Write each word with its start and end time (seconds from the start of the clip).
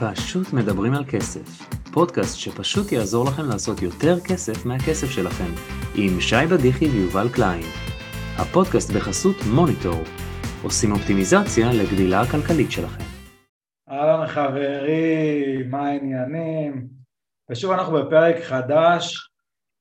פשוט 0.00 0.52
מדברים 0.52 0.94
על 0.94 1.04
כסף, 1.12 1.46
פודקאסט 1.92 2.38
שפשוט 2.38 2.92
יעזור 2.92 3.24
לכם 3.24 3.42
לעשות 3.52 3.82
יותר 3.82 4.20
כסף 4.28 4.66
מהכסף 4.66 5.06
שלכם, 5.06 5.52
עם 5.94 6.20
שי 6.20 6.46
בדיחי 6.50 6.84
ויובל 6.84 7.28
קליין. 7.34 7.62
הפודקאסט 8.38 8.90
בחסות 8.96 9.36
מוניטור, 9.54 10.02
עושים 10.62 10.92
אופטימיזציה 10.92 11.66
לגדילה 11.72 12.20
הכלכלית 12.20 12.70
שלכם. 12.72 13.04
אהלן 13.88 14.26
חברים, 14.26 15.70
מה 15.70 15.86
העניינים? 15.86 16.88
ושוב 17.50 17.70
אנחנו 17.72 17.92
בפרק 17.92 18.36
חדש 18.42 19.30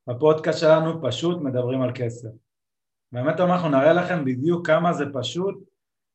בפודקאסט 0.07 0.59
שלנו, 0.59 1.01
פשוט 1.07 1.41
מדברים 1.41 1.81
על 1.81 1.91
כסף. 1.95 2.29
באמת 3.11 3.39
אנחנו 3.39 3.69
נראה 3.69 3.93
לכם 3.93 4.25
בדיוק 4.25 4.67
כמה 4.67 4.93
זה 4.93 5.05
פשוט, 5.13 5.55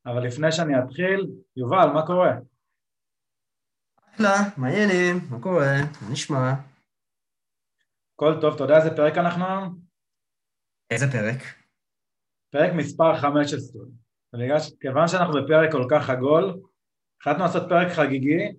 אבל 0.07 0.27
לפני 0.27 0.52
שאני 0.52 0.79
אתחיל, 0.79 1.27
יובל, 1.57 1.89
מה 1.94 2.07
קורה? 2.07 2.32
אחלה, 4.14 4.35
מה 4.57 4.68
העניינים? 4.68 5.21
מה 5.31 5.41
קורה? 5.41 5.77
מה 6.03 6.13
נשמע? 6.13 6.53
הכל 8.14 8.41
טוב, 8.41 8.55
אתה 8.55 8.64
יודע 8.64 8.77
איזה 8.77 8.96
פרק 8.96 9.18
אנחנו 9.18 9.46
היום? 9.46 9.79
איזה 10.91 11.07
פרק? 11.13 11.43
פרק 12.50 12.72
מספר 12.77 13.17
15. 13.17 13.82
ובגלל 14.35 14.61
ש... 14.61 14.72
כיוון 14.81 15.08
שאנחנו 15.08 15.35
בפרק 15.43 15.72
כל 15.72 15.86
כך 15.91 16.11
עגול, 16.11 16.61
החלטנו 17.21 17.43
לעשות 17.43 17.69
פרק 17.69 17.93
חגיגי 17.93 18.53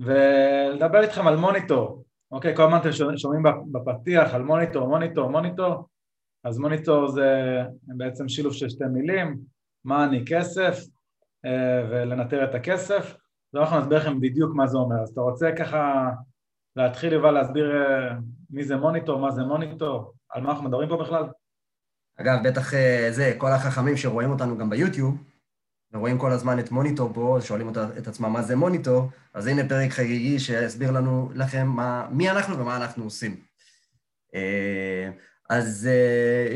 ולדבר 0.00 1.02
איתכם 1.02 1.26
על 1.26 1.36
מוניטור. 1.36 2.04
אוקיי, 2.30 2.56
כל 2.56 2.62
הזמן 2.62 2.78
אתם 2.80 3.16
שומעים 3.16 3.42
בפתיח 3.72 4.34
על 4.34 4.42
מוניטור, 4.42 4.88
מוניטור, 4.88 5.30
מוניטור, 5.30 5.88
אז 6.44 6.58
מוניטור 6.58 7.08
זה 7.08 7.60
בעצם 7.82 8.28
שילוב 8.28 8.52
של 8.52 8.68
שתי 8.68 8.84
מילים, 8.84 9.38
מאני 9.84 10.24
כסף, 10.26 10.78
אה, 11.44 11.86
ולנטר 11.90 12.44
את 12.44 12.54
הכסף. 12.54 13.16
אז 13.56 13.62
אנחנו 13.62 13.80
נסביר 13.80 13.98
לכם 13.98 14.20
בדיוק 14.20 14.54
מה 14.54 14.66
זה 14.66 14.78
אומר. 14.78 15.02
אז 15.02 15.08
אתה 15.08 15.20
רוצה 15.20 15.50
ככה 15.58 16.10
להתחיל, 16.76 17.12
יובל, 17.12 17.30
להסביר 17.30 17.76
אה, 17.76 18.16
מי 18.50 18.64
זה 18.64 18.76
מוניטור, 18.76 19.20
מה 19.20 19.30
זה 19.30 19.42
מוניטור, 19.42 20.12
על 20.30 20.42
מה 20.42 20.50
אנחנו 20.50 20.64
מדברים 20.64 20.88
פה 20.88 20.96
בכלל? 20.96 21.24
אגב, 22.20 22.38
בטח 22.44 22.74
אה, 22.74 23.08
זה, 23.10 23.34
כל 23.38 23.52
החכמים 23.52 23.96
שרואים 23.96 24.30
אותנו 24.30 24.58
גם 24.58 24.70
ביוטיוב, 24.70 25.24
ורואים 25.92 26.18
כל 26.18 26.30
הזמן 26.30 26.58
את 26.58 26.70
מוניטור 26.70 27.12
פה, 27.14 27.38
שואלים 27.40 27.68
את 27.98 28.08
עצמם 28.08 28.32
מה 28.32 28.42
זה 28.42 28.56
מוניטור, 28.56 29.10
אז 29.34 29.46
הנה 29.46 29.68
פרק 29.68 29.90
חגיגי 29.90 30.38
שיסביר 30.38 30.90
לנו 30.90 31.30
לכם 31.34 31.66
מה, 31.66 32.08
מי 32.10 32.30
אנחנו 32.30 32.58
ומה 32.58 32.76
אנחנו 32.76 33.04
עושים. 33.04 33.36
אה, 35.50 35.56
אז 35.56 35.88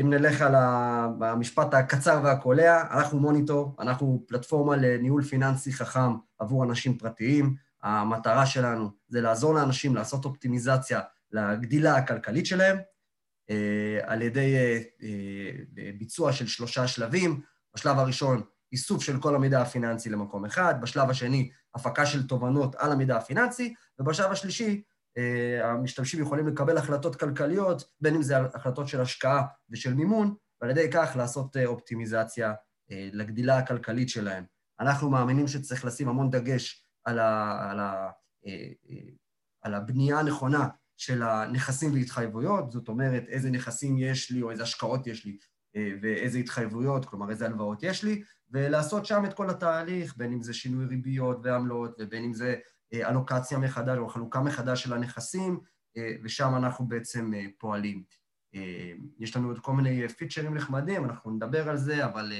אם 0.01 0.09
נלך 0.09 0.41
על 0.41 0.55
המשפט 0.55 1.73
הקצר 1.73 2.21
והקולע, 2.23 2.81
אנחנו 2.91 3.19
מוניטור, 3.19 3.75
אנחנו 3.79 4.23
פלטפורמה 4.27 4.75
לניהול 4.75 5.23
פיננסי 5.23 5.73
חכם 5.73 6.13
עבור 6.39 6.63
אנשים 6.63 6.97
פרטיים. 6.97 7.55
המטרה 7.83 8.45
שלנו 8.45 8.89
זה 9.07 9.21
לעזור 9.21 9.53
לאנשים 9.53 9.95
לעשות 9.95 10.25
אופטימיזציה 10.25 10.99
לגדילה 11.31 11.95
הכלכלית 11.95 12.45
שלהם, 12.45 12.77
אה, 13.49 13.99
על 14.03 14.21
ידי 14.21 14.55
אה, 14.55 14.79
אה, 15.03 15.91
ביצוע 15.97 16.33
של 16.33 16.47
שלושה 16.47 16.87
שלבים. 16.87 17.41
בשלב 17.75 17.99
הראשון, 17.99 18.41
איסוף 18.71 19.03
של 19.03 19.19
כל 19.19 19.35
המידע 19.35 19.61
הפיננסי 19.61 20.09
למקום 20.09 20.45
אחד, 20.45 20.75
בשלב 20.81 21.09
השני, 21.09 21.51
הפקה 21.75 22.05
של 22.05 22.27
תובנות 22.27 22.75
על 22.75 22.91
המידע 22.91 23.17
הפיננסי, 23.17 23.73
ובשלב 23.99 24.31
השלישי, 24.31 24.81
המשתמשים 25.63 26.21
יכולים 26.21 26.47
לקבל 26.47 26.77
החלטות 26.77 27.15
כלכליות, 27.15 27.83
בין 28.01 28.15
אם 28.15 28.21
זה 28.21 28.37
החלטות 28.37 28.87
של 28.87 29.01
השקעה 29.01 29.43
ושל 29.69 29.93
מימון, 29.93 30.35
ועל 30.61 30.71
ידי 30.71 30.87
כך 30.93 31.13
לעשות 31.15 31.57
אופטימיזציה 31.65 32.53
לגדילה 32.89 33.57
הכלכלית 33.57 34.09
שלהם. 34.09 34.43
אנחנו 34.79 35.09
מאמינים 35.09 35.47
שצריך 35.47 35.85
לשים 35.85 36.09
המון 36.09 36.29
דגש 36.29 36.85
על, 37.05 37.19
ה, 37.19 37.57
על, 37.71 37.79
ה, 37.79 38.09
על 39.61 39.73
הבנייה 39.73 40.19
הנכונה 40.19 40.67
של 40.97 41.23
הנכסים 41.23 41.93
והתחייבויות, 41.93 42.71
זאת 42.71 42.87
אומרת, 42.87 43.23
איזה 43.27 43.49
נכסים 43.49 43.97
יש 43.97 44.31
לי 44.31 44.41
או 44.41 44.51
איזה 44.51 44.63
השקעות 44.63 45.07
יש 45.07 45.25
לי 45.25 45.37
ואיזה 46.01 46.37
התחייבויות, 46.37 47.05
כלומר 47.05 47.29
איזה 47.29 47.45
הלוואות 47.45 47.83
יש 47.83 48.03
לי, 48.03 48.23
ולעשות 48.51 49.05
שם 49.05 49.25
את 49.25 49.33
כל 49.33 49.49
התהליך, 49.49 50.17
בין 50.17 50.33
אם 50.33 50.41
זה 50.41 50.53
שינוי 50.53 50.85
ריביות 50.85 51.37
ועמלות, 51.43 51.95
ובין 51.99 52.23
אם 52.23 52.33
זה 52.33 52.55
אלוקציה 52.93 53.57
מחדש 53.57 53.97
או 53.97 54.09
חלוקה 54.09 54.39
מחדש 54.41 54.83
של 54.83 54.93
הנכסים, 54.93 55.59
ושם 56.23 56.55
אנחנו 56.55 56.87
בעצם 56.87 57.31
פועלים. 57.57 58.03
יש 59.19 59.35
לנו 59.35 59.47
עוד 59.47 59.59
כל 59.59 59.73
מיני 59.73 60.09
פיצ'רים 60.09 60.55
נחמדים, 60.55 61.05
אנחנו 61.05 61.31
נדבר 61.31 61.69
על 61.69 61.77
זה, 61.77 62.05
אבל 62.05 62.33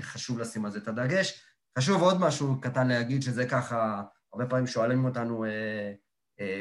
חשוב 0.00 0.38
לשים 0.38 0.64
על 0.64 0.70
זה 0.70 0.78
את 0.78 0.88
הדגש. 0.88 1.44
חשוב 1.78 2.02
עוד 2.02 2.20
משהו 2.20 2.60
קטן 2.60 2.88
להגיד, 2.88 3.22
שזה 3.22 3.46
ככה, 3.46 4.02
הרבה 4.32 4.46
פעמים 4.46 4.66
שואלים 4.66 5.04
אותנו 5.04 5.44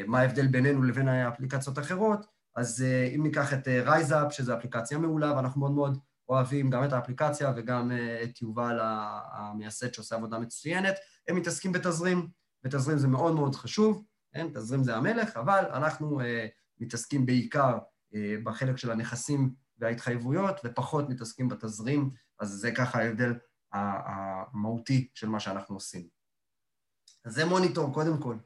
מה 0.07 0.19
ההבדל 0.19 0.47
בינינו 0.47 0.83
לבין 0.83 1.07
האפליקציות 1.07 1.77
האחרות, 1.77 2.25
אז 2.55 2.85
אם 3.15 3.23
ניקח 3.23 3.53
את 3.53 3.67
רייזאפ, 3.67 4.33
שזו 4.33 4.57
אפליקציה 4.57 4.97
מעולה, 4.97 5.35
ואנחנו 5.35 5.59
מאוד 5.59 5.71
מאוד 5.71 5.97
אוהבים 6.29 6.69
גם 6.69 6.83
את 6.83 6.93
האפליקציה 6.93 7.53
וגם 7.55 7.91
את 8.23 8.41
יובל 8.41 8.79
המייסד 9.31 9.93
שעושה 9.93 10.15
עבודה 10.15 10.39
מצוינת, 10.39 10.95
הם 11.27 11.35
מתעסקים 11.35 11.71
בתזרים, 11.71 12.27
ותזרים 12.63 12.97
זה 12.97 13.07
מאוד 13.07 13.35
מאוד 13.35 13.55
חשוב, 13.55 14.05
כן? 14.33 14.47
תזרים 14.53 14.83
זה 14.83 14.95
המלך, 14.95 15.37
אבל 15.37 15.65
אנחנו 15.73 16.21
מתעסקים 16.79 17.25
בעיקר 17.25 17.77
בחלק 18.43 18.77
של 18.77 18.91
הנכסים 18.91 19.53
וההתחייבויות, 19.77 20.61
ופחות 20.63 21.09
מתעסקים 21.09 21.49
בתזרים, 21.49 22.09
אז 22.39 22.49
זה 22.49 22.71
ככה 22.71 22.99
ההבדל 22.99 23.33
המהותי 23.71 25.09
של 25.13 25.29
מה 25.29 25.39
שאנחנו 25.39 25.75
עושים. 25.75 26.07
אז 27.25 27.33
זה 27.33 27.45
מוניטור, 27.45 27.93
קודם 27.93 28.21
כל. 28.21 28.37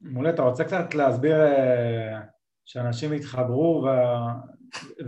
מעולה, 0.00 0.30
אתה 0.30 0.42
רוצה 0.42 0.64
קצת 0.64 0.94
להסביר 0.94 1.36
שאנשים 2.64 3.12
יתחברו 3.12 3.84
ו... 3.84 3.88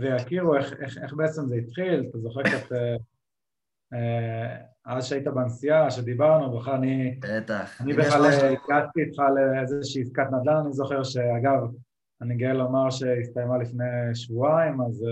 ויכירו 0.01 0.55
איך, 0.55 0.73
איך, 0.73 0.97
איך 0.97 1.13
בעצם 1.13 1.47
זה 1.47 1.55
התחיל? 1.55 2.05
אתה 2.09 2.17
זוכר 2.17 2.43
קצת, 2.43 2.75
אז 4.85 5.05
שהיית 5.05 5.27
בנסיעה, 5.27 5.91
שדיברנו, 5.91 6.59
בכלל 6.59 6.73
אני... 6.73 7.19
בטח. 7.19 7.81
אני 7.81 7.93
בכלל 7.93 8.25
הגעתי 8.25 9.01
איתך 9.01 9.21
לאיזושהי 9.35 10.01
עסקת 10.01 10.27
נדל"ן, 10.31 10.55
אני 10.55 10.73
זוכר 10.73 11.03
שאגב, 11.03 11.59
אני 12.21 12.35
גאה 12.35 12.53
לומר 12.53 12.89
שהסתיימה 12.89 13.57
לפני 13.57 13.85
שבועיים, 14.13 14.81
אז 14.81 15.05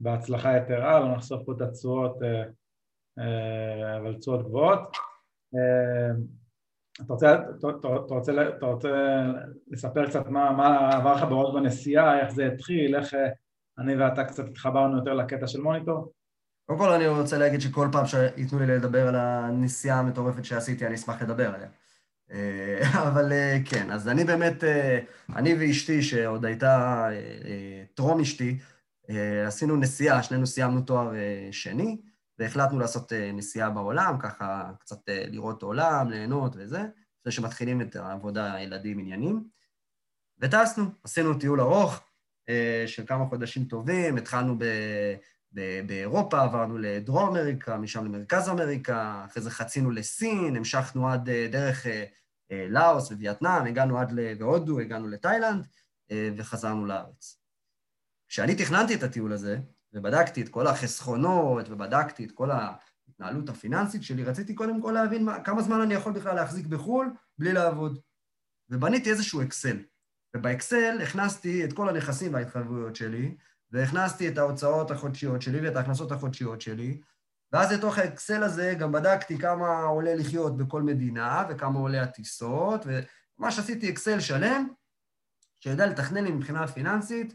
בהצלחה 0.00 0.56
יתרה, 0.56 1.00
לא 1.00 1.16
נחשוף 1.16 1.42
פה 1.46 1.52
את 1.52 1.60
התשואות, 1.60 2.18
אבל 3.98 4.16
תשואות 4.18 4.46
גבוהות. 4.46 4.96
אתה 6.96 7.12
רוצה, 7.12 7.34
אתה, 7.34 7.68
אתה, 7.80 7.88
רוצה, 8.14 8.48
אתה 8.58 8.66
רוצה 8.66 8.90
לספר 9.68 10.06
קצת 10.06 10.26
מה, 10.26 10.52
מה 10.52 10.96
עבר 10.96 11.14
לך 11.14 11.22
בראש 11.22 11.54
בנסיעה, 11.54 12.20
איך 12.20 12.30
זה 12.30 12.46
התחיל, 12.46 12.96
איך 12.96 13.14
אני 13.78 13.96
ואתה 13.96 14.24
קצת 14.24 14.48
התחברנו 14.48 14.96
יותר 14.96 15.14
לקטע 15.14 15.46
של 15.46 15.60
מוניטור? 15.60 16.12
קודם 16.66 16.78
כל 16.78 16.92
אני 16.92 17.06
רוצה 17.06 17.38
להגיד 17.38 17.60
שכל 17.60 17.88
פעם 17.92 18.06
שייתנו 18.06 18.58
לי 18.58 18.66
לדבר 18.66 19.08
על 19.08 19.16
הנסיעה 19.16 19.98
המטורפת 19.98 20.44
שעשיתי, 20.44 20.86
אני 20.86 20.94
אשמח 20.94 21.22
לדבר 21.22 21.54
עליה. 21.54 21.68
אבל 23.08 23.32
כן, 23.64 23.90
אז 23.90 24.08
אני 24.08 24.24
באמת, 24.24 24.64
אני 25.36 25.54
ואשתי, 25.54 26.02
שעוד 26.02 26.44
הייתה 26.44 27.08
טרום 27.94 28.20
אשתי, 28.20 28.58
עשינו 29.46 29.76
נסיעה, 29.76 30.22
שנינו 30.22 30.46
סיימנו 30.46 30.80
תואר 30.80 31.12
שני, 31.50 32.00
והחלטנו 32.38 32.78
לעשות 32.78 33.12
נסיעה 33.12 33.70
בעולם, 33.70 34.16
ככה 34.20 34.70
קצת 34.80 34.98
לראות 35.08 35.62
עולם, 35.62 36.10
ליהנות 36.10 36.56
וזה, 36.56 36.82
לפני 37.20 37.32
שמתחילים 37.32 37.80
את 37.80 37.96
העבודה, 37.96 38.54
ילדים, 38.60 38.98
עניינים. 38.98 39.44
וטסנו, 40.38 40.84
עשינו 41.04 41.34
טיול 41.34 41.60
ארוך 41.60 42.00
של 42.86 43.06
כמה 43.06 43.26
חודשים 43.26 43.64
טובים, 43.64 44.16
התחלנו 44.16 44.58
ב... 44.58 44.64
באירופה, 45.86 46.42
עברנו 46.42 46.78
לדרום 46.78 47.28
אמריקה, 47.28 47.76
משם 47.76 48.04
למרכז 48.04 48.48
אמריקה, 48.48 49.24
אחרי 49.24 49.42
זה 49.42 49.50
חצינו 49.50 49.90
לסין, 49.90 50.56
המשכנו 50.56 51.08
עד 51.08 51.30
דרך 51.30 51.86
לאוס 52.50 53.10
ווייטנאם, 53.10 53.66
הגענו 53.66 53.98
עד 53.98 54.12
להודו, 54.12 54.80
הגענו 54.80 55.08
לתאילנד, 55.08 55.66
וחזרנו 56.36 56.86
לארץ. 56.86 57.38
כשאני 58.28 58.54
תכננתי 58.54 58.94
את 58.94 59.02
הטיול 59.02 59.32
הזה, 59.32 59.58
ובדקתי 59.92 60.42
את 60.42 60.48
כל 60.48 60.66
החסכונות, 60.66 61.68
ובדקתי 61.68 62.24
את 62.24 62.32
כל 62.32 62.50
ההתנהלות 62.50 63.48
הפיננסית 63.48 64.02
שלי, 64.02 64.24
רציתי 64.24 64.54
קודם 64.54 64.82
כל 64.82 64.92
להבין 64.92 65.24
מה, 65.24 65.44
כמה 65.44 65.62
זמן 65.62 65.80
אני 65.80 65.94
יכול 65.94 66.12
בכלל 66.12 66.34
להחזיק 66.34 66.66
בחו"ל 66.66 67.14
בלי 67.38 67.52
לעבוד. 67.52 67.98
ובניתי 68.70 69.10
איזשהו 69.10 69.42
אקסל. 69.42 69.76
ובאקסל 70.36 70.98
הכנסתי 71.02 71.64
את 71.64 71.72
כל 71.72 71.88
הנכסים 71.88 72.34
וההתחייבויות 72.34 72.96
שלי, 72.96 73.36
והכנסתי 73.74 74.28
את 74.28 74.38
ההוצאות 74.38 74.90
החודשיות 74.90 75.42
שלי 75.42 75.60
ואת 75.60 75.76
ההכנסות 75.76 76.12
החודשיות 76.12 76.60
שלי, 76.60 77.00
ואז 77.52 77.72
לתוך 77.72 77.98
האקסל 77.98 78.42
הזה 78.42 78.74
גם 78.78 78.92
בדקתי 78.92 79.38
כמה 79.38 79.82
עולה 79.82 80.14
לחיות 80.14 80.56
בכל 80.56 80.82
מדינה, 80.82 81.44
וכמה 81.50 81.78
עולה 81.78 82.02
הטיסות, 82.02 82.86
וממש 82.86 83.58
עשיתי 83.58 83.90
אקסל 83.90 84.20
שלם, 84.20 84.68
שיודע 85.60 85.86
לתכנן 85.86 86.24
לי 86.24 86.30
מבחינה 86.30 86.66
פיננסית 86.66 87.34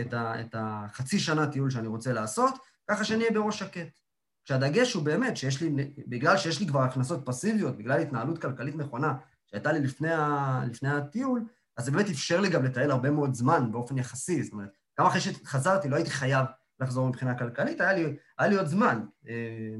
את, 0.00 0.14
ה, 0.14 0.40
את 0.40 0.54
החצי 0.58 1.18
שנה 1.18 1.46
טיול 1.46 1.70
שאני 1.70 1.88
רוצה 1.88 2.12
לעשות, 2.12 2.54
ככה 2.90 3.04
שאני 3.04 3.20
אהיה 3.20 3.32
בראש 3.32 3.58
שקט. 3.58 4.00
כשהדגש 4.44 4.94
הוא 4.94 5.04
באמת 5.04 5.36
שיש 5.36 5.62
לי, 5.62 5.92
בגלל 6.08 6.36
שיש 6.36 6.60
לי 6.60 6.66
כבר 6.66 6.82
הכנסות 6.82 7.22
פסיביות, 7.26 7.76
בגלל 7.78 8.00
התנהלות 8.00 8.42
כלכלית 8.42 8.76
נכונה 8.76 9.14
שהייתה 9.46 9.72
לי 9.72 9.80
לפני, 9.80 10.12
ה, 10.12 10.60
לפני 10.70 10.88
הטיול, 10.88 11.44
אז 11.76 11.84
זה 11.84 11.90
באמת 11.90 12.08
אפשר 12.08 12.40
לי 12.40 12.50
גם 12.50 12.64
לטייל 12.64 12.90
הרבה 12.90 13.10
מאוד 13.10 13.34
זמן 13.34 13.72
באופן 13.72 13.98
יחסי, 13.98 14.42
זאת 14.42 14.52
אומרת, 14.52 14.79
גם 15.00 15.06
אחרי 15.06 15.20
שחזרתי 15.20 15.88
לא 15.88 15.96
הייתי 15.96 16.10
חייב 16.10 16.46
לחזור 16.80 17.08
מבחינה 17.08 17.38
כלכלית, 17.38 17.80
היה 17.80 17.92
לי, 17.92 18.16
היה 18.38 18.48
לי 18.48 18.56
עוד 18.56 18.66
זמן, 18.66 19.06
אה, 19.28 19.76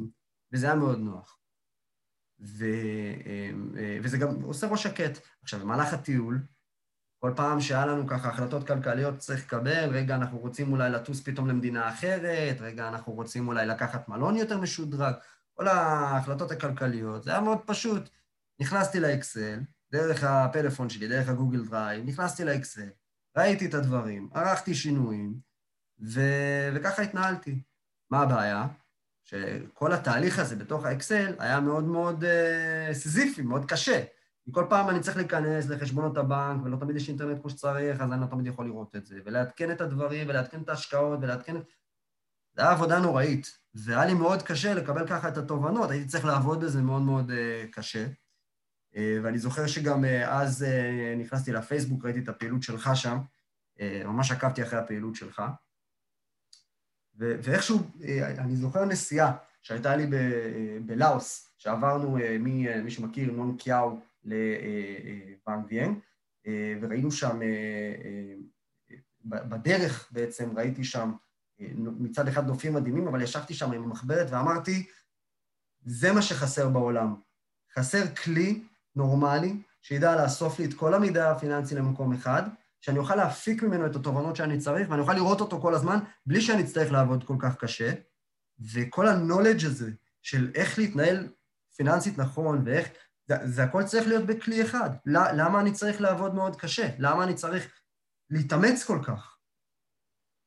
וזה 0.52 0.66
היה 0.66 0.74
מאוד 0.74 0.98
נוח. 0.98 1.38
ו, 2.40 2.64
אה, 3.26 3.50
אה, 3.78 3.98
וזה 4.02 4.18
גם 4.18 4.42
עושה 4.42 4.66
ראש 4.66 4.82
שקט. 4.82 5.18
עכשיו, 5.42 5.60
במהלך 5.60 5.92
הטיול, 5.92 6.42
כל 7.18 7.32
פעם 7.36 7.60
שהיה 7.60 7.86
לנו 7.86 8.06
ככה 8.06 8.28
החלטות 8.28 8.66
כלכליות 8.66 9.18
צריך 9.18 9.44
לקבל, 9.44 9.88
רגע, 9.90 10.14
אנחנו 10.14 10.38
רוצים 10.38 10.72
אולי 10.72 10.90
לטוס 10.90 11.22
פתאום 11.22 11.48
למדינה 11.48 11.88
אחרת, 11.88 12.60
רגע, 12.60 12.88
אנחנו 12.88 13.12
רוצים 13.12 13.48
אולי 13.48 13.66
לקחת 13.66 14.08
מלון 14.08 14.36
יותר 14.36 14.58
משודרג, 14.58 15.14
כל 15.54 15.68
ההחלטות 15.68 16.50
הכלכליות, 16.50 17.22
זה 17.24 17.30
היה 17.30 17.40
מאוד 17.40 17.58
פשוט. 17.66 18.10
נכנסתי 18.60 19.00
לאקסל, 19.00 19.60
דרך 19.92 20.24
הפלאפון 20.24 20.88
שלי, 20.88 21.08
דרך 21.08 21.28
הגוגל 21.28 21.64
דרייב, 21.64 22.06
נכנסתי 22.06 22.44
לאקסל, 22.44 22.88
ראיתי 23.36 23.66
את 23.66 23.74
הדברים, 23.74 24.28
ערכתי 24.34 24.74
שינויים, 24.74 25.34
ו... 26.00 26.20
וככה 26.74 27.02
התנהלתי. 27.02 27.62
מה 28.10 28.20
הבעיה? 28.20 28.66
שכל 29.22 29.92
התהליך 29.92 30.38
הזה 30.38 30.56
בתוך 30.56 30.84
האקסל 30.84 31.34
היה 31.38 31.60
מאוד 31.60 31.84
מאוד 31.84 32.24
אה, 32.24 32.92
סיזיפי, 32.94 33.42
מאוד 33.42 33.64
קשה. 33.64 34.04
כל 34.50 34.66
פעם 34.68 34.90
אני 34.90 35.00
צריך 35.00 35.16
להיכנס 35.16 35.68
לחשבונות 35.68 36.16
הבנק, 36.16 36.64
ולא 36.64 36.76
תמיד 36.76 36.96
יש 36.96 37.08
אינטרנט 37.08 37.40
כמו 37.40 37.50
שצריך, 37.50 38.00
אז 38.00 38.12
אני 38.12 38.20
לא 38.20 38.26
תמיד 38.26 38.46
יכול 38.46 38.66
לראות 38.66 38.96
את 38.96 39.06
זה, 39.06 39.18
ולעדכן 39.24 39.70
את 39.70 39.80
הדברים, 39.80 40.28
ולעדכן 40.28 40.62
את 40.62 40.68
ההשקעות, 40.68 41.18
ולעדכן 41.22 41.56
את... 41.56 41.62
זו 42.56 42.62
הייתה 42.62 42.72
עבודה 42.72 42.98
נוראית, 42.98 43.58
והיה 43.74 44.04
לי 44.04 44.14
מאוד 44.14 44.42
קשה 44.42 44.74
לקבל 44.74 45.06
ככה 45.08 45.28
את 45.28 45.36
התובנות, 45.36 45.90
הייתי 45.90 46.08
צריך 46.08 46.24
לעבוד 46.24 46.64
בזה 46.64 46.82
מאוד 46.82 47.02
מאוד 47.02 47.30
uh, 47.30 47.34
קשה. 47.72 48.06
Uh, 48.94 48.96
ואני 49.22 49.38
זוכר 49.38 49.66
שגם 49.66 50.04
uh, 50.04 50.08
אז 50.28 50.62
uh, 50.62 51.18
נכנסתי 51.18 51.52
לפייסבוק, 51.52 52.04
ראיתי 52.04 52.18
את 52.18 52.28
הפעילות 52.28 52.62
שלך 52.62 52.90
שם, 52.94 53.18
ממש 54.04 54.30
עקבתי 54.30 54.62
אחרי 54.62 54.78
הפעילות 54.78 55.14
שלך. 55.14 55.42
ו- 57.18 57.36
ואיכשהו, 57.42 57.78
אני 58.38 58.56
זוכר 58.56 58.84
נסיעה 58.84 59.36
שהייתה 59.62 59.96
לי 59.96 60.06
ב- 60.06 60.78
בלאוס, 60.86 61.48
שעברנו, 61.58 62.18
מי, 62.40 62.82
מי 62.82 62.90
שמכיר, 62.90 63.32
נון 63.32 63.56
קיאו, 63.56 64.00
ויאן, 65.68 65.94
אה, 66.46 66.74
וראינו 66.80 67.12
שם, 67.12 67.42
אה, 67.42 67.46
אה, 68.04 68.34
בדרך 69.24 70.08
בעצם 70.12 70.58
ראיתי 70.58 70.84
שם 70.84 71.12
מצד 71.78 72.28
אחד 72.28 72.46
נופים 72.46 72.74
מדהימים, 72.74 73.08
אבל 73.08 73.22
ישבתי 73.22 73.54
שם 73.54 73.72
עם 73.72 73.82
המחברת 73.82 74.30
ואמרתי, 74.30 74.86
זה 75.84 76.12
מה 76.12 76.22
שחסר 76.22 76.68
בעולם. 76.68 77.14
חסר 77.74 78.14
כלי 78.14 78.62
נורמלי 79.00 79.62
שידע 79.82 80.22
לאסוף 80.22 80.58
לי 80.58 80.64
את 80.64 80.74
כל 80.74 80.94
המידע 80.94 81.30
הפיננסי 81.30 81.74
למקום 81.74 82.12
אחד, 82.12 82.42
שאני 82.80 82.98
אוכל 82.98 83.16
להפיק 83.16 83.62
ממנו 83.62 83.86
את 83.86 83.96
התובנות 83.96 84.36
שאני 84.36 84.58
צריך, 84.58 84.90
ואני 84.90 85.00
אוכל 85.00 85.12
לראות 85.12 85.40
אותו 85.40 85.60
כל 85.60 85.74
הזמן, 85.74 85.98
בלי 86.26 86.40
שאני 86.40 86.62
אצטרך 86.62 86.92
לעבוד 86.92 87.24
כל 87.24 87.36
כך 87.38 87.56
קשה. 87.56 87.92
וכל 88.74 89.08
ה-knowledge 89.08 89.66
הזה 89.66 89.90
של 90.22 90.50
איך 90.54 90.78
להתנהל 90.78 91.28
פיננסית 91.76 92.18
נכון, 92.18 92.62
ואיך 92.64 92.88
זה, 93.26 93.36
זה 93.44 93.64
הכל 93.64 93.84
צריך 93.84 94.08
להיות 94.08 94.26
בכלי 94.26 94.62
אחד. 94.62 94.90
למה 95.06 95.60
אני 95.60 95.72
צריך 95.72 96.00
לעבוד 96.00 96.34
מאוד 96.34 96.56
קשה? 96.56 96.88
למה 96.98 97.24
אני 97.24 97.34
צריך 97.34 97.72
להתאמץ 98.30 98.84
כל 98.84 98.98
כך? 99.02 99.36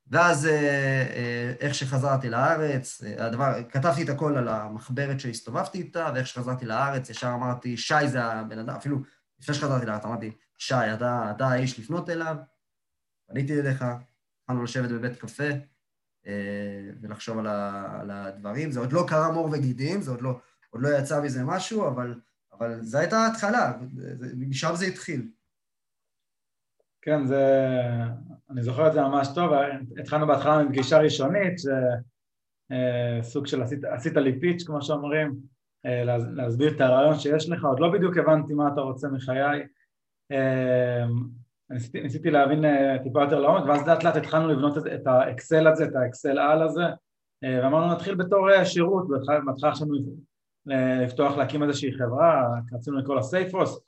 ואז 0.06 0.46
אה, 0.46 0.52
אה, 0.52 1.52
איך 1.60 1.74
שחזרתי 1.74 2.30
לארץ, 2.30 3.02
אה, 3.04 3.26
הדבר, 3.26 3.52
כתבתי 3.70 4.02
את 4.02 4.08
הכל 4.08 4.36
על 4.36 4.48
המחברת 4.48 5.20
שהסתובבתי 5.20 5.78
איתה, 5.78 6.10
ואיך 6.14 6.26
שחזרתי 6.26 6.66
לארץ, 6.66 7.10
ישר 7.10 7.32
אמרתי, 7.34 7.76
שי 7.76 8.08
זה 8.08 8.24
הבן 8.24 8.58
אדם, 8.58 8.74
אפילו 8.76 8.98
לפני 9.40 9.54
שחזרתי 9.54 9.86
לארץ, 9.86 10.04
אמרתי, 10.04 10.30
שי, 10.58 10.74
אתה, 10.94 11.32
אתה 11.36 11.46
האיש 11.46 11.78
לפנות 11.78 12.10
אליו, 12.10 12.36
פניתי 13.26 13.60
אליך, 13.60 13.84
התחלנו 14.42 14.64
לשבת 14.64 14.90
בבית 14.90 15.16
קפה 15.20 15.48
ולחשוב 17.00 17.38
על, 17.38 17.46
ה, 17.46 17.88
על 18.00 18.10
הדברים. 18.10 18.72
זה 18.72 18.80
עוד 18.80 18.92
לא 18.92 19.04
קרה 19.08 19.32
מור 19.32 19.48
וגידים, 19.52 20.02
זה 20.02 20.10
עוד 20.10 20.22
לא, 20.22 20.40
עוד 20.70 20.82
לא 20.82 20.98
יצא 20.98 21.22
מזה 21.22 21.44
משהו, 21.44 21.88
אבל 21.88 22.14
אבל 22.58 22.82
זו 22.82 22.98
הייתה 22.98 23.16
ההתחלה, 23.16 23.72
משם 24.36 24.74
זה 24.74 24.86
התחיל. 24.86 25.28
כן, 27.04 27.24
זה... 27.24 27.70
אני 28.50 28.62
זוכר 28.62 28.86
את 28.86 28.92
זה 28.92 29.02
ממש 29.02 29.28
טוב, 29.34 29.52
התחלנו 30.00 30.26
בהתחלה 30.26 30.62
מפגישה 30.62 30.98
ראשונית, 30.98 31.58
שסוג 31.58 33.44
אה, 33.44 33.50
של 33.50 33.62
עשית, 33.62 33.84
עשית 33.84 34.16
לי 34.16 34.40
פיץ', 34.40 34.62
כמו 34.66 34.82
שאומרים, 34.82 35.34
אה, 35.86 36.04
להסביר 36.34 36.76
את 36.76 36.80
הרעיון 36.80 37.18
שיש 37.18 37.48
לך, 37.48 37.64
עוד 37.64 37.80
לא 37.80 37.92
בדיוק 37.92 38.16
הבנתי 38.16 38.54
מה 38.54 38.68
אתה 38.72 38.80
רוצה 38.80 39.08
מחיי. 39.08 39.62
אה, 40.32 41.04
ניסיתי, 41.70 42.02
ניסיתי 42.02 42.30
להבין 42.30 42.64
טיפה 43.02 43.22
יותר 43.22 43.40
לעומק, 43.40 43.64
ואז 43.68 43.88
לאט 43.88 44.04
לאט 44.04 44.16
התחלנו 44.16 44.48
לבנות 44.48 44.78
את 44.78 45.06
האקסל 45.06 45.66
הזה, 45.66 45.84
את 45.84 45.96
האקסל 45.96 46.38
על 46.38 46.62
הזה, 46.62 46.84
ואמרנו 47.42 47.92
נתחיל 47.92 48.14
בתור 48.14 48.64
שירות, 48.64 49.08
בהתחלה 49.08 49.70
חשבנו 49.72 49.94
לפתוח, 50.66 51.36
להקים 51.36 51.62
איזושהי 51.62 51.92
חברה, 51.92 52.48
רצינו 52.72 52.98
לקרוא 52.98 53.16
לה 53.16 53.22
סייפוס, 53.22 53.83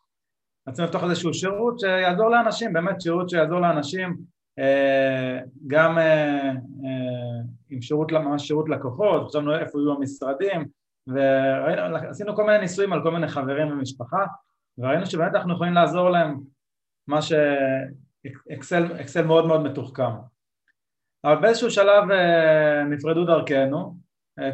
רצינו 0.68 0.86
לפתוח 0.86 1.04
איזשהו 1.04 1.34
שירות 1.34 1.80
שיעזור 1.80 2.28
לאנשים, 2.28 2.72
באמת 2.72 3.00
שירות 3.00 3.30
שיעזור 3.30 3.60
לאנשים, 3.60 4.16
אה, 4.58 5.38
גם 5.66 5.98
אה, 5.98 6.50
אה, 6.84 7.42
עם 7.70 7.82
שירות, 7.82 8.12
ממש 8.12 8.46
שירות 8.46 8.68
לקוחות, 8.68 9.28
חשבנו 9.28 9.58
איפה 9.58 9.78
יהיו 9.78 9.92
המשרדים, 9.92 10.64
ועשינו 11.06 12.36
כל 12.36 12.46
מיני 12.46 12.58
ניסויים 12.58 12.92
על 12.92 13.02
כל 13.02 13.10
מיני 13.10 13.28
חברים 13.28 13.72
ומשפחה, 13.72 14.24
וראינו 14.78 15.06
שבאמת 15.06 15.34
אנחנו 15.34 15.54
יכולים 15.54 15.72
לעזור 15.72 16.10
להם, 16.10 16.40
מה 17.08 17.18
שאקסל 17.22 18.86
מאוד 19.26 19.46
מאוד 19.46 19.62
מתוחכם. 19.62 20.10
אבל 21.24 21.40
באיזשהו 21.40 21.70
שלב 21.70 22.04
נפרדו 22.90 23.24
דרכנו, 23.24 23.96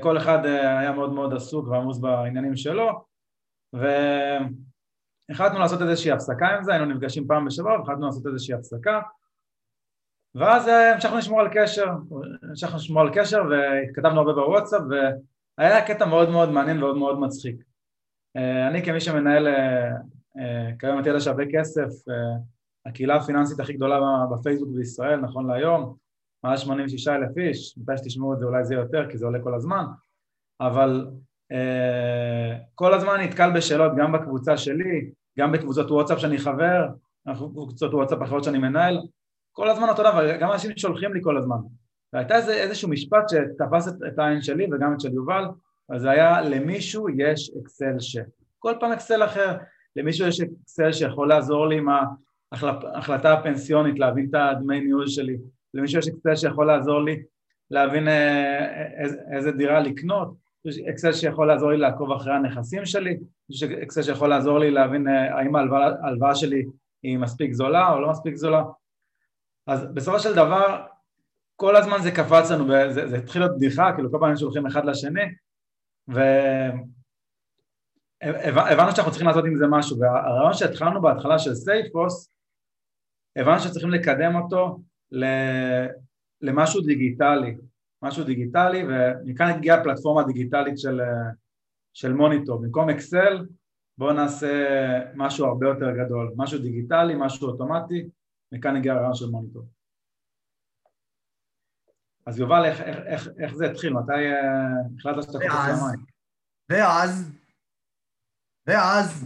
כל 0.00 0.18
אחד 0.18 0.46
היה 0.46 0.92
מאוד 0.92 1.12
מאוד 1.12 1.34
עסוק 1.34 1.68
ועמוס 1.68 1.98
בעניינים 1.98 2.56
שלו 2.56 3.04
והחלטנו 5.32 5.58
לעשות 5.58 5.82
איזושהי 5.82 6.12
הפסקה 6.12 6.46
עם 6.46 6.64
זה, 6.64 6.72
היינו 6.72 6.86
נפגשים 6.86 7.26
פעם 7.26 7.44
בשבוע 7.46 7.78
והחלטנו 7.78 8.06
לעשות 8.06 8.26
איזושהי 8.26 8.54
הפסקה 8.54 9.00
ואז 10.34 10.68
אה, 10.68 10.94
המשכנו 10.94 11.16
לשמור 11.16 11.40
על 11.40 11.48
קשר, 11.52 11.86
המשכנו 12.42 12.76
לשמור 12.76 13.02
על 13.02 13.10
קשר 13.14 13.42
והתכתבנו 13.50 14.18
הרבה 14.18 14.32
בוואטסאפ 14.32 14.82
והיה 15.58 15.86
קטע 15.86 16.06
מאוד 16.06 16.30
מאוד 16.30 16.50
מעניין 16.50 16.76
ומאוד 16.76 16.96
מאוד 16.96 17.20
מצחיק. 17.20 17.56
אני 18.70 18.84
כמי 18.84 19.00
שמנהל 19.00 19.48
כיום 20.78 21.00
את 21.00 21.06
ידע 21.06 21.20
שווה 21.20 21.44
כסף, 21.52 21.88
הקהילה 22.86 23.16
הפיננסית 23.16 23.60
הכי 23.60 23.72
גדולה 23.72 23.98
בפייסבוק 24.30 24.68
בישראל 24.74 25.20
נכון 25.20 25.46
להיום, 25.46 25.96
מעל 26.44 26.56
86 26.56 27.08
אלף 27.08 27.38
איש, 27.38 27.78
מתי 27.78 27.96
שתשמעו 27.96 28.34
את 28.34 28.38
זה 28.38 28.44
אולי 28.44 28.64
זה 28.64 28.74
יותר 28.74 29.10
כי 29.10 29.18
זה 29.18 29.26
עולה 29.26 29.42
כל 29.42 29.54
הזמן, 29.54 29.84
אבל 30.60 31.06
אה, 31.52 32.58
כל 32.74 32.94
הזמן 32.94 33.20
נתקל 33.20 33.50
בשאלות 33.56 33.92
גם 33.96 34.12
בקבוצה 34.12 34.56
שלי, 34.56 35.10
גם 35.38 35.52
בקבוצות 35.52 35.90
וואטסאפ 35.90 36.18
שאני 36.18 36.38
חבר, 36.38 36.86
קבוצות 37.34 37.94
וואטסאפ 37.94 38.22
אחרות 38.22 38.44
שאני 38.44 38.58
מנהל, 38.58 38.98
כל 39.52 39.70
הזמן 39.70 39.88
אותו 39.88 40.02
דבר, 40.02 40.36
גם 40.36 40.52
אנשים 40.52 40.70
שולחים 40.76 41.14
לי 41.14 41.20
כל 41.22 41.38
הזמן. 41.38 41.56
והייתה 42.12 42.36
איזה, 42.36 42.54
איזשהו 42.54 42.88
משפט 42.88 43.28
שתפס 43.28 43.88
את, 43.88 43.94
את 44.08 44.18
העין 44.18 44.42
שלי 44.42 44.66
וגם 44.72 44.94
את 44.94 45.00
של 45.00 45.12
יובל, 45.14 45.44
אז 45.88 46.02
זה 46.02 46.10
היה 46.10 46.40
למישהו 46.40 47.08
יש 47.08 47.50
אקסל 47.62 48.00
ש... 48.00 48.16
כל 48.58 48.74
פעם 48.80 48.92
אקסל 48.92 49.24
אחר, 49.24 49.56
למישהו 49.96 50.26
יש 50.26 50.40
אקסל 50.40 50.92
שיכול 50.92 51.28
לעזור 51.28 51.68
לי 51.68 51.78
עם 51.78 51.86
ההחלטה 52.52 53.32
הפנסיונית, 53.32 53.98
להבין 53.98 54.26
את 54.30 54.34
הדמי 54.34 54.80
ניהול 54.80 55.06
שלי, 55.06 55.36
למישהו 55.74 55.98
יש 55.98 56.08
אקסל 56.08 56.36
שיכול 56.36 56.66
לעזור 56.66 57.02
לי 57.02 57.22
להבין 57.70 58.08
אה, 58.08 58.82
איזה 59.36 59.52
דירה 59.52 59.80
לקנות, 59.80 60.34
יש 60.64 60.78
אקסל 60.78 61.12
שיכול 61.12 61.46
לעזור 61.46 61.70
לי 61.70 61.78
לעקוב 61.78 62.12
אחרי 62.12 62.34
הנכסים 62.34 62.86
שלי, 62.86 63.18
יש 63.50 63.62
אקסל 63.62 64.02
שיכול 64.02 64.28
לעזור 64.28 64.58
לי 64.58 64.70
להבין 64.70 65.08
אה, 65.08 65.38
האם 65.38 65.56
ההלוואה 65.56 66.34
שלי 66.34 66.64
היא 67.02 67.18
מספיק 67.18 67.52
זולה 67.52 67.92
או 67.92 68.00
לא 68.00 68.10
מספיק 68.10 68.34
זולה. 68.34 68.62
אז 69.66 69.86
בסופו 69.94 70.18
של 70.18 70.34
דבר 70.34 70.86
כל 71.56 71.76
הזמן 71.76 71.96
זה 72.02 72.10
קפץ 72.10 72.50
לנו, 72.50 72.66
זה, 72.92 73.08
זה 73.08 73.16
התחיל 73.16 73.42
להיות 73.42 73.56
בדיחה, 73.56 73.92
כאילו 73.94 74.10
כל 74.10 74.18
פעם 74.20 74.36
שולחים 74.36 74.66
אחד 74.66 74.84
לשני 74.84 75.22
והבנו 78.22 78.90
שאנחנו 78.94 79.10
צריכים 79.10 79.28
לעשות 79.28 79.44
עם 79.44 79.56
זה 79.56 79.66
משהו 79.70 79.98
והרעיון 79.98 80.54
שהתחלנו 80.54 81.02
בהתחלה 81.02 81.38
של 81.38 81.54
סייפוס 81.54 82.32
הבנו 83.36 83.60
שצריכים 83.60 83.90
לקדם 83.90 84.36
אותו 84.36 84.78
למשהו 86.40 86.80
דיגיטלי, 86.80 87.56
משהו 88.02 88.24
דיגיטלי, 88.24 88.84
ומכאן 88.88 89.46
הגיעה 89.46 89.80
הפלטפורמה 89.80 90.20
הדיגיטלית 90.20 90.78
של, 90.78 91.00
של 91.92 92.12
מוניטור. 92.12 92.62
במקום 92.62 92.90
אקסל, 92.90 93.46
בואו 93.98 94.12
נעשה 94.12 94.54
משהו 95.14 95.46
הרבה 95.46 95.68
יותר 95.68 95.90
גדול, 96.04 96.32
משהו 96.36 96.58
דיגיטלי, 96.58 97.14
משהו 97.18 97.48
אוטומטי, 97.48 98.08
מכאן 98.52 98.76
הגיע 98.76 98.92
הרעיון 98.92 99.14
של 99.14 99.26
מוניטור. 99.30 99.66
אז 102.26 102.38
יובל, 102.38 102.64
איך, 102.64 102.80
איך, 102.80 102.98
איך, 103.06 103.28
איך 103.38 103.54
זה 103.54 103.70
התחיל? 103.70 103.92
מתי 103.92 104.12
uh, 104.12 104.98
החלטת 104.98 105.22
שאתה 105.22 105.38
קופץ 105.38 105.68
למים? 105.68 106.04
ואז, 106.68 107.30
ואז, 108.66 109.24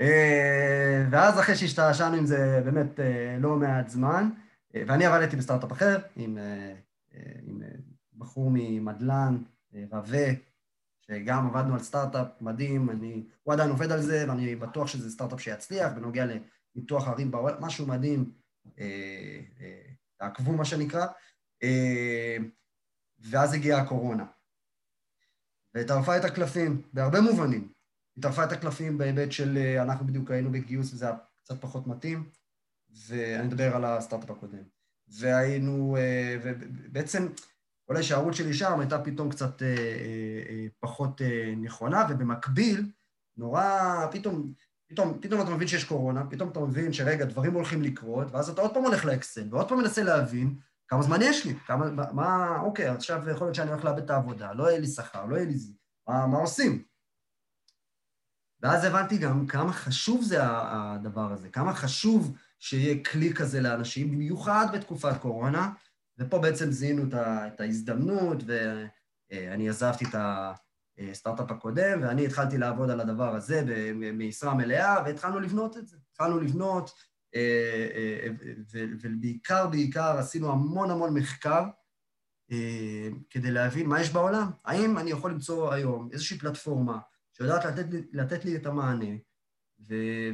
אה, 0.00 1.04
ואז 1.10 1.40
אחרי 1.40 1.54
שהשתעשענו 1.54 2.16
עם 2.16 2.26
זה 2.26 2.60
באמת 2.64 3.00
אה, 3.00 3.36
לא 3.40 3.56
מעט 3.56 3.88
זמן, 3.88 4.30
אה, 4.74 4.82
ואני 4.86 5.06
עבדתי 5.06 5.36
בסטארט-אפ 5.36 5.72
אחר 5.72 5.98
עם, 6.16 6.38
אה, 6.38 6.42
אה, 6.42 6.68
אה, 6.68 6.74
בחור 8.32 8.50
ממדלן, 8.52 9.42
אה, 9.74 9.84
רווה, 9.90 10.28
שגם 11.00 11.46
עבדנו 11.46 11.74
על 11.74 11.80
סטארט-אפ 11.80 12.26
מדהים, 12.40 12.90
אני, 12.90 13.26
הוא 13.42 13.54
עדיין 13.54 13.70
עובד 13.70 13.92
על 13.92 14.02
זה, 14.02 14.24
ואני 14.28 14.56
בטוח 14.56 14.86
שזה 14.86 15.10
סטארט-אפ 15.10 15.40
שיצליח 15.40 15.92
בנוגע 15.92 16.24
לניתוח 16.74 17.08
ערים 17.08 17.30
בעולם, 17.30 17.64
משהו 17.64 17.86
מדהים, 17.86 18.32
אה, 18.78 19.40
אה, 19.60 19.82
תעקבו 20.16 20.52
מה 20.52 20.64
שנקרא. 20.64 21.06
ואז 23.18 23.54
הגיעה 23.54 23.80
הקורונה. 23.80 24.24
וטרפה 25.74 26.16
את 26.16 26.24
הקלפים, 26.24 26.82
בהרבה 26.92 27.20
מובנים. 27.20 27.72
היא 28.16 28.22
טרפה 28.22 28.44
את 28.44 28.52
הקלפים 28.52 28.98
בהיבט 28.98 29.32
של 29.32 29.58
אנחנו 29.82 30.06
בדיוק 30.06 30.30
היינו 30.30 30.52
בגיוס 30.52 30.92
וזה 30.92 31.06
היה 31.06 31.16
קצת 31.44 31.60
פחות 31.60 31.86
מתאים, 31.86 32.30
ואני 33.06 33.46
מדבר 33.46 33.76
על 33.76 33.84
הסטארט-אפ 33.84 34.30
הקודם. 34.30 34.62
והיינו, 35.08 35.96
ובעצם 36.42 37.28
כל 37.86 37.96
ההישארות 37.96 38.34
שלי 38.34 38.54
שם 38.54 38.80
הייתה 38.80 38.98
פתאום 38.98 39.30
קצת 39.30 39.62
פחות 40.80 41.20
נכונה, 41.56 42.06
ובמקביל, 42.10 42.90
נורא, 43.36 44.06
פתאום, 44.10 44.52
פתאום, 44.88 45.18
פתאום 45.20 45.40
אתה 45.40 45.50
מבין 45.50 45.68
שיש 45.68 45.84
קורונה, 45.84 46.24
פתאום 46.30 46.48
אתה 46.48 46.60
מבין 46.60 46.92
שרגע, 46.92 47.24
דברים 47.24 47.52
הולכים 47.52 47.82
לקרות, 47.82 48.32
ואז 48.32 48.50
אתה 48.50 48.60
עוד 48.60 48.74
פעם 48.74 48.84
הולך 48.84 49.04
לאקסל, 49.04 49.48
ועוד 49.50 49.68
פעם 49.68 49.78
מנסה 49.78 50.02
להבין 50.02 50.56
כמה 50.88 51.02
זמן 51.02 51.18
יש 51.22 51.46
לי? 51.46 51.54
כמה, 51.66 51.90
מה, 52.12 52.60
אוקיי, 52.60 52.88
עכשיו 52.88 53.30
יכול 53.30 53.46
להיות 53.46 53.54
שאני 53.54 53.70
הולך 53.70 53.84
לאבד 53.84 54.02
את 54.02 54.10
העבודה, 54.10 54.52
לא 54.52 54.68
יהיה 54.68 54.80
לי 54.80 54.86
שכר, 54.86 55.24
לא 55.24 55.36
יהיה 55.36 55.46
לי 55.46 55.56
זה, 55.56 55.72
מה, 56.08 56.26
מה 56.26 56.38
עושים? 56.38 56.84
ואז 58.60 58.84
הבנתי 58.84 59.18
גם 59.18 59.46
כמה 59.46 59.72
חשוב 59.72 60.22
זה 60.22 60.38
הדבר 60.42 61.32
הזה, 61.32 61.48
כמה 61.48 61.74
חשוב 61.74 62.36
שיהיה 62.58 63.04
כלי 63.04 63.32
כזה 63.34 63.60
לאנשים, 63.60 64.10
במיוחד 64.10 64.66
בתקופת 64.72 65.20
קורונה, 65.20 65.72
ופה 66.18 66.38
בעצם 66.38 66.72
זיהינו 66.72 67.02
את 67.14 67.60
ההזדמנות, 67.60 68.42
ואני 68.46 69.68
עזבתי 69.68 70.04
את 70.04 70.14
הסטארט-אפ 70.98 71.50
הקודם, 71.50 72.02
ואני 72.02 72.26
התחלתי 72.26 72.58
לעבוד 72.58 72.90
על 72.90 73.00
הדבר 73.00 73.34
הזה 73.34 73.62
במשרה 74.00 74.54
מלאה, 74.54 75.02
והתחלנו 75.04 75.40
לבנות 75.40 75.76
את 75.76 75.88
זה. 75.88 75.96
התחלנו 76.12 76.40
לבנות, 76.40 76.90
אה, 77.34 77.88
אה, 77.94 78.28
ובעיקר, 78.74 79.66
בעיקר 79.66 80.18
עשינו 80.18 80.52
המון 80.52 80.90
המון 80.90 81.14
מחקר 81.14 81.64
אה, 82.52 83.08
כדי 83.30 83.50
להבין 83.50 83.86
מה 83.88 84.00
יש 84.00 84.12
בעולם. 84.12 84.50
האם 84.64 84.98
אני 84.98 85.10
יכול 85.10 85.30
למצוא 85.30 85.72
היום 85.72 86.08
איזושהי 86.12 86.38
פלטפורמה 86.38 86.98
שיודעת 87.32 87.64
לתת 87.64 87.86
לתת 88.12 88.44
לי 88.44 88.56
את 88.56 88.66
המענה, 88.66 89.14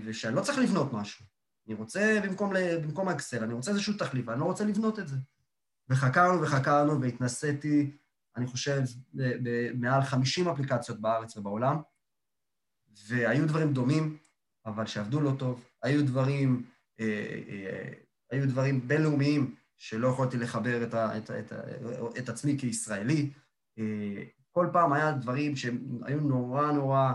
ושאני 0.05 0.37
לא 0.37 0.41
צריך 0.41 0.59
לבנות 0.59 0.93
משהו. 0.93 1.27
אני 1.67 1.75
רוצה, 1.75 2.21
במקום, 2.25 2.53
במקום 2.83 3.09
האקסל, 3.09 3.45
אני 3.45 3.55
רוצה 3.55 3.71
איזשהו 3.71 3.95
תחליף, 3.99 4.29
ואני 4.29 4.41
לא 4.41 4.45
רוצה 4.45 4.65
לבנות 4.65 4.99
את 4.99 5.09
זה. 5.09 5.17
וחקרנו 5.91 6.43
וחקרנו 6.43 7.01
והתנסיתי, 7.01 7.91
אני 8.37 8.47
חושב, 8.47 8.81
במעל 9.15 10.03
50 10.03 10.49
אפליקציות 10.49 11.01
בארץ 11.01 11.37
ובעולם, 11.37 11.77
והיו 13.09 13.47
דברים 13.47 13.73
דומים, 13.73 14.19
אבל 14.67 14.87
שעבדו 14.87 15.21
לא 15.21 15.33
טוב. 15.39 15.65
היו 15.83 16.07
דברים 16.07 16.67
אה, 17.01 17.41
אה, 17.49 17.93
היו 18.31 18.49
דברים 18.49 18.89
בינלאומיים 18.89 19.55
שלא 19.77 20.09
יכולתי 20.09 20.37
לחבר 20.37 20.85
את, 20.85 20.95
ה, 20.95 21.19
את, 21.19 21.31
את, 21.31 21.53
את 22.19 22.29
עצמי 22.29 22.59
כישראלי. 22.59 23.31
אה, 23.79 24.23
כל 24.51 24.67
פעם 24.73 24.93
היה 24.93 25.13
דברים 25.13 25.57
שהיו 25.57 26.21
נורא 26.21 26.73
נורא 26.73 27.13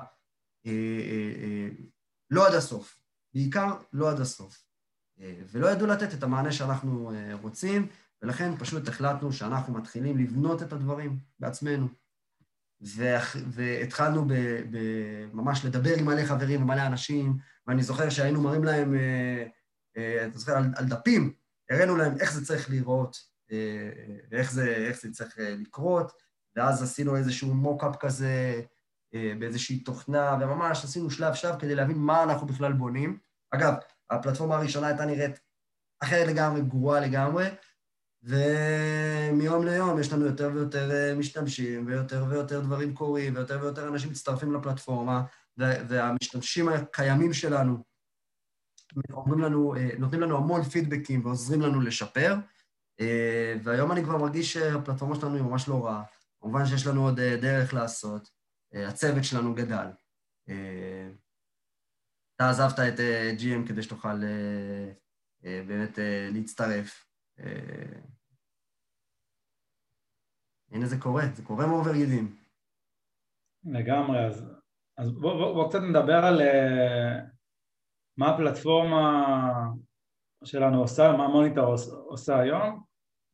לא 2.29 2.47
עד 2.47 2.53
הסוף, 2.53 2.99
בעיקר 3.33 3.77
לא 3.93 4.11
עד 4.11 4.19
הסוף. 4.19 4.65
ולא 5.17 5.67
ידעו 5.67 5.87
לתת 5.87 6.13
את 6.13 6.23
המענה 6.23 6.51
שאנחנו 6.51 7.11
רוצים, 7.41 7.87
ולכן 8.23 8.57
פשוט 8.57 8.87
החלטנו 8.87 9.33
שאנחנו 9.33 9.73
מתחילים 9.73 10.17
לבנות 10.17 10.63
את 10.63 10.73
הדברים 10.73 11.19
בעצמנו. 11.39 11.87
והתחלנו 13.51 14.25
ב, 14.25 14.33
ב, 14.71 14.77
ממש 15.33 15.65
לדבר 15.65 15.93
עם 15.97 16.05
מלא 16.05 16.25
חברים 16.25 16.61
ומלא 16.61 16.81
אנשים, 16.81 17.37
ואני 17.67 17.83
זוכר 17.83 18.09
שהיינו 18.09 18.41
מראים 18.41 18.63
להם 18.63 18.95
אה, 19.97 20.27
אתה 20.27 20.37
זוכר, 20.37 20.57
על, 20.57 20.63
על 20.75 20.85
דפים, 20.85 21.33
הראינו 21.69 21.95
להם 21.95 22.19
איך 22.19 22.33
זה 22.33 22.45
צריך 22.45 22.69
לראות 22.69 23.17
אה, 23.51 23.89
ואיך 24.31 24.51
זה, 24.51 24.91
זה 25.01 25.11
צריך 25.11 25.39
אה, 25.39 25.55
לקרות, 25.59 26.11
ואז 26.55 26.83
עשינו 26.83 27.15
איזשהו 27.15 27.53
מוקאפ 27.53 27.95
כזה 27.99 28.61
באיזושהי 29.39 29.79
תוכנה, 29.79 30.37
וממש 30.41 30.83
עשינו 30.83 31.11
שלב 31.11 31.33
שלב 31.33 31.59
כדי 31.59 31.75
להבין 31.75 31.97
מה 31.97 32.23
אנחנו 32.23 32.47
בכלל 32.47 32.73
בונים. 32.73 33.17
אגב, 33.51 33.73
הפלטפורמה 34.09 34.55
הראשונה 34.55 34.87
הייתה 34.87 35.05
נראית 35.05 35.39
אחרת 36.03 36.27
לגמרי, 36.27 36.61
גרועה 36.61 36.99
לגמרי, 36.99 37.47
ומיום 38.23 39.65
ליום 39.65 39.99
יש 39.99 40.13
לנו 40.13 40.25
יותר 40.25 40.49
ויותר 40.53 41.15
משתמשים, 41.17 41.87
ויותר 41.87 42.25
ויותר 42.29 42.59
דברים 42.59 42.93
קורים, 42.93 43.35
ויותר 43.35 43.59
ויותר 43.61 43.87
אנשים 43.87 44.09
מצטרפים 44.09 44.53
לפלטפורמה, 44.53 45.23
והמשתמשים 45.57 46.69
הקיימים 46.69 47.33
שלנו 47.33 47.83
אומרים 49.13 49.39
לנו, 49.39 49.75
אה, 49.75 49.89
נותנים 49.97 50.21
לנו 50.21 50.37
המון 50.37 50.63
פידבקים 50.63 51.25
ועוזרים 51.25 51.61
לנו 51.61 51.81
לשפר, 51.81 52.35
אה, 52.99 53.55
והיום 53.63 53.91
אני 53.91 54.03
כבר 54.03 54.17
מרגיש 54.17 54.53
שהפלטפורמה 54.53 55.15
שלנו 55.15 55.35
היא 55.35 55.43
ממש 55.43 55.67
לא 55.67 55.85
רעה. 55.85 56.03
כמובן 56.41 56.65
שיש 56.65 56.87
לנו 56.87 57.03
עוד 57.05 57.19
אה, 57.19 57.37
דרך 57.41 57.73
לעשות, 57.73 58.29
הצוות 58.75 59.23
שלנו 59.23 59.55
גדל. 59.55 59.87
אתה 62.35 62.49
עזבת 62.49 62.79
את 62.79 62.99
GM 63.39 63.67
כדי 63.67 63.83
שתוכל 63.83 64.21
באמת 65.41 65.99
להצטרף. 66.31 67.05
הנה 70.71 70.85
זה 70.85 70.97
קורה, 71.01 71.23
זה 71.33 71.43
קורה 71.43 71.67
מאובר 71.67 71.93
גידים. 71.93 72.35
לגמרי, 73.65 74.25
אז, 74.25 74.45
אז 74.97 75.11
בואו 75.11 75.37
בוא, 75.37 75.53
בוא 75.53 75.69
קצת 75.69 75.79
נדבר 75.79 76.25
על, 76.25 76.41
מה 78.17 78.29
הפלטפורמה 78.29 79.23
שלנו 80.43 80.79
עושה, 80.81 81.11
מה 81.17 81.27
מוניטור 81.27 81.75
עושה 82.07 82.39
היום 82.39 82.83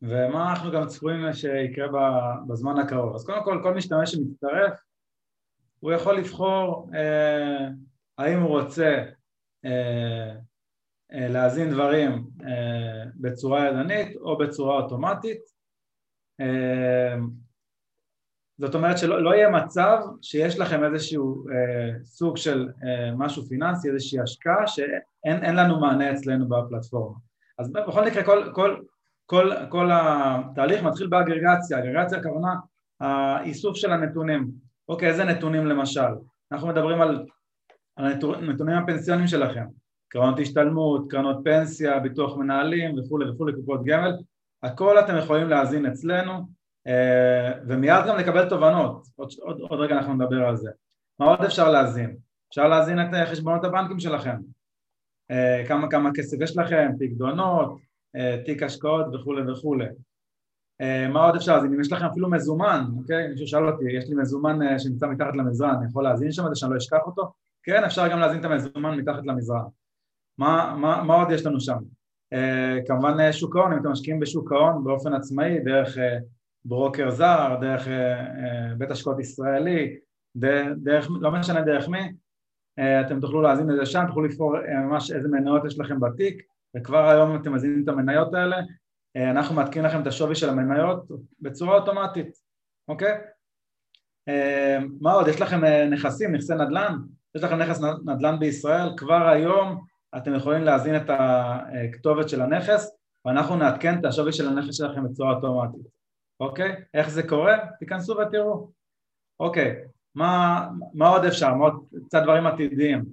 ומה 0.02 0.52
אנחנו 0.52 0.72
גם 0.72 0.88
צפויים 0.88 1.34
שיקרה 1.34 1.88
בזמן 2.48 2.80
הקרוב. 2.80 3.16
אז 3.16 3.26
קודם 3.26 3.44
כל, 3.44 3.60
כל 3.64 3.74
משתמש 3.74 4.12
שמצטרף, 4.12 4.80
הוא 5.80 5.92
יכול 5.92 6.18
לבחור 6.18 6.90
אה, 6.96 7.68
האם 8.18 8.40
הוא 8.40 8.60
רוצה 8.60 9.06
אה, 9.66 9.72
אה, 9.72 10.36
להזין 11.12 11.70
דברים 11.70 12.24
אה, 12.44 13.04
בצורה 13.16 13.68
ידנית 13.68 14.16
או 14.16 14.38
בצורה 14.38 14.76
אוטומטית. 14.76 15.42
אה, 16.42 17.16
זאת 18.60 18.76
אומרת 18.76 18.98
שלא 18.98 19.24
לא 19.24 19.36
יהיה 19.36 19.50
מצב 19.50 19.98
שיש 20.22 20.60
לכם 20.60 20.84
איזשהו 20.84 21.46
אה, 21.50 22.04
סוג 22.04 22.38
של 22.38 22.70
אה, 22.84 23.12
משהו 23.18 23.44
פיננסי, 23.44 23.90
איזושהי 23.90 24.20
השקעה 24.20 24.68
שאין 24.68 25.56
לנו 25.56 25.80
מענה 25.80 26.14
אצלנו 26.14 26.50
בפלטפורמה. 26.50 27.16
אז 27.60 27.72
בכל 27.72 28.06
מקרה 28.06 28.24
כל, 28.24 28.52
כל, 28.54 28.78
כל, 29.26 29.52
כל 29.70 29.90
התהליך 29.94 30.84
מתחיל 30.84 31.08
באגרגציה, 31.08 31.80
אגרגציה 31.80 32.18
הכוונה 32.18 32.54
האיסוף 33.00 33.76
של 33.76 33.92
הנתונים. 33.92 34.52
אוקיי, 34.90 35.10
איזה 35.10 35.24
נתונים 35.24 35.66
למשל? 35.66 36.12
אנחנו 36.52 36.68
מדברים 36.68 37.02
על, 37.02 37.26
על 37.96 38.06
הנתונים 38.06 38.78
הפנסיונים 38.78 39.28
שלכם, 39.28 39.66
קרנות 40.10 40.40
השתלמות, 40.40 41.12
קרנות 41.12 41.38
פנסיה, 41.44 42.00
ביטוח 42.00 42.38
מנהלים 42.38 43.00
וכולי 43.00 43.30
וכולי, 43.30 43.54
קופות 43.54 43.84
גמל, 43.86 44.18
הכל 44.64 45.00
אתם 45.00 45.18
יכולים 45.18 45.50
להזין 45.50 45.86
אצלנו 45.86 46.34
אה, 46.88 47.52
ומיד 47.68 48.06
גם 48.08 48.18
לקבל 48.18 48.50
תובנות, 48.50 49.08
עוד, 49.16 49.30
עוד, 49.42 49.60
עוד 49.60 49.80
רגע 49.80 49.96
אנחנו 49.96 50.14
נדבר 50.14 50.48
על 50.48 50.56
זה. 50.56 50.70
מה 51.20 51.26
עוד 51.26 51.42
אפשר 51.46 51.72
להזין? 51.72 52.18
אפשר 52.50 52.68
להזין 52.68 53.02
את 53.02 53.14
אה, 53.14 53.26
חשבונות 53.26 53.64
הבנקים 53.64 54.00
שלכם, 54.00 54.36
אה, 55.32 55.64
כמה 55.68 55.90
כמה 55.90 56.10
כסף 56.16 56.38
יש 56.42 56.58
לכם, 56.58 56.92
פקדונות, 57.00 57.78
תיק 58.46 58.64
השקעות 58.64 59.06
וכולי 59.14 59.52
וכולי. 59.52 59.86
מה 61.10 61.26
עוד 61.26 61.36
אפשר 61.36 61.56
להזין? 61.56 61.74
אם 61.74 61.82
יש 61.82 61.92
לכם 61.92 62.06
אפילו 62.06 62.30
מזומן, 62.30 62.84
אוקיי? 62.98 63.28
מישהו 63.28 63.48
שאל 63.48 63.68
אותי, 63.68 63.86
יש 63.98 64.10
לי 64.10 64.16
מזומן 64.16 64.80
שנמצא 64.80 65.08
מתחת 65.08 65.36
למזרן, 65.36 65.76
אני 65.76 65.86
יכול 65.86 66.04
להזין 66.04 66.32
שם 66.32 66.46
את 66.46 66.50
זה 66.50 66.56
שאני 66.56 66.72
לא 66.72 66.78
אשכח 66.78 67.00
אותו? 67.06 67.32
כן, 67.64 67.84
אפשר 67.84 68.08
גם 68.08 68.20
להזין 68.20 68.40
את 68.40 68.46
המזומן 68.46 68.98
מתחת 68.98 69.26
למזרן. 69.26 69.64
מה, 70.40 70.76
מה, 70.78 71.04
מה 71.04 71.16
עוד 71.16 71.32
יש 71.32 71.46
לנו 71.46 71.60
שם? 71.60 71.78
כמובן 72.88 73.32
שוק 73.32 73.56
ההון, 73.56 73.74
אם 73.74 73.80
אתם 73.80 73.92
משקיעים 73.92 74.20
בשוק 74.20 74.52
ההון 74.52 74.84
באופן 74.84 75.14
עצמאי, 75.14 75.60
דרך 75.60 75.98
ברוקר 76.66 77.10
זר, 77.10 77.56
דרך 77.62 77.88
אה, 77.88 78.20
אה, 78.20 78.76
בית 78.78 78.92
השקעות 78.92 79.20
ישראלי, 79.20 79.98
דרך, 80.36 81.08
לא 81.22 81.32
משנה 81.32 81.62
דרך 81.62 81.88
מי, 81.88 82.00
אה, 82.80 83.02
אתם 83.02 83.20
תוכלו 83.20 83.42
להאזין 83.42 83.68
לזה 83.68 83.86
שם, 83.86 84.04
תוכלו 84.08 84.24
לבחור 84.24 84.56
ממש 84.86 85.12
איזה 85.12 85.28
מניות 85.28 85.66
יש 85.66 85.80
לכם 85.80 86.00
בתיק, 86.00 86.44
וכבר 86.78 87.10
היום 87.10 87.36
אתם 87.36 87.54
מזינים 87.54 87.84
את 87.84 87.88
המניות 87.88 88.34
האלה, 88.34 88.58
אה, 89.16 89.32
אנחנו 89.32 89.56
מעדכנים 89.56 89.86
לכם 89.86 90.02
את 90.02 90.08
השווי 90.08 90.36
של 90.36 90.50
המניות 90.50 91.12
בצורה 91.40 91.78
אוטומטית, 91.78 92.38
אוקיי? 92.88 93.18
אה, 94.28 94.78
מה 95.02 95.14
עוד? 95.14 95.28
יש 95.28 95.42
לכם 95.42 95.66
אה, 95.66 95.86
נכסים, 95.90 96.36
נכסי 96.36 96.54
נדל"ן? 96.54 96.98
יש 97.36 97.44
לכם 97.44 97.56
נכס 97.56 97.82
נדל"ן 98.06 98.40
בישראל, 98.40 98.98
כבר 98.98 99.28
היום 99.28 99.86
אתם 100.18 100.36
יכולים 100.36 100.64
להזין 100.64 100.96
את 100.96 101.10
הכתובת 101.10 102.30
של 102.30 102.42
הנכס 102.42 102.92
ואנחנו 103.26 103.56
נעדכן 103.56 104.00
את 104.00 104.06
השווי 104.06 104.34
של 104.34 104.48
הנכס 104.48 104.76
שלכם 104.76 105.04
בצורה 105.04 105.36
אוטומטית, 105.36 105.88
אוקיי? 106.40 106.76
איך 106.94 107.10
זה 107.10 107.28
קורה? 107.28 107.58
תיכנסו 107.80 108.18
ותראו. 108.18 108.72
אוקיי, 109.40 109.76
מה, 110.16 110.68
מה 110.94 111.08
עוד 111.08 111.26
אפשר? 111.26 111.54
מה 111.54 111.66
עוד 111.66 111.86
קצת 112.06 112.24
דברים 112.24 112.48
עתידיים. 112.48 113.06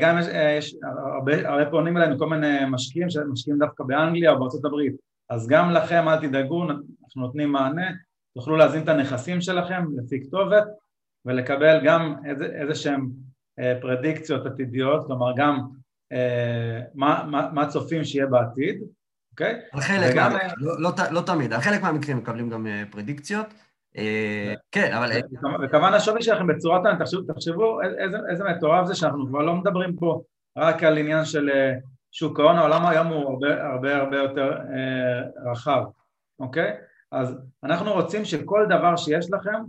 גם 0.00 0.18
יש, 0.18 0.26
יש 0.58 0.76
הרבה, 1.16 1.48
הרבה 1.48 1.70
פונים 1.70 1.96
אלינו 1.96 2.18
כל 2.18 2.28
מיני 2.28 2.58
משקיעים 2.68 3.10
שמשקיעים 3.10 3.58
דווקא 3.58 3.84
באנגליה 3.84 4.30
או 4.30 4.38
בארצות 4.38 4.64
הברית 4.64 4.96
אז 5.28 5.48
גם 5.48 5.70
לכם 5.70 6.08
אל 6.08 6.20
תדאגו, 6.20 6.62
אנחנו 6.64 7.22
נותנים 7.22 7.52
מענה, 7.52 7.90
תוכלו 8.34 8.56
להזין 8.56 8.82
את 8.82 8.88
הנכסים 8.88 9.40
שלכם 9.40 9.84
לפי 9.96 10.24
כתובת 10.24 10.64
ולקבל 11.24 11.80
גם 11.84 12.14
איזה, 12.24 12.44
איזה 12.44 12.74
שהם 12.74 13.08
אה, 13.58 13.78
פרדיקציות 13.80 14.46
עתידיות, 14.46 15.06
כלומר 15.06 15.32
גם 15.36 15.54
אה, 15.54 15.64
מה, 16.94 17.24
מה, 17.26 17.48
מה 17.52 17.66
צופים 17.66 18.04
שיהיה 18.04 18.26
בעתיד, 18.26 18.80
אוקיי? 19.30 19.60
על 19.72 19.80
חלק, 19.80 20.12
וגם, 20.12 20.32
מה, 20.32 20.38
לא, 20.56 20.80
לא, 20.80 20.90
לא 21.10 21.20
תמיד, 21.20 21.52
על 21.52 21.60
חלק 21.60 21.82
מהמקרים 21.82 22.16
מקבלים 22.16 22.50
גם 22.50 22.66
אה, 22.66 22.82
פרדיקציות. 22.90 23.46
אה, 23.96 24.54
כן, 24.70 24.92
אבל... 24.92 25.10
וכמובן 25.64 25.94
השווי 25.94 26.22
שלכם 26.22 26.46
בצורה 26.46 26.82
טענה, 26.82 26.98
תחשבו, 26.98 27.22
תחשבו 27.22 27.82
איזה, 27.82 28.16
איזה 28.30 28.44
מטורף 28.44 28.86
זה 28.86 28.94
שאנחנו 28.94 29.26
כבר 29.26 29.42
לא 29.42 29.54
מדברים 29.54 29.96
פה 29.96 30.22
רק 30.56 30.82
על 30.82 30.98
עניין 30.98 31.24
של 31.24 31.50
אה, 31.50 31.72
שוק 32.12 32.40
ההון, 32.40 32.56
העולם 32.56 32.86
היום 32.86 33.06
הוא 33.06 33.30
הרבה 33.30 33.66
הרבה 33.66 33.96
הרבה 33.96 34.16
יותר 34.16 34.52
אה, 34.52 35.50
רחב, 35.50 35.82
אוקיי? 36.38 36.76
אז 37.12 37.36
אנחנו 37.64 37.92
רוצים 37.92 38.24
שכל 38.24 38.66
דבר 38.68 38.96
שיש 38.96 39.30
לכם 39.30 39.62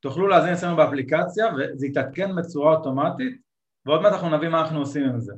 תוכלו 0.00 0.28
להזין 0.28 0.52
אצלנו 0.52 0.76
באפליקציה 0.76 1.46
וזה 1.54 1.86
יתעדכן 1.86 2.36
בצורה 2.36 2.76
אוטומטית 2.76 3.40
ועוד 3.86 4.02
מעט 4.02 4.12
אנחנו 4.12 4.36
נבין 4.36 4.50
מה 4.50 4.60
אנחנו 4.60 4.78
עושים 4.78 5.04
עם 5.04 5.20
זה. 5.20 5.32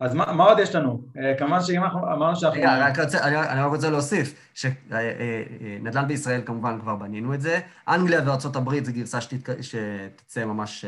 אז 0.00 0.14
מה, 0.14 0.32
מה 0.32 0.44
עוד 0.44 0.58
יש 0.58 0.74
לנו? 0.74 1.02
אה, 1.18 1.34
כמובן 1.38 1.62
שאם 1.62 1.84
אנחנו 1.84 1.98
אמרנו 1.98 2.36
שאנחנו... 2.36 2.60
רגע, 2.60 2.86
רק 2.86 2.98
רוצה, 2.98 3.24
אני, 3.24 3.36
אני 3.36 3.60
רק 3.60 3.70
רוצה 3.70 3.90
להוסיף, 3.90 4.50
שנדל"ן 4.54 5.96
אה, 5.96 6.02
אה, 6.02 6.04
בישראל 6.04 6.42
כמובן 6.46 6.80
כבר 6.80 6.96
בנינו 6.96 7.34
את 7.34 7.40
זה, 7.40 7.60
אנגליה 7.88 8.20
וארה"ב 8.26 8.84
זה 8.84 8.92
גרסה 8.92 9.20
שתת, 9.20 9.48
שתצא 9.62 10.44
ממש 10.44 10.84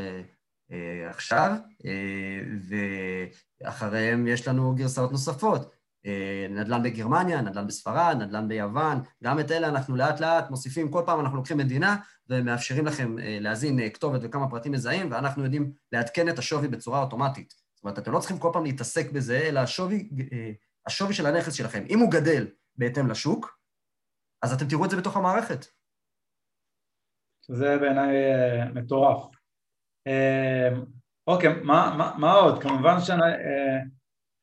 עכשיו, 1.09 1.52
ואחריהם 3.62 4.26
יש 4.26 4.49
לנו 4.49 4.75
גרסאות 4.75 5.12
נוספות. 5.12 5.71
נדל"ן 6.50 6.83
בגרמניה, 6.83 7.40
נדל"ן 7.40 7.66
בספרד, 7.66 8.16
נדל"ן 8.21 8.49
ביוון, 8.49 9.00
גם 9.25 9.40
את 9.40 9.50
אלה 9.50 9.69
אנחנו 9.69 9.97
לאט 9.97 10.21
לאט 10.21 10.50
מוסיפים, 10.50 10.90
כל 10.90 11.02
פעם 11.07 11.21
אנחנו 11.21 11.37
לוקחים 11.37 11.57
מדינה 11.57 11.97
ומאפשרים 12.28 12.87
לכם 12.87 13.16
להזין 13.19 13.90
כתובת 13.90 14.21
וכמה 14.23 14.50
פרטים 14.50 14.73
מזהים, 14.73 15.12
ואנחנו 15.12 15.45
יודעים 15.45 15.73
לעדכן 15.92 16.28
את 16.28 16.38
השווי 16.38 16.69
בצורה 16.69 17.00
אוטומטית. 17.00 17.62
זאת 17.82 17.84
אומרת, 17.84 17.98
אתם 17.98 18.12
לא 18.12 18.18
צריכים 18.18 18.38
כל 18.38 18.50
פעם 18.52 18.64
להתעסק 18.64 19.12
בזה, 19.12 19.38
אלא 19.38 19.60
השווי, 19.60 20.10
השווי 20.86 21.14
של 21.14 21.26
הנכס 21.26 21.52
שלכם, 21.52 21.84
אם 21.88 21.98
הוא 21.98 22.10
גדל 22.10 22.46
בהתאם 22.76 23.06
לשוק, 23.06 23.58
אז 24.42 24.52
אתם 24.52 24.68
תראו 24.68 24.84
את 24.84 24.90
זה 24.90 24.96
בתוך 24.96 25.16
המערכת. 25.16 25.66
זה 27.48 27.78
בעיניי 27.80 28.16
מטורף. 28.74 29.24
אוקיי, 31.26 31.62
מה, 31.62 31.94
מה, 31.98 32.14
מה 32.18 32.32
עוד? 32.32 32.62
כמובן 32.62 32.96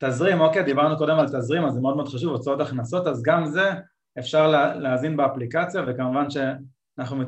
שתזרים, 0.02 0.42
אוקיי, 0.42 0.64
דיברנו 0.64 0.98
קודם 0.98 1.20
על 1.20 1.28
תזרים, 1.28 1.66
אז 1.66 1.74
זה 1.74 1.82
מאוד 1.82 1.96
מאוד 1.96 2.08
חשוב, 2.08 2.32
הוצאות 2.32 2.62
הכנסות, 2.62 3.08
אז 3.08 3.24
גם 3.24 3.46
זה 3.46 3.72
אפשר 4.20 4.48
לה, 4.48 4.76
להזין 4.76 5.18
באפליקציה, 5.18 5.82
וכמובן 5.88 6.30
שאנחנו 6.30 7.24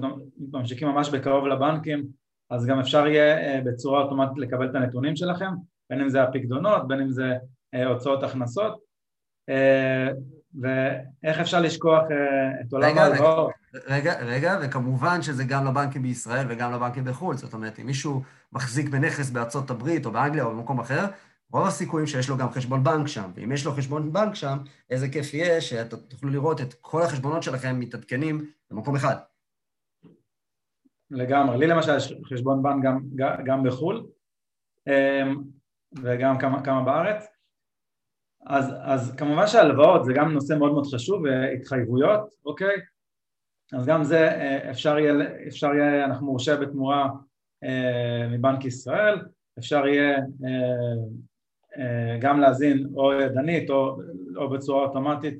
ממשיכים 0.52 0.88
ממש 0.88 1.10
בקרוב 1.10 1.48
לבנקים, 1.48 2.08
אז 2.50 2.66
גם 2.66 2.80
אפשר 2.80 3.08
יהיה 3.08 3.62
בצורה 3.62 4.04
אוטומטית 4.04 4.38
לקבל 4.38 4.70
את 4.70 4.76
הנתונים 4.76 5.16
שלכם, 5.16 5.52
בין 5.92 6.02
אם 6.02 6.10
זה 6.10 6.24
הפקדונות, 6.24 6.88
בין 6.88 7.02
אם 7.02 7.10
זה 7.10 7.34
הוצאות 7.86 8.24
הכנסות, 8.24 8.80
ואיך 10.62 11.40
אפשר 11.42 11.62
לשכוח 11.62 12.04
את 12.62 12.74
עולם 12.74 12.98
ההלוואות. 12.98 13.52
רגע, 13.88 14.20
רגע, 14.20 14.60
וכמובן 14.62 15.22
שזה 15.22 15.44
גם 15.44 15.66
לבנקים 15.66 16.02
בישראל 16.02 16.46
וגם 16.50 16.74
לבנקים 16.74 17.06
בחו"ל, 17.06 17.38
זאת 17.38 17.54
אומרת, 17.54 17.80
אם 17.80 17.86
מישהו 17.86 18.22
מחזיק 18.54 18.90
בנכס 18.90 19.30
בארצות 19.30 19.70
הברית 19.70 20.06
או 20.06 20.12
באנגליה 20.12 20.44
או 20.44 20.52
במקום 20.52 20.80
אחר, 20.80 21.06
רוב 21.52 21.68
הסיכויים 21.68 22.08
שיש 22.08 22.30
לו 22.30 22.38
גם 22.38 22.50
חשבון 22.50 22.84
בנק 22.84 23.08
שם, 23.08 23.32
ואם 23.36 23.52
יש 23.52 23.66
לו 23.66 23.72
חשבון 23.72 24.14
בנק 24.14 24.36
שם, 24.36 24.58
איזה 24.90 25.10
כיף 25.10 25.34
יהיה 25.34 25.62
שתוכלו 25.62 26.30
לראות 26.30 26.62
את 26.62 26.74
כל 26.82 27.02
החשבונות 27.02 27.44
שלכם 27.44 27.80
מתעדכנים 27.80 28.46
במקום 28.72 28.96
אחד. 28.96 29.16
לגמרי, 31.12 31.58
לי 31.58 31.68
למשל 31.68 31.98
יש 31.98 32.14
חשבון 32.34 32.64
בנק 32.64 32.84
גם, 32.84 33.00
גם 33.46 33.64
בחו"ל 33.64 34.06
אמ, 34.88 35.44
וגם 36.04 36.38
כמה, 36.40 36.64
כמה 36.64 36.84
בארץ, 36.84 37.28
אז, 38.46 38.74
אז 38.82 39.16
כמובן 39.18 39.48
שהלוואות 39.48 40.06
זה 40.06 40.14
גם 40.16 40.32
נושא 40.32 40.54
מאוד 40.54 40.72
מאוד 40.72 40.86
חשוב, 40.94 41.22
והתחייבויות, 41.22 42.34
אוקיי? 42.46 42.76
אז 43.74 43.86
גם 43.86 44.04
זה 44.04 44.28
אה, 44.28 44.72
אפשר 44.72 45.00
יהיה, 45.00 45.14
אפשר 45.48 45.74
יהיה 45.74 46.06
אנחנו 46.06 46.26
מורשה 46.26 46.58
בתמורה 46.58 47.10
אה, 47.64 48.28
מבנק 48.32 48.66
ישראל, 48.66 49.20
אפשר 49.60 49.88
יהיה 49.88 50.18
אה, 50.18 50.94
אה, 51.78 52.18
גם 52.22 52.40
להזין 52.40 52.88
או 52.96 53.14
ידנית 53.14 53.70
או, 53.70 53.98
או 54.36 54.50
בצורה 54.50 54.86
אוטומטית 54.86 55.40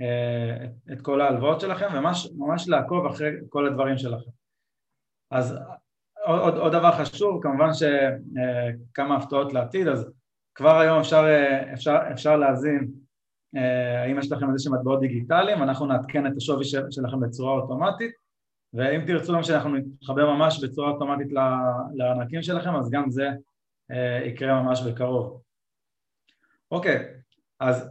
אה, 0.00 0.64
את, 0.64 0.92
את 0.92 1.02
כל 1.02 1.20
ההלוואות 1.20 1.60
שלכם 1.60 1.86
וממש 1.94 2.68
לעקוב 2.68 3.06
אחרי 3.06 3.30
כל 3.48 3.66
הדברים 3.66 3.98
שלכם. 3.98 4.30
אז 5.30 5.58
עוד, 6.24 6.58
עוד 6.58 6.72
דבר 6.72 6.92
חשוב, 6.92 7.42
כמובן 7.42 7.68
שכמה 7.72 9.14
אה, 9.14 9.16
הפתעות 9.16 9.52
לעתיד, 9.52 9.88
אז 9.88 10.10
כבר 10.54 10.78
היום 10.78 10.98
אפשר, 10.98 11.24
אה, 11.24 11.72
אפשר, 11.72 11.96
אפשר 12.12 12.36
להזין 12.36 12.90
אה, 13.56 14.02
האם 14.02 14.18
יש 14.18 14.32
לכם 14.32 14.48
איזה 14.48 14.64
שהם 14.64 14.74
מטבעות 14.74 15.00
דיגיטליים, 15.00 15.62
אנחנו 15.62 15.86
נעדכן 15.86 16.26
את 16.26 16.32
השווי 16.36 16.64
של, 16.64 16.90
שלכם 16.90 17.20
בצורה 17.20 17.52
אוטומטית 17.52 18.12
ואם 18.74 19.06
תרצו 19.06 19.34
גם 19.34 19.42
שאנחנו 19.42 19.76
נתחבר 19.76 20.30
ממש 20.30 20.64
בצורה 20.64 20.90
אוטומטית 20.90 21.32
לארנקים 21.94 22.42
שלכם 22.42 22.76
אז 22.76 22.90
גם 22.90 23.10
זה 23.10 23.28
יקרה 24.24 24.62
ממש 24.62 24.82
בקרוב. 24.82 25.42
אוקיי, 26.70 27.04
אז 27.60 27.90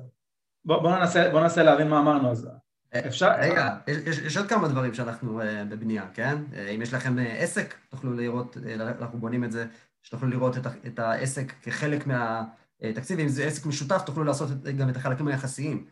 בואו 0.66 0.82
בוא 0.82 0.96
ננסה, 0.96 1.30
בוא 1.32 1.42
ננסה 1.42 1.64
להבין 1.64 1.88
מה 1.88 2.00
אמרנו, 2.00 2.32
אז 2.32 2.50
אפשר... 2.94 3.32
רגע, 3.40 3.78
יש, 3.88 4.18
יש 4.18 4.38
עוד 4.38 4.50
כמה 4.50 4.68
דברים 4.68 4.94
שאנחנו 4.94 5.42
uh, 5.42 5.46
בבנייה, 5.70 6.08
כן? 6.14 6.36
Uh, 6.52 6.56
אם 6.76 6.82
יש 6.82 6.94
לכם 6.94 7.18
uh, 7.18 7.22
עסק, 7.22 7.76
תוכלו 7.90 8.14
לראות, 8.14 8.58
אנחנו 8.80 9.20
בונים 9.20 9.44
את 9.44 9.52
זה, 9.52 9.66
שתוכלו 10.04 10.30
לראות 10.30 10.58
את, 10.58 10.66
את 10.88 11.00
העסק 11.00 11.54
כחלק 11.62 12.04
מהתקציב, 12.08 13.20
אם 13.20 13.28
זה 13.28 13.46
עסק 13.46 13.66
משותף, 13.66 14.02
תוכלו 14.06 14.24
לעשות 14.24 14.64
גם 14.64 14.90
את 14.90 14.96
החלקים 14.96 15.28
היחסיים, 15.28 15.86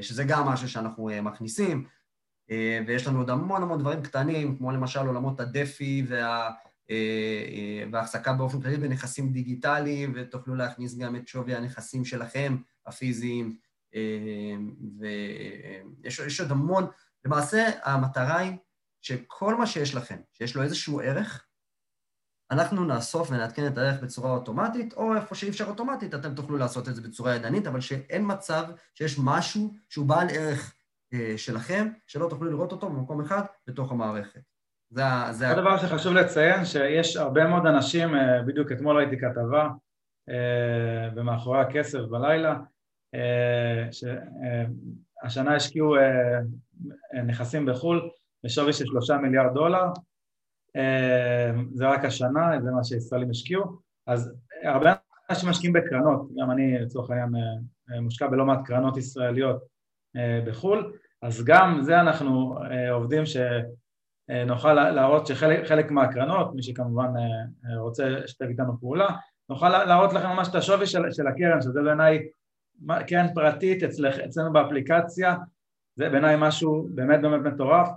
שזה 0.00 0.24
גם 0.24 0.46
משהו 0.46 0.68
שאנחנו 0.68 1.10
מכניסים, 1.22 1.84
ויש 2.86 3.06
לנו 3.06 3.18
עוד 3.18 3.30
המון 3.30 3.62
המון 3.62 3.80
דברים 3.80 4.02
קטנים, 4.02 4.56
כמו 4.56 4.72
למשל 4.72 5.06
עולמות 5.06 5.40
הדפי 5.40 6.06
וה... 6.08 6.50
והחזקה 7.92 8.32
באופן 8.32 8.60
כללי 8.60 8.76
בנכסים 8.76 9.32
דיגיטליים, 9.32 10.12
ותוכלו 10.16 10.54
להכניס 10.54 10.98
גם 10.98 11.16
את 11.16 11.28
שווי 11.28 11.54
הנכסים 11.54 12.04
שלכם, 12.04 12.56
הפיזיים, 12.86 13.56
ויש 16.02 16.40
עוד 16.40 16.50
המון, 16.50 16.86
למעשה 17.24 17.70
המטרה 17.82 18.38
היא 18.38 18.56
שכל 19.02 19.54
מה 19.54 19.66
שיש 19.66 19.94
לכם, 19.94 20.16
שיש 20.32 20.56
לו 20.56 20.62
איזשהו 20.62 21.00
ערך, 21.00 21.46
אנחנו 22.52 22.84
נאסוף 22.84 23.30
ונעדכן 23.30 23.66
את 23.66 23.78
הערך 23.78 24.02
בצורה 24.02 24.30
אוטומטית, 24.30 24.92
או 24.92 25.14
איפה 25.14 25.34
שאי 25.34 25.48
אפשר 25.48 25.64
אוטומטית, 25.64 26.14
אתם 26.14 26.34
תוכלו 26.34 26.56
לעשות 26.56 26.88
את 26.88 26.94
זה 26.94 27.02
בצורה 27.02 27.34
ידנית, 27.34 27.66
אבל 27.66 27.80
שאין 27.80 28.24
מצב 28.26 28.64
שיש 28.94 29.18
משהו 29.24 29.74
שהוא 29.88 30.06
בעל 30.06 30.26
ערך 30.30 30.74
אה, 31.14 31.34
שלכם, 31.36 31.88
שלא 32.06 32.28
תוכלו 32.28 32.50
לראות 32.50 32.72
אותו 32.72 32.90
במקום 32.90 33.20
אחד 33.20 33.42
בתוך 33.66 33.92
המערכת. 33.92 34.40
זה 34.90 35.02
זה... 35.30 35.48
עוד 35.48 35.58
דבר 35.58 35.78
שחשוב 35.78 36.12
לציין, 36.12 36.64
שיש 36.64 37.16
הרבה 37.16 37.46
מאוד 37.46 37.66
אנשים, 37.66 38.14
אה, 38.14 38.42
בדיוק 38.42 38.72
אתמול 38.72 38.96
ראיתי 38.96 39.16
כתבה 39.18 39.68
אה, 40.28 41.10
במאחורי 41.14 41.60
הכסף 41.60 41.98
בלילה, 41.98 42.56
שהשנה 43.92 45.54
השקיעו 45.54 45.96
אה, 45.96 46.40
נכסים 47.26 47.66
בחו"ל 47.66 48.10
בשווי 48.44 48.72
של 48.72 48.84
שלושה 48.86 49.16
מיליארד 49.16 49.54
דולר, 49.54 49.84
אה, 50.76 51.50
זה 51.72 51.88
רק 51.88 52.04
השנה, 52.04 52.60
זה 52.62 52.70
מה 52.70 52.84
שישראלים 52.84 53.30
השקיעו, 53.30 53.64
אז 54.06 54.32
הרבה 54.64 54.92
אנשים 55.30 55.48
משקיעים 55.48 55.72
בקרנות, 55.72 56.28
גם 56.36 56.50
אני 56.50 56.78
לצורך 56.78 57.10
העניין 57.10 57.28
מושקע 58.02 58.26
בלא 58.26 58.44
מעט 58.44 58.58
קרנות 58.64 58.96
ישראליות 58.96 59.62
בחו"ל, 60.46 60.92
אז 61.22 61.44
גם 61.44 61.78
זה 61.82 62.00
אנחנו 62.00 62.58
עובדים 62.92 63.22
שנוכל 63.26 64.72
להראות 64.72 65.26
שחלק 65.26 65.90
מהקרנות, 65.90 66.54
מי 66.54 66.62
שכמובן 66.62 67.12
רוצה 67.78 68.08
לשתף 68.08 68.46
איתנו 68.48 68.80
פעולה, 68.80 69.08
נוכל 69.48 69.68
להראות 69.68 70.12
לכם 70.12 70.28
ממש 70.28 70.48
את 70.48 70.54
השווי 70.54 70.86
של, 70.86 71.02
של 71.10 71.26
הקרן, 71.26 71.60
שזה 71.62 71.82
בעיניי 71.82 72.28
קרן 73.06 73.34
פרטית 73.34 73.82
אצלך, 73.82 74.18
אצלנו 74.18 74.52
באפליקציה, 74.52 75.34
זה 75.96 76.08
בעיניי 76.08 76.36
משהו 76.38 76.88
באמת 76.94 77.20
באמת 77.20 77.52
מטורף, 77.52 77.88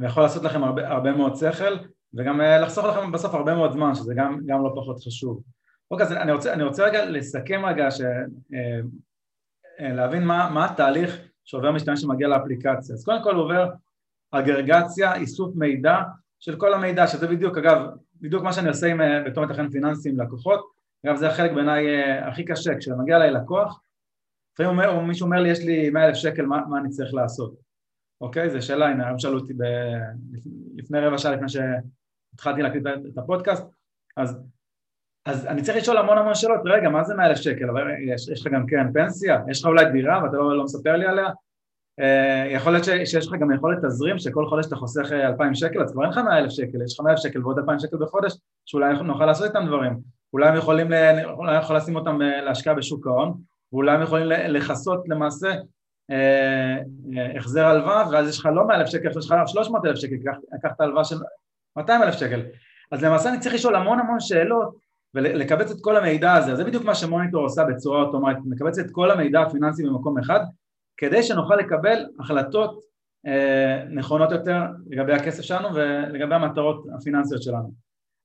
ויכול 0.00 0.22
לעשות 0.22 0.44
לכם 0.44 0.64
הרבה, 0.64 0.88
הרבה 0.88 1.12
מאוד 1.12 1.36
שכל, 1.36 1.76
וגם 2.14 2.40
אה, 2.40 2.58
לחסוך 2.58 2.84
לכם 2.84 3.12
בסוף 3.12 3.34
הרבה 3.34 3.54
מאוד 3.54 3.72
זמן, 3.72 3.94
שזה 3.94 4.14
גם, 4.14 4.40
גם 4.46 4.64
לא 4.64 4.72
פחות 4.76 4.98
חשוב. 4.98 5.42
אוקיי, 5.90 6.06
אז 6.06 6.12
אני 6.12 6.32
רוצה, 6.32 6.52
אני 6.52 6.62
רוצה 6.62 6.84
רגע 6.84 7.04
לסכם 7.04 7.66
רגע, 7.66 7.90
ש, 7.90 8.00
אה, 8.00 8.80
אה, 9.80 9.92
להבין 9.92 10.24
מה, 10.24 10.50
מה 10.50 10.64
התהליך 10.64 11.18
שעובר 11.44 11.72
משתמש 11.72 12.00
שמגיע 12.00 12.28
לאפליקציה. 12.28 12.94
אז 12.94 13.04
קודם 13.04 13.22
כל 13.22 13.34
הוא 13.34 13.44
עובר 13.44 13.70
אגרגציה, 14.30 15.14
איסוף 15.14 15.56
מידע 15.56 15.98
של 16.40 16.56
כל 16.56 16.74
המידע, 16.74 17.06
שזה 17.06 17.26
בדיוק, 17.26 17.58
אגב, 17.58 17.82
בדיוק 18.20 18.42
מה 18.42 18.52
שאני 18.52 18.68
עושה 18.68 18.86
עם, 18.86 19.00
בתור 19.26 19.46
מתכנן 19.46 19.70
פיננסי 19.70 20.08
עם 20.08 20.20
לקוחות, 20.20 20.60
אגב 21.06 21.16
זה 21.16 21.28
החלק 21.28 21.52
בעיניי 21.52 22.02
הכי 22.18 22.44
קשה, 22.44 22.78
כשמגיע 22.78 23.16
אליי 23.16 23.30
לקוח, 23.30 23.80
לפעמים 24.60 24.78
אומר, 24.78 25.00
מישהו 25.00 25.24
אומר 25.24 25.40
לי 25.40 25.50
יש 25.50 25.64
לי 25.64 25.90
מאה 25.90 26.06
אלף 26.06 26.16
שקל, 26.16 26.46
מה, 26.46 26.60
מה 26.68 26.78
אני 26.78 26.88
צריך 26.88 27.14
לעשות? 27.14 27.54
אוקיי? 28.20 28.50
זו 28.50 28.66
שאלה, 28.66 28.86
הנה 28.86 29.06
היום 29.06 29.18
שאלו 29.18 29.38
אותי 29.38 29.54
ב... 29.54 29.62
לפני 30.76 31.00
רבע 31.00 31.18
שעה 31.18 31.32
לפני 31.32 31.48
שהתחלתי 31.48 32.62
להקליט 32.62 32.84
את 33.12 33.18
הפודקאסט, 33.18 33.64
אז, 34.16 34.38
אז 35.26 35.46
אני 35.46 35.62
צריך 35.62 35.78
לשאול 35.78 35.96
המון 35.96 36.18
המון 36.18 36.34
שאלות, 36.34 36.60
רגע, 36.64 36.88
מה 36.88 37.04
זה 37.04 37.14
מאה 37.14 37.26
אלף 37.26 37.36
שקל? 37.38 37.70
אבל 37.70 37.82
יש, 38.06 38.28
יש 38.28 38.46
לך 38.46 38.52
גם 38.52 38.66
קרן 38.66 38.92
פנסיה? 38.92 39.40
יש 39.50 39.60
לך 39.60 39.66
אולי 39.66 39.84
דירה 39.92 40.24
ואתה 40.24 40.36
לא, 40.36 40.56
לא 40.56 40.64
מספר 40.64 40.96
לי 40.96 41.06
עליה? 41.06 41.28
Uh, 42.00 42.54
יכול 42.54 42.72
להיות 42.72 42.84
ש, 42.84 42.88
שיש 42.88 43.26
לך 43.26 43.34
גם 43.40 43.52
יכולת 43.52 43.84
תזרים 43.84 44.18
שכל 44.18 44.46
חודש 44.46 44.66
אתה 44.66 44.76
חוסך 44.76 45.12
אה, 45.12 45.28
אלפיים 45.28 45.54
שקל, 45.54 45.82
אז 45.82 45.92
כבר 45.92 46.02
אין 46.02 46.10
לך 46.10 46.18
מאה 46.18 46.38
אלף 46.38 46.50
שקל, 46.50 46.82
יש 46.84 46.94
לך 46.94 47.04
מאה 47.04 47.12
אלף 47.12 47.20
שקל 47.20 47.42
ועוד 47.42 47.58
אלפיים 47.58 47.78
שקל 47.78 47.96
בחודש, 47.96 48.36
שאולי 48.66 49.02
נוכל 49.02 49.26
לעשות 49.26 49.46
איתם 49.46 49.66
דברים. 49.66 50.00
אולי 50.32 50.48
הם 50.48 50.56
יכולים, 50.56 50.86
אולי 51.24 51.58
יכול 51.58 51.76
לשים 51.76 51.96
אותם 51.96 52.22
אה, 52.22 52.40
להשקעה 52.40 52.74
בשוק 52.74 53.06
ההון, 53.06 53.40
ואולי 53.72 53.92
הם 53.92 54.02
יכולים 54.02 54.28
לכסות 54.28 55.08
למעשה 55.08 55.54
אה, 56.10 56.78
אה, 57.16 57.36
החזר 57.36 57.66
הלוואה, 57.66 58.10
ואז 58.10 58.28
יש 58.28 58.38
לך 58.38 58.48
לא 58.54 58.66
100 58.66 58.76
אלף 58.76 58.88
שקל, 58.88 59.08
יש 59.08 59.30
לך 59.30 59.34
300 59.46 59.84
אלף 59.84 59.96
שקל, 59.98 60.14
לקחת 60.54 60.80
הלוואה 60.80 61.04
של 61.04 61.16
200 61.76 62.02
אלף 62.02 62.14
שקל. 62.14 62.42
אז 62.92 63.04
למעשה 63.04 63.28
אני 63.28 63.40
צריך 63.40 63.54
לשאול 63.54 63.76
המון 63.76 64.00
המון 64.00 64.20
שאלות 64.20 64.74
ולקבץ 65.14 65.70
את 65.70 65.76
כל 65.80 65.96
המידע 65.96 66.32
הזה, 66.32 66.56
זה 66.56 66.64
בדיוק 66.64 66.84
מה 66.84 66.94
שמוניטור 66.94 67.42
עושה 67.42 67.64
בצורה 67.64 68.02
אוטומטית, 68.02 68.42
מקבץ 68.46 68.78
את 68.78 68.86
כל 68.92 69.10
המידע 69.10 69.40
הפיננסי 69.40 69.82
במקום 69.82 70.18
אחד, 70.18 70.40
כדי 70.96 71.22
שנוכל 71.22 71.56
לקבל 71.56 72.06
החלטות 72.20 72.80
אה, 73.26 73.84
נכונות 73.90 74.32
יותר 74.32 74.62
לגבי 74.90 75.12
הכסף 75.12 75.42
שלנו 75.42 75.68
ולגבי 75.74 76.34
המטרות 76.34 76.86
הפיננסיות 76.96 77.42
שלנו. 77.42 77.72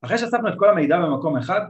אחרי 0.01 0.17
שאספנו 0.17 0.47
את 0.49 0.53
כל 0.57 0.69
המידע 0.69 0.99
במקום 0.99 1.37
אחד, 1.37 1.61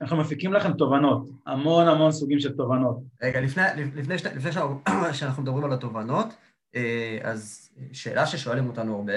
אנחנו 0.00 0.16
מפיקים 0.16 0.52
לכם 0.52 0.72
תובנות, 0.72 1.28
המון 1.46 1.88
המון 1.88 2.12
סוגים 2.12 2.40
של 2.40 2.56
תובנות. 2.56 2.98
רגע, 3.22 3.40
לפני, 3.40 3.62
לפני, 3.94 4.14
לפני 4.14 4.52
שאנחנו, 4.52 4.80
שאנחנו 5.18 5.42
מדברים 5.42 5.64
על 5.64 5.72
התובנות, 5.72 6.26
אה, 6.74 7.18
אז 7.22 7.70
שאלה 7.92 8.26
ששואלים 8.26 8.68
אותנו 8.68 8.96
הרבה, 8.96 9.14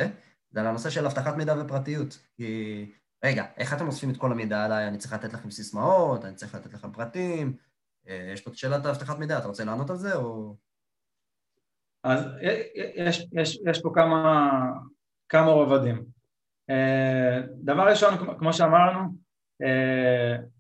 זה 0.52 0.60
על 0.60 0.68
הנושא 0.68 0.90
של 0.90 1.06
אבטחת 1.06 1.38
מידע 1.38 1.56
ופרטיות. 1.62 2.20
כי, 2.38 2.92
רגע, 3.26 3.46
איך 3.58 3.74
אתם 3.74 3.88
אוספים 3.88 4.10
את 4.10 4.18
כל 4.18 4.32
המידע 4.32 4.66
עליי? 4.66 4.88
אני 4.88 4.98
צריך 4.98 5.14
לתת 5.14 5.34
לכם 5.34 5.52
סיסמאות, 5.52 6.26
אני 6.26 6.36
צריך 6.36 6.56
לתת 6.56 6.74
לכם 6.74 6.92
פרטים, 6.92 7.58
אה, 8.08 8.30
יש 8.34 8.42
פה 8.42 8.52
שאלת 8.54 8.86
אבטחת 8.86 9.20
מידע, 9.20 9.38
אתה 9.38 9.48
רוצה 9.48 9.66
לענות 9.66 9.90
על 9.90 9.96
זה 9.96 10.16
או... 10.16 10.56
אז 12.04 12.26
יש, 12.96 13.28
יש, 13.32 13.60
יש 13.68 13.82
פה 13.82 13.92
כמה, 13.96 14.52
כמה 15.30 15.52
רובדים. 15.52 16.06
אה, 16.70 17.42
דבר 17.64 17.90
ראשון, 17.90 18.38
כמו 18.38 18.54
שאמרנו, 18.54 19.00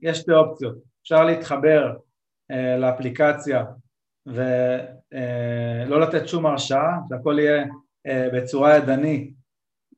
יש 0.01 0.17
שתי 0.17 0.31
אופציות, 0.31 0.75
אפשר 1.01 1.25
להתחבר 1.25 1.95
אה, 2.51 2.77
לאפליקציה 2.77 3.65
ולא 4.25 5.95
אה, 5.95 5.99
לתת 5.99 6.27
שום 6.27 6.45
הרשאה, 6.45 6.97
שהכל 7.09 7.39
יהיה 7.39 7.65
בצורה 8.33 8.77
ידנית 8.77 9.33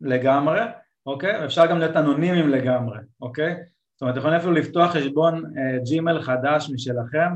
לגמרי, 0.01 0.59
אוקיי? 1.05 1.45
אפשר 1.45 1.65
גם 1.65 1.79
להיות 1.79 1.95
אנונימיים 1.95 2.49
לגמרי, 2.49 2.97
אוקיי? 3.21 3.55
זאת 3.93 4.01
אומרת, 4.01 4.17
יכולים 4.17 4.37
אפילו 4.37 4.51
לפתוח 4.51 4.91
חשבון 4.91 5.43
ג'ימל 5.83 6.21
חדש 6.21 6.69
משלכם, 6.73 7.29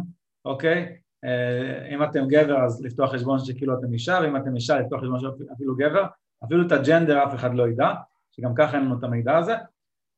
אוקיי? 0.45 0.95
אם 1.89 2.03
אתם 2.03 2.27
גבר 2.27 2.63
אז 2.63 2.85
לפתוח 2.85 3.13
חשבון 3.13 3.39
שכאילו 3.39 3.79
אתם 3.79 3.93
אישה, 3.93 4.19
ואם 4.21 4.37
אתם 4.37 4.55
אישה 4.55 4.79
לפתוח 4.79 5.01
חשבון 5.01 5.19
שאפילו 5.19 5.75
גבר, 5.75 6.05
אפילו 6.45 6.67
את 6.67 6.71
הג'נדר 6.71 7.23
אף 7.23 7.35
אחד 7.35 7.55
לא 7.55 7.67
ידע, 7.67 7.93
שגם 8.31 8.55
ככה 8.55 8.77
אין 8.77 8.85
לנו 8.85 8.99
את 8.99 9.03
המידע 9.03 9.37
הזה, 9.37 9.55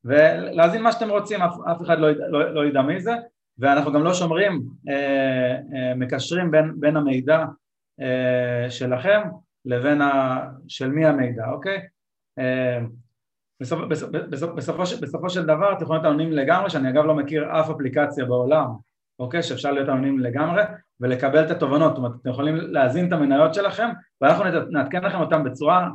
ולהזין 0.06 0.82
מה 0.82 0.92
שאתם 0.92 1.10
רוצים, 1.10 1.42
אף, 1.42 1.56
אף 1.72 1.82
אחד 1.82 2.00
לא, 2.00 2.12
לא, 2.12 2.54
לא 2.54 2.66
ידע 2.66 2.82
מי 2.82 3.02
זה, 3.02 3.14
ואנחנו 3.60 3.94
גם 3.94 4.04
לא 4.04 4.14
שומרים, 4.14 4.64
אה, 4.90 5.58
אה, 5.76 5.96
מקשרים 5.96 6.52
בין, 6.52 6.80
בין 6.80 6.98
המידע 6.98 7.46
אה, 8.02 8.70
שלכם 8.70 9.22
לבין 9.66 10.02
ה, 10.02 10.40
של 10.68 10.90
מי 10.90 11.06
המידע, 11.06 11.46
אוקיי? 11.50 11.82
אה, 12.40 12.80
בסופ, 13.62 13.80
בסופ, 13.90 14.10
בסופ, 14.10 14.50
בסופו, 14.56 14.84
בסופו 15.02 15.30
של 15.30 15.46
דבר 15.46 15.74
אתם 15.74 15.84
יכולים 15.84 16.02
להיות 16.04 16.06
אנונימים 16.06 16.34
לגמרי, 16.34 16.70
שאני 16.70 16.90
אגב 16.90 17.06
לא 17.06 17.16
מכיר 17.16 17.60
אף 17.60 17.70
אפליקציה 17.70 18.26
בעולם, 18.26 18.68
אוקיי? 19.20 19.44
שאפשר 19.44 19.72
להיות 19.72 19.90
אנונימים 19.90 20.20
לגמרי 20.20 20.64
ולקבל 21.00 21.46
את 21.46 21.52
התובנות, 21.52 21.90
זאת 21.90 21.98
אומרת 21.98 22.12
אתם 22.22 22.30
יכולים 22.30 22.56
להזין 22.56 23.08
את 23.08 23.14
המניות 23.14 23.54
שלכם 23.54 23.90
ואנחנו 24.22 24.44
נעדכן 24.72 25.04
לכם 25.04 25.20
אותם 25.20 25.44
בצורה 25.44 25.90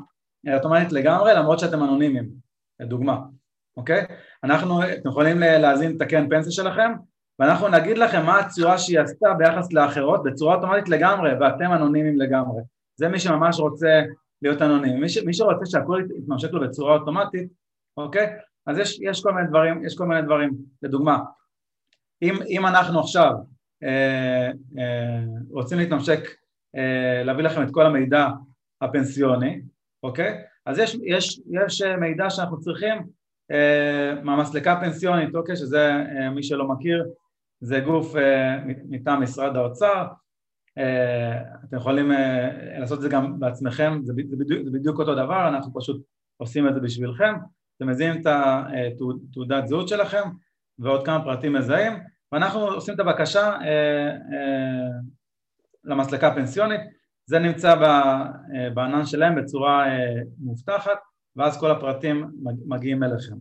אוטומטית 0.55 0.93
לגמרי 0.93 1.35
למרות 1.35 1.59
שאתם 1.59 1.83
אנונימיים, 1.83 2.29
לדוגמה 2.81 3.21
אוקיי? 3.77 4.05
אנחנו, 4.45 4.83
אתם 4.83 5.09
יכולים 5.09 5.39
להזין 5.39 5.97
את 5.97 6.01
הקרן 6.01 6.29
פנסיה 6.29 6.53
שלכם 6.53 6.93
ואנחנו 7.39 7.69
נגיד 7.69 7.99
לכם 7.99 8.27
מה 8.27 8.41
התשואה 8.41 8.79
שהיא 8.79 9.01
עשתה 9.01 9.35
ביחס 9.35 9.73
לאחרות 9.73 10.23
בצורה 10.23 10.57
אוטומטית 10.57 10.89
לגמרי 10.89 11.31
ואתם 11.41 11.73
אנונימיים 11.73 12.19
לגמרי 12.19 12.63
זה 12.97 13.09
מי 13.09 13.19
שממש 13.19 13.61
רוצה 13.61 14.03
להיות 14.43 14.63
אנונימי 14.63 15.01
מי, 15.01 15.09
ש, 15.09 15.19
מי 15.19 15.35
שרוצה 15.35 15.67
שהכל 15.67 16.03
יתממשק 16.19 16.53
לו 16.53 16.61
בצורה 16.61 16.95
אוטומטית 16.95 17.49
אוקיי? 17.97 18.37
אז 18.67 18.79
יש, 18.79 18.99
יש 19.01 19.23
כל 19.23 19.33
מיני 19.33 19.49
דברים, 19.49 19.85
יש 19.87 19.97
כל 19.97 20.07
מיני 20.07 20.23
דברים 20.23 20.51
לדוגמה 20.83 21.19
אם, 22.23 22.35
אם 22.49 22.67
אנחנו 22.67 23.01
עכשיו 23.01 23.33
אה, 23.83 24.51
אה, 24.79 25.25
רוצים 25.51 25.79
להתממשק 25.79 26.21
אה, 26.77 27.23
להביא 27.25 27.45
לכם 27.45 27.63
את 27.63 27.69
כל 27.71 27.87
המידע 27.87 28.29
הפנסיוני 28.81 29.63
אוקיי? 30.03 30.43
אז 30.67 30.79
יש, 30.79 30.97
יש, 31.05 31.41
יש 31.51 31.83
מידע 31.83 32.31
שאנחנו 32.31 32.61
צריכים 32.61 32.99
אה, 32.99 33.03
מהמסלקה 34.23 34.73
הפנסיונית, 34.73 35.35
אוקיי, 35.35 35.57
שזה 35.57 35.91
אה, 35.91 36.31
מי 36.31 36.43
שלא 36.43 36.69
מכיר, 36.69 37.05
זה 37.61 37.81
גוף 37.81 38.17
אה, 38.17 38.59
מטעם 38.65 39.23
משרד 39.23 39.57
האוצר, 39.57 40.07
אתם 41.65 41.77
יכולים 41.77 42.13
לעשות 42.79 42.99
את 42.99 43.03
זה 43.03 43.09
גם 43.09 43.41
בעצמכם, 43.41 44.01
זה 44.03 44.13
בדיוק, 44.13 44.65
זה 44.65 44.71
בדיוק 44.71 44.99
אותו 44.99 45.15
דבר, 45.15 45.49
אנחנו 45.49 45.73
פשוט 45.75 46.03
עושים 46.37 46.69
את 46.69 46.75
זה 46.75 46.81
בשבילכם, 46.81 47.35
אתם 47.77 47.89
מזינים 47.89 48.23
את 48.23 48.27
תעודת 49.33 49.67
זהות 49.67 49.89
שלכם 49.89 50.23
ועוד 50.79 51.07
כמה 51.07 51.25
פרטים 51.25 51.53
מזהים. 51.53 51.93
ואנחנו 52.33 52.61
עושים 52.61 52.95
את 52.95 53.01
הבקשה 53.01 53.59
למסלקה 55.85 56.29
הפנסיונית, 56.29 56.81
זה 57.27 57.39
נמצא 57.39 57.75
בענן 58.75 59.07
שלהם 59.07 59.35
בצורה 59.35 59.87
מובטחת 60.39 60.99
ואז 61.37 61.61
כל 61.61 61.71
הפרטים 61.71 62.31
מגיעים 62.67 63.03
אליכם. 63.03 63.37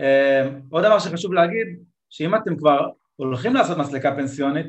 אה, 0.00 0.48
עוד 0.70 0.84
דבר 0.84 0.98
שחשוב 0.98 1.32
להגיד, 1.32 1.66
שאם 2.10 2.34
אתם 2.34 2.56
כבר 2.56 2.88
הולכים 3.16 3.54
לעשות 3.54 3.78
מסלקה 3.78 4.14
פנסיונית, 4.14 4.66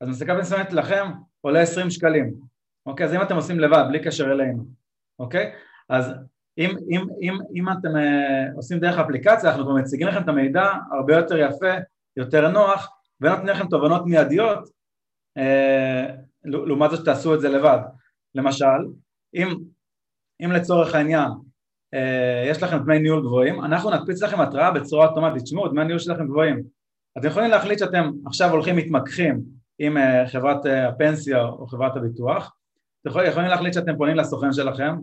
אז 0.00 0.08
מסלקה 0.08 0.34
פנסיונית 0.34 0.72
לכם 0.72 1.06
עולה 1.40 1.60
20 1.60 1.90
שקלים, 1.90 2.34
אוקיי? 2.86 3.06
אז 3.06 3.14
אם 3.14 3.22
אתם 3.22 3.36
עושים 3.36 3.60
לבד, 3.60 3.84
בלי 3.88 4.04
קשר 4.04 4.32
אלינו, 4.32 4.64
אוקיי? 5.18 5.52
אז 5.88 6.14
אם, 6.58 6.70
אם, 6.90 7.06
אם, 7.22 7.38
אם 7.54 7.68
אתם 7.68 7.96
אה, 7.96 8.46
עושים 8.56 8.78
דרך 8.78 8.98
אפליקציה, 8.98 9.50
אנחנו 9.50 9.64
כבר 9.64 9.74
מציגים 9.74 10.08
לכם 10.08 10.22
את 10.22 10.28
המידע 10.28 10.72
הרבה 10.92 11.16
יותר 11.16 11.36
יפה, 11.36 11.74
יותר 12.16 12.48
נוח, 12.48 12.98
ונותנים 13.20 13.46
לכם 13.46 13.68
תובנות 13.68 14.06
מיידיות, 14.06 14.68
אה, 15.36 16.06
לעומת 16.44 16.90
זאת 16.90 17.00
שתעשו 17.00 17.34
את 17.34 17.40
זה 17.40 17.48
לבד. 17.48 17.78
למשל, 18.34 18.66
אם 19.34 19.48
אם 20.40 20.52
לצורך 20.52 20.94
העניין 20.94 21.28
אה, 21.94 22.44
יש 22.46 22.62
לכם 22.62 22.78
דמי 22.78 22.98
ניהול 22.98 23.20
גבוהים, 23.20 23.64
אנחנו 23.64 23.90
נקפיץ 23.90 24.22
לכם 24.22 24.40
התראה 24.40 24.70
בצורה 24.70 25.06
אוטומטית, 25.06 25.42
תשמעו, 25.42 25.68
דמי 25.68 25.84
ניהול 25.84 25.98
שלכם 25.98 26.26
גבוהים. 26.26 26.62
אתם 27.18 27.28
יכולים 27.28 27.50
להחליט 27.50 27.78
שאתם 27.78 28.10
עכשיו 28.26 28.50
הולכים 28.50 28.76
מתמקחים 28.76 29.40
עם 29.78 29.96
אה, 29.96 30.28
חברת 30.28 30.66
אה, 30.66 30.88
הפנסיה 30.88 31.42
או 31.42 31.66
חברת 31.66 31.96
הביטוח, 31.96 32.54
אתם 33.02 33.10
יכולים 33.26 33.48
להחליט 33.48 33.74
שאתם 33.74 33.96
פונים 33.96 34.16
לסוכן 34.16 34.52
שלכם, 34.52 34.96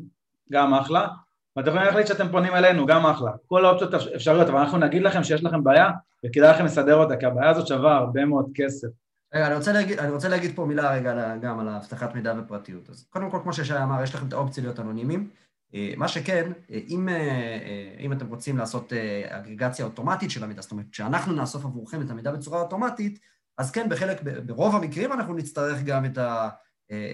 גם 0.52 0.74
אחלה, 0.74 1.08
ואתם 1.56 1.68
יכולים 1.68 1.86
להחליט 1.86 2.08
שאתם 2.08 2.32
פונים 2.32 2.56
אלינו, 2.56 2.86
גם 2.86 3.06
אחלה. 3.06 3.32
כל 3.46 3.66
האופציות 3.66 3.94
אפשריות, 3.94 4.50
אבל 4.50 4.60
אנחנו 4.60 4.78
נגיד 4.78 5.02
לכם 5.02 5.24
שיש 5.24 5.44
לכם 5.44 5.64
בעיה 5.64 5.90
וכדאי 6.26 6.50
לכם 6.50 6.66
לסדר 6.66 6.96
אותה, 6.96 7.18
כי 7.18 7.26
הבעיה 7.26 7.50
הזאת 7.50 7.68
שווה 7.68 7.98
הרבה 7.98 8.26
מאוד 8.26 8.46
כסף. 8.56 8.88
רגע, 9.34 9.48
אני 9.48 9.56
רוצה, 9.56 9.72
להגיד, 9.74 10.00
אני 10.00 10.10
רוצה 10.10 10.30
להגיד 10.30 10.56
פה 10.56 10.66
מילה 10.66 10.94
רגע 10.94 11.38
גם 11.38 11.60
על 11.60 11.68
האבטחת 11.68 12.16
מידע 12.16 12.34
ופרטיות. 12.40 12.90
אז 12.90 13.06
קודם 13.10 13.32
כל, 13.32 13.40
כמו 13.44 13.54
ששי 13.54 13.78
אמר, 13.78 14.04
יש 14.04 14.16
לכם 14.16 14.28
את 14.28 14.34
האופציה 14.34 14.64
להיות 14.64 14.80
אנונימיים. 14.80 15.30
אה, 15.74 15.94
מה 15.98 16.08
שכן, 16.08 16.52
אה, 16.72 16.80
אם, 16.88 17.10
אה, 17.10 17.96
אם 18.00 18.14
אתם 18.14 18.28
רוצים 18.28 18.58
לעשות 18.58 18.94
אגרגציה 19.30 19.86
אוטומטית 19.86 20.32
של 20.32 20.44
המידע, 20.44 20.62
זאת 20.62 20.72
אומרת, 20.72 20.86
שאנחנו 20.94 21.34
נאסוף 21.34 21.66
עבורכם 21.66 22.02
את 22.02 22.10
המידע 22.10 22.32
בצורה 22.32 22.62
אוטומטית, 22.62 23.20
אז 23.58 23.72
כן, 23.72 23.90
בחלק, 23.90 24.22
ברוב 24.46 24.76
המקרים 24.76 25.14
אנחנו 25.14 25.34
נצטרך 25.34 25.84
גם 25.84 26.06
את, 26.06 26.18
ה, 26.18 26.50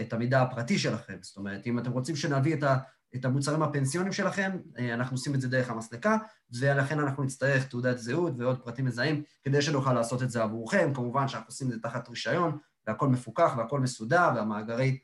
את 0.02 0.14
המידע 0.14 0.42
הפרטי 0.42 0.78
שלכם. 0.78 1.18
זאת 1.22 1.38
אומרת, 1.38 1.68
אם 1.68 1.80
אתם 1.80 1.92
רוצים 1.92 2.16
שנביא 2.16 2.56
את, 2.56 2.64
ה, 2.64 2.78
את 3.16 3.26
המוצרים 3.26 3.64
הפנסיונים 3.64 4.12
שלכם, 4.12 4.52
אנחנו 4.94 5.16
עושים 5.16 5.36
את 5.36 5.42
זה 5.42 5.48
דרך 5.48 5.70
המסלקה, 5.70 6.18
ולכן 6.60 7.00
אנחנו 7.00 7.24
נצטרך 7.24 7.68
תעודת 7.68 7.98
זהות 7.98 8.34
ועוד 8.38 8.62
פרטים 8.62 8.86
מזהים 8.86 9.24
כדי 9.44 9.62
שנוכל 9.62 9.94
לעשות 9.94 10.24
את 10.24 10.30
זה 10.30 10.44
עבורכם. 10.44 10.92
כמובן 10.94 11.28
שאנחנו 11.28 11.48
עושים 11.48 11.68
את 11.68 11.74
זה 11.74 11.80
תחת 11.80 12.10
רישיון, 12.10 12.58
והכל 12.88 13.08
מפוקח 13.08 13.54
והכל 13.58 13.80
מסודר, 13.80 14.30
והמאגרי, 14.36 15.00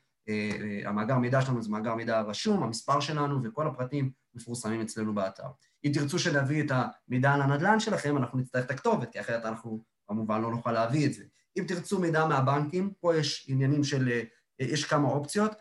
המאגר 0.84 1.18
מידע 1.18 1.40
שלנו 1.40 1.62
זה 1.62 1.70
מאגר 1.70 1.94
מידע 1.94 2.20
רשום, 2.20 2.62
המספר 2.62 3.00
שלנו 3.00 3.40
וכל 3.44 3.66
הפרטים 3.66 4.10
מפורסמים 4.34 4.80
אצלנו 4.80 5.14
באתר. 5.14 5.46
אם 5.84 5.90
תרצו 5.94 6.18
שנביא 6.18 6.62
את 6.64 6.72
המידע 7.08 7.32
על 7.32 7.42
הנדל"ן 7.42 7.80
שלכם, 7.80 8.16
אנחנו 8.16 8.38
נצטרך 8.38 8.64
את 8.64 8.70
הכתובת, 8.70 9.12
כי 9.12 9.20
אחרת 9.20 9.44
אנחנו 9.44 9.84
כמובן 10.08 10.42
לא 10.42 10.50
נוכל 10.50 10.72
להביא 10.72 11.06
את 11.06 11.14
זה. 11.14 11.24
אם 11.58 11.64
תרצו 11.68 11.98
מידע 11.98 12.26
מהבנקים, 12.26 12.92
פה 13.00 13.16
יש 13.16 13.46
עניינים 13.48 13.84
של, 13.84 14.20
יש 14.58 14.84
כמה 14.84 15.08
אופציות. 15.08 15.52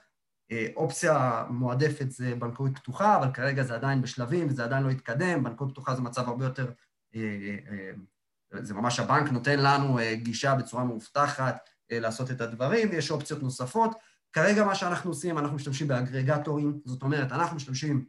אופציה 0.75 1.45
מועדפת 1.49 2.11
זה 2.11 2.35
בנקאות 2.39 2.71
פתוחה, 2.77 3.17
אבל 3.17 3.31
כרגע 3.33 3.63
זה 3.63 3.75
עדיין 3.75 4.01
בשלבים 4.01 4.47
וזה 4.49 4.63
עדיין 4.63 4.83
לא 4.83 4.89
התקדם. 4.89 5.43
בנקאות 5.43 5.71
פתוחה 5.71 5.95
זה 5.95 6.01
מצב 6.01 6.29
הרבה 6.29 6.45
יותר... 6.45 6.71
זה 8.59 8.73
ממש 8.73 8.99
הבנק 8.99 9.31
נותן 9.31 9.59
לנו 9.59 9.99
גישה 10.13 10.55
בצורה 10.55 10.83
מאובטחת 10.83 11.69
לעשות 11.91 12.31
את 12.31 12.41
הדברים, 12.41 12.89
ויש 12.91 13.11
אופציות 13.11 13.43
נוספות. 13.43 13.91
כרגע 14.33 14.65
מה 14.65 14.75
שאנחנו 14.75 15.11
עושים, 15.11 15.37
אנחנו 15.37 15.55
משתמשים 15.55 15.87
באגרגטורים, 15.87 16.79
זאת 16.85 17.03
אומרת, 17.03 17.31
אנחנו 17.31 17.55
משתמשים 17.55 18.05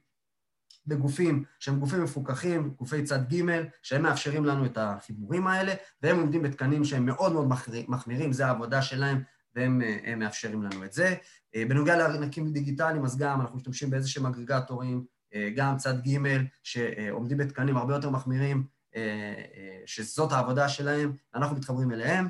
בגופים 0.86 1.44
שהם 1.58 1.80
גופים 1.80 2.04
מפוקחים, 2.04 2.70
גופי 2.70 3.02
צד 3.02 3.32
ג', 3.32 3.42
שהם 3.82 4.02
מאפשרים 4.02 4.44
לנו 4.44 4.66
את 4.66 4.78
החיבורים 4.78 5.46
האלה, 5.46 5.74
והם 6.02 6.18
עומדים 6.18 6.42
בתקנים 6.42 6.84
שהם 6.84 7.06
מאוד 7.06 7.32
מאוד 7.32 7.48
מחמירים, 7.88 8.32
זה 8.32 8.46
העבודה 8.46 8.82
שלהם, 8.82 9.22
והם 9.56 9.82
מאפשרים 10.16 10.62
לנו 10.62 10.84
את 10.84 10.92
זה. 10.92 11.14
בנוגע 11.56 11.96
לארנקים 11.96 12.52
דיגיטליים, 12.52 13.04
אז 13.04 13.18
גם 13.18 13.40
אנחנו 13.40 13.56
משתמשים 13.56 13.90
באיזה 13.90 14.08
שהם 14.08 14.26
אגרגטורים, 14.26 15.04
גם 15.56 15.76
צד 15.76 15.94
ג', 16.08 16.18
שעומדים 16.62 17.38
בתקנים 17.38 17.76
הרבה 17.76 17.94
יותר 17.94 18.10
מחמירים, 18.10 18.66
שזאת 19.86 20.32
העבודה 20.32 20.68
שלהם, 20.68 21.12
אנחנו 21.34 21.56
מתחברים 21.56 21.92
אליהם, 21.92 22.28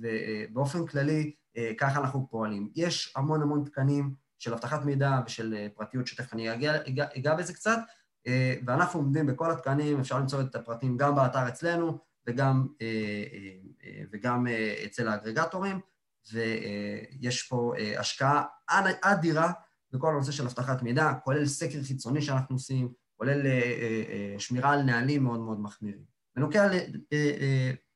ובאופן 0.00 0.86
כללי, 0.86 1.32
ככה 1.78 2.00
אנחנו 2.00 2.28
פועלים. 2.30 2.70
יש 2.74 3.12
המון 3.16 3.42
המון 3.42 3.64
תקנים 3.64 4.14
של 4.38 4.52
אבטחת 4.52 4.84
מידע 4.84 5.20
ושל 5.26 5.68
פרטיות, 5.74 6.06
שתכף 6.06 6.32
אני 6.32 6.54
אגע, 6.54 6.76
אגע, 6.88 7.06
אגע 7.16 7.34
בזה 7.34 7.52
קצת, 7.52 7.78
ואנחנו 8.66 9.00
עומדים 9.00 9.26
בכל 9.26 9.50
התקנים, 9.50 10.00
אפשר 10.00 10.18
למצוא 10.18 10.40
את 10.40 10.54
הפרטים 10.54 10.96
גם 10.96 11.14
באתר 11.14 11.48
אצלנו 11.48 11.98
וגם, 12.26 12.66
וגם 14.12 14.46
אצל 14.86 15.08
האגרגטורים, 15.08 15.80
ויש 16.32 17.48
פה 17.48 17.72
השקעה 17.98 18.44
אדירה 19.02 19.52
בכל 19.92 20.12
הנושא 20.12 20.32
של 20.32 20.46
אבטחת 20.46 20.82
מידע, 20.82 21.12
כולל 21.24 21.46
סקר 21.46 21.82
חיצוני 21.82 22.22
שאנחנו 22.22 22.56
עושים, 22.56 22.92
כולל 23.16 23.46
שמירה 24.38 24.72
על 24.72 24.82
נהלים 24.82 25.24
מאוד 25.24 25.40
מאוד 25.40 25.60
מחמירים. 25.60 26.04
בנוגע 26.36 26.68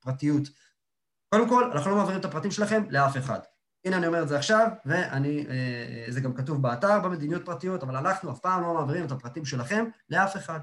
לפרטיות, 0.04 0.48
קודם 1.34 1.48
כל, 1.48 1.72
אנחנו 1.72 1.90
לא 1.90 1.96
מעבירים 1.96 2.20
את 2.20 2.24
הפרטים 2.24 2.50
שלכם 2.50 2.84
לאף 2.90 3.16
אחד. 3.16 3.40
הנה 3.84 3.96
אני 3.96 4.06
אומר 4.06 4.22
את 4.22 4.28
זה 4.28 4.36
עכשיו, 4.36 4.68
ואני, 4.84 5.46
זה 6.08 6.20
גם 6.20 6.34
כתוב 6.34 6.62
באתר 6.62 7.00
במדיניות 7.00 7.44
פרטיות, 7.44 7.82
אבל 7.82 7.96
אנחנו 7.96 8.32
אף 8.32 8.38
פעם 8.40 8.62
לא 8.62 8.74
מעבירים 8.74 9.04
את 9.04 9.10
הפרטים 9.10 9.44
שלכם 9.44 9.84
לאף 10.10 10.36
אחד. 10.36 10.60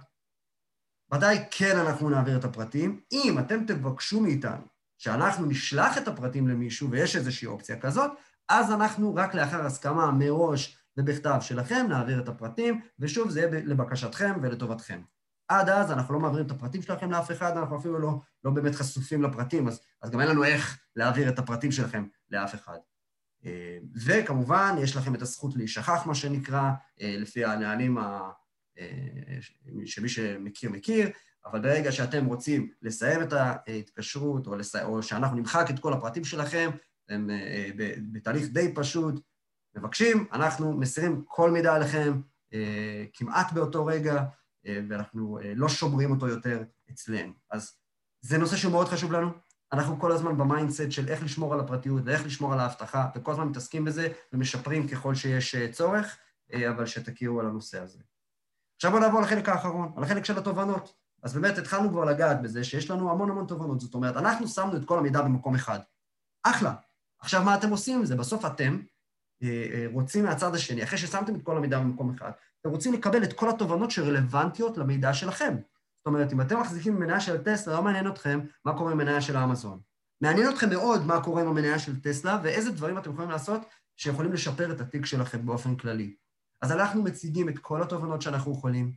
ודאי 1.13 1.45
כן 1.51 1.77
אנחנו 1.77 2.09
נעביר 2.09 2.37
את 2.37 2.43
הפרטים, 2.43 3.01
אם 3.11 3.39
אתם 3.39 3.65
תבקשו 3.65 4.21
מאיתנו 4.21 4.65
שאנחנו 5.01 5.45
נשלח 5.45 5.97
את 5.97 6.07
הפרטים 6.07 6.47
למישהו, 6.47 6.91
ויש 6.91 7.15
איזושהי 7.15 7.47
אופציה 7.47 7.79
כזאת, 7.79 8.11
אז 8.49 8.71
אנחנו 8.71 9.15
רק 9.15 9.35
לאחר 9.35 9.65
הסכמה 9.65 10.11
מראש 10.11 10.77
ובכתב 10.97 11.37
שלכם 11.41 11.85
נעביר 11.89 12.19
את 12.19 12.27
הפרטים, 12.27 12.81
ושוב, 12.99 13.29
זה 13.29 13.39
יהיה 13.39 13.49
לבקשתכם 13.51 14.33
ולטובתכם. 14.41 15.01
עד 15.47 15.69
אז 15.69 15.91
אנחנו 15.91 16.13
לא 16.13 16.19
מעבירים 16.19 16.45
את 16.45 16.51
הפרטים 16.51 16.81
שלכם 16.81 17.11
לאף 17.11 17.31
אחד, 17.31 17.57
אנחנו 17.57 17.77
אפילו 17.77 17.99
לא, 17.99 18.19
לא 18.43 18.51
באמת 18.51 18.75
חשופים 18.75 19.21
לפרטים, 19.23 19.67
אז, 19.67 19.81
אז 20.01 20.11
גם 20.11 20.19
אין 20.19 20.29
לנו 20.29 20.43
איך 20.43 20.79
להעביר 20.95 21.29
את 21.29 21.39
הפרטים 21.39 21.71
שלכם 21.71 22.05
לאף 22.29 22.55
אחד. 22.55 22.77
וכמובן, 24.05 24.75
יש 24.79 24.95
לכם 24.95 25.15
את 25.15 25.21
הזכות 25.21 25.55
להישכח, 25.55 26.05
מה 26.05 26.15
שנקרא, 26.15 26.71
לפי 26.99 27.45
הנהלים 27.45 27.97
ה... 27.97 28.31
שמי 29.85 30.09
שמכיר, 30.09 30.69
מכיר, 30.69 31.09
אבל 31.45 31.61
ברגע 31.61 31.91
שאתם 31.91 32.25
רוצים 32.25 32.69
לסיים 32.81 33.21
את 33.21 33.33
ההתקשרות, 33.33 34.47
או, 34.47 34.55
לס... 34.55 34.75
או 34.75 35.03
שאנחנו 35.03 35.37
נמחק 35.37 35.65
את 35.69 35.79
כל 35.79 35.93
הפרטים 35.93 36.23
שלכם, 36.23 36.69
הם 37.09 37.29
בתהליך 38.11 38.47
די 38.47 38.73
פשוט, 38.75 39.21
מבקשים, 39.75 40.25
אנחנו 40.33 40.77
מסירים 40.77 41.23
כל 41.27 41.51
מידע 41.51 41.75
עליכם 41.75 42.21
כמעט 43.13 43.51
באותו 43.53 43.85
רגע, 43.85 44.23
ואנחנו 44.65 45.39
לא 45.55 45.69
שומרים 45.69 46.11
אותו 46.11 46.27
יותר 46.27 46.63
אצלנו. 46.91 47.33
אז 47.51 47.71
זה 48.21 48.37
נושא 48.37 48.55
שמאוד 48.55 48.87
חשוב 48.87 49.11
לנו. 49.11 49.29
אנחנו 49.73 49.99
כל 49.99 50.11
הזמן 50.11 50.37
ב 50.37 50.44
mindset 50.44 50.91
של 50.91 51.07
איך 51.07 51.23
לשמור 51.23 51.53
על 51.53 51.59
הפרטיות 51.59 52.01
ואיך 52.05 52.25
לשמור 52.25 52.53
על 52.53 52.59
האבטחה, 52.59 53.09
וכל 53.15 53.31
הזמן 53.31 53.47
מתעסקים 53.47 53.85
בזה 53.85 54.07
ומשפרים 54.33 54.87
ככל 54.87 55.15
שיש 55.15 55.55
צורך, 55.71 56.17
אבל 56.69 56.85
שתכירו 56.85 57.39
על 57.39 57.45
הנושא 57.45 57.79
הזה. 57.79 57.99
עכשיו 58.75 58.91
בואו 58.91 59.03
נעבור 59.03 59.21
לחלק 59.21 59.49
האחרון, 59.49 59.93
על 59.97 60.03
החלק 60.03 60.25
של 60.25 60.37
התובנות. 60.37 61.00
אז 61.23 61.33
באמת 61.33 61.57
התחלנו 61.57 61.89
כבר 61.89 62.05
לגעת 62.05 62.41
בזה 62.41 62.63
שיש 62.63 62.91
לנו 62.91 63.11
המון 63.11 63.29
המון 63.29 63.47
תובנות, 63.47 63.79
זאת 63.79 63.93
אומרת, 63.93 64.17
אנחנו 64.17 64.47
שמנו 64.47 64.77
את 64.77 64.85
כל 64.85 64.99
המידע 64.99 65.21
במקום 65.21 65.55
אחד. 65.55 65.79
אחלה. 66.43 66.73
עכשיו, 67.19 67.43
מה 67.43 67.55
אתם 67.55 67.69
עושים 67.69 67.99
עם 67.99 68.05
זה? 68.05 68.15
בסוף 68.15 68.45
אתם 68.45 68.79
רוצים 69.91 70.25
מהצד 70.25 70.55
השני, 70.55 70.83
אחרי 70.83 70.97
ששמתם 70.97 71.35
את 71.35 71.41
כל 71.43 71.57
המידע 71.57 71.79
במקום 71.79 72.13
אחד, 72.15 72.31
אתם 72.61 72.69
רוצים 72.69 72.93
לקבל 72.93 73.23
את 73.23 73.33
כל 73.33 73.49
התובנות 73.49 73.91
שרלוונטיות 73.91 74.77
למידע 74.77 75.13
שלכם. 75.13 75.55
זאת 75.97 76.05
אומרת, 76.05 76.33
אם 76.33 76.41
אתם 76.41 76.59
מחזיקים 76.59 76.95
במניה 76.95 77.19
של 77.19 77.43
טסלה, 77.43 77.73
לא 77.73 77.83
מעניין 77.83 78.07
אתכם 78.07 78.39
מה 78.65 78.77
קורה 78.77 78.91
עם 78.91 78.97
מניה 78.97 79.21
של 79.21 79.35
האמזון. 79.35 79.79
מעניין 80.21 80.49
אתכם 80.49 80.69
מאוד 80.69 81.05
מה 81.05 81.23
קורה 81.23 81.41
עם 81.41 81.47
המניה 81.47 81.79
של 81.79 82.01
טסלה 82.01 82.39
ואיזה 82.43 82.71
דברים 82.71 82.97
אתם 82.97 83.11
יכולים 83.11 83.29
לעשות 83.29 83.61
שיכולים 83.97 84.33
לשפר 84.33 84.71
את 84.71 84.81
התיק 84.81 85.05
שלכם 85.05 85.45
באופן 85.45 85.75
כללי. 85.75 86.15
אז 86.61 86.71
אנחנו 86.71 87.03
מציגים 87.03 87.49
את 87.49 87.59
כל 87.59 87.81
התובנות 87.81 88.21
שאנחנו 88.21 88.51
יכולים, 88.51 88.93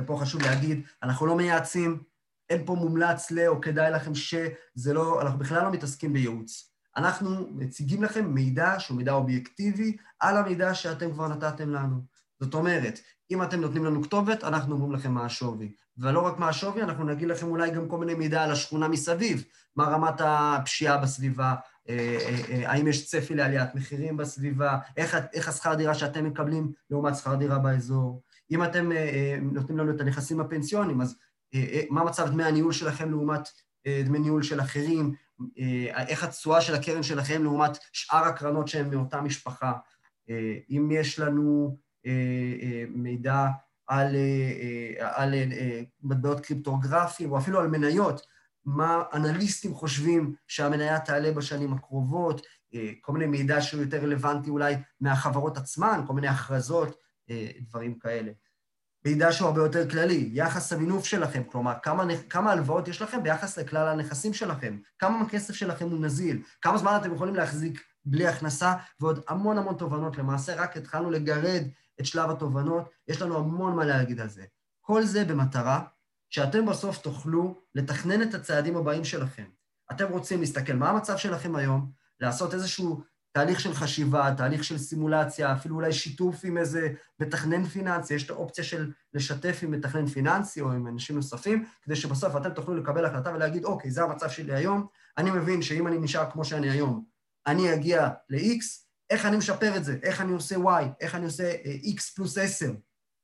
ופה 0.00 0.18
חשוב 0.20 0.42
להגיד, 0.42 0.82
אנחנו 1.02 1.26
לא 1.26 1.36
מייעצים, 1.36 2.02
אין 2.50 2.66
פה 2.66 2.74
מומלץ 2.74 3.30
ל, 3.30 3.46
או 3.46 3.60
כדאי 3.60 3.90
לכם 3.90 4.14
ש, 4.14 4.34
זה 4.74 4.92
לא, 4.92 5.22
אנחנו 5.22 5.38
בכלל 5.38 5.62
לא 5.62 5.70
מתעסקים 5.70 6.12
בייעוץ. 6.12 6.70
אנחנו 6.96 7.48
מציגים 7.50 8.02
לכם 8.02 8.34
מידע 8.34 8.74
שהוא 8.78 8.96
מידע 8.96 9.12
אובייקטיבי 9.12 9.96
על 10.20 10.36
המידע 10.36 10.74
שאתם 10.74 11.12
כבר 11.12 11.28
נתתם 11.28 11.70
לנו. 11.70 11.96
זאת 12.40 12.54
אומרת, 12.54 13.00
אם 13.30 13.42
אתם 13.42 13.60
נותנים 13.60 13.84
לנו 13.84 14.02
כתובת, 14.02 14.44
אנחנו 14.44 14.74
אומרים 14.74 14.92
לכם 14.92 15.12
מה 15.12 15.24
השווי. 15.24 15.72
ולא 15.98 16.20
רק 16.26 16.38
מה 16.38 16.48
השווי, 16.48 16.82
אנחנו 16.82 17.04
נגיד 17.04 17.28
לכם 17.28 17.46
אולי 17.46 17.70
גם 17.70 17.88
כל 17.88 17.98
מיני 17.98 18.14
מידע 18.14 18.42
על 18.42 18.50
השכונה 18.50 18.88
מסביב, 18.88 19.44
מה 19.76 19.84
רמת 19.84 20.14
הפשיעה 20.18 20.98
בסביבה, 20.98 21.54
האם 22.64 22.86
יש 22.86 23.06
צפי 23.06 23.34
לעליית 23.34 23.74
מחירים 23.74 24.16
בסביבה, 24.16 24.78
איך, 24.96 25.16
איך 25.32 25.48
השכר 25.48 25.74
דירה 25.74 25.94
שאתם 25.94 26.24
מקבלים 26.24 26.72
לעומת 26.90 27.16
שכר 27.16 27.34
דירה 27.34 27.58
באזור. 27.58 28.22
אם 28.50 28.64
אתם 28.64 28.90
נותנים 29.42 29.78
לנו 29.78 29.90
את 29.90 30.00
הנכסים 30.00 30.40
הפנסיונים, 30.40 31.00
אז 31.00 31.16
מה 31.90 32.04
מצב 32.04 32.28
דמי 32.28 32.44
הניהול 32.44 32.72
שלכם 32.72 33.10
לעומת 33.10 33.48
דמי 34.04 34.18
ניהול 34.18 34.42
של 34.42 34.60
אחרים, 34.60 35.14
איך 36.08 36.24
התשואה 36.24 36.60
של 36.60 36.74
הקרן 36.74 37.02
שלכם 37.02 37.42
לעומת 37.42 37.78
שאר 37.92 38.24
הקרנות 38.24 38.68
שהן 38.68 38.90
מאותה 38.94 39.20
משפחה. 39.20 39.72
אם 40.70 40.88
יש 40.92 41.18
לנו 41.18 41.78
מידע 42.88 43.46
על, 43.86 44.16
על 45.00 45.34
מטבעות 46.02 46.40
קריפטוגרפיים, 46.40 47.32
או 47.32 47.38
אפילו 47.38 47.60
על 47.60 47.66
מניות, 47.66 48.20
מה 48.64 49.02
אנליסטים 49.12 49.74
חושבים 49.74 50.34
שהמניה 50.48 51.00
תעלה 51.00 51.32
בשנים 51.32 51.72
הקרובות, 51.72 52.46
כל 53.00 53.12
מיני 53.12 53.26
מידע 53.26 53.60
שהוא 53.60 53.80
יותר 53.80 54.02
רלוונטי 54.02 54.50
אולי 54.50 54.74
מהחברות 55.00 55.56
עצמן, 55.56 56.00
כל 56.06 56.12
מיני 56.12 56.28
הכרזות, 56.28 56.96
דברים 57.60 57.98
כאלה. 57.98 58.32
מידע 59.04 59.32
שהוא 59.32 59.48
הרבה 59.48 59.60
יותר 59.60 59.90
כללי, 59.90 60.30
יחס 60.32 60.72
המינוף 60.72 61.04
שלכם, 61.04 61.42
כלומר, 61.44 61.72
כמה, 61.82 62.04
כמה 62.30 62.52
הלוואות 62.52 62.88
יש 62.88 63.02
לכם 63.02 63.22
ביחס 63.22 63.58
לכלל 63.58 63.88
הנכסים 63.88 64.34
שלכם, 64.34 64.78
כמה 64.98 65.20
הכסף 65.20 65.54
שלכם 65.54 65.90
הוא 65.90 66.00
נזיל, 66.00 66.42
כמה 66.60 66.78
זמן 66.78 66.98
אתם 67.00 67.14
יכולים 67.14 67.34
להחזיק 67.34 67.82
בלי 68.04 68.26
הכנסה, 68.26 68.74
ועוד 69.00 69.24
המון 69.28 69.58
המון 69.58 69.74
תובנות. 69.76 70.18
למעשה, 70.18 70.54
רק 70.54 70.76
התחלנו 70.76 71.10
לגרד 71.10 71.62
את 72.00 72.06
שלב 72.06 72.30
התובנות, 72.30 72.90
יש 73.08 73.22
לנו 73.22 73.36
המון 73.36 73.76
מה 73.76 73.84
להגיד 73.84 74.20
על 74.20 74.28
זה. 74.28 74.44
כל 74.80 75.02
זה 75.02 75.24
במטרה 75.24 75.82
שאתם 76.30 76.66
בסוף 76.66 76.98
תוכלו 76.98 77.60
לתכנן 77.74 78.22
את 78.22 78.34
הצעדים 78.34 78.76
הבאים 78.76 79.04
שלכם. 79.04 79.44
אתם 79.92 80.08
רוצים 80.08 80.40
להסתכל 80.40 80.72
מה 80.72 80.90
המצב 80.90 81.16
שלכם 81.16 81.56
היום, 81.56 81.90
לעשות 82.20 82.54
איזשהו 82.54 83.02
תהליך 83.34 83.60
של 83.60 83.74
חשיבה, 83.74 84.34
תהליך 84.36 84.64
של 84.64 84.78
סימולציה, 84.78 85.52
אפילו 85.52 85.76
אולי 85.76 85.92
שיתוף 85.92 86.44
עם 86.44 86.58
איזה 86.58 86.88
מתכנן 87.20 87.64
פיננסי, 87.64 88.14
יש 88.14 88.24
את 88.24 88.30
האופציה 88.30 88.64
של 88.64 88.92
לשתף 89.14 89.60
עם 89.62 89.70
מתכנן 89.70 90.06
פיננסי 90.06 90.60
או 90.60 90.72
עם 90.72 90.86
אנשים 90.86 91.16
נוספים, 91.16 91.64
כדי 91.82 91.96
שבסוף 91.96 92.36
אתם 92.36 92.50
תוכלו 92.50 92.74
לקבל 92.74 93.04
החלטה 93.04 93.32
ולהגיד, 93.32 93.64
אוקיי, 93.64 93.90
זה 93.90 94.02
המצב 94.02 94.28
שלי 94.28 94.54
היום, 94.54 94.86
אני 95.18 95.30
מבין 95.30 95.62
שאם 95.62 95.86
אני 95.86 95.98
נשאר 95.98 96.30
כמו 96.30 96.44
שאני 96.44 96.70
היום, 96.70 97.04
אני 97.46 97.74
אגיע 97.74 98.08
ל-X, 98.30 98.64
איך 99.10 99.26
אני 99.26 99.36
משפר 99.36 99.76
את 99.76 99.84
זה, 99.84 99.98
איך 100.02 100.20
אני 100.20 100.32
עושה 100.32 100.56
Y, 100.56 100.84
איך 101.00 101.14
אני 101.14 101.24
עושה 101.24 101.44
אה, 101.64 101.76
X 101.96 102.14
פלוס 102.14 102.38
10, 102.38 102.72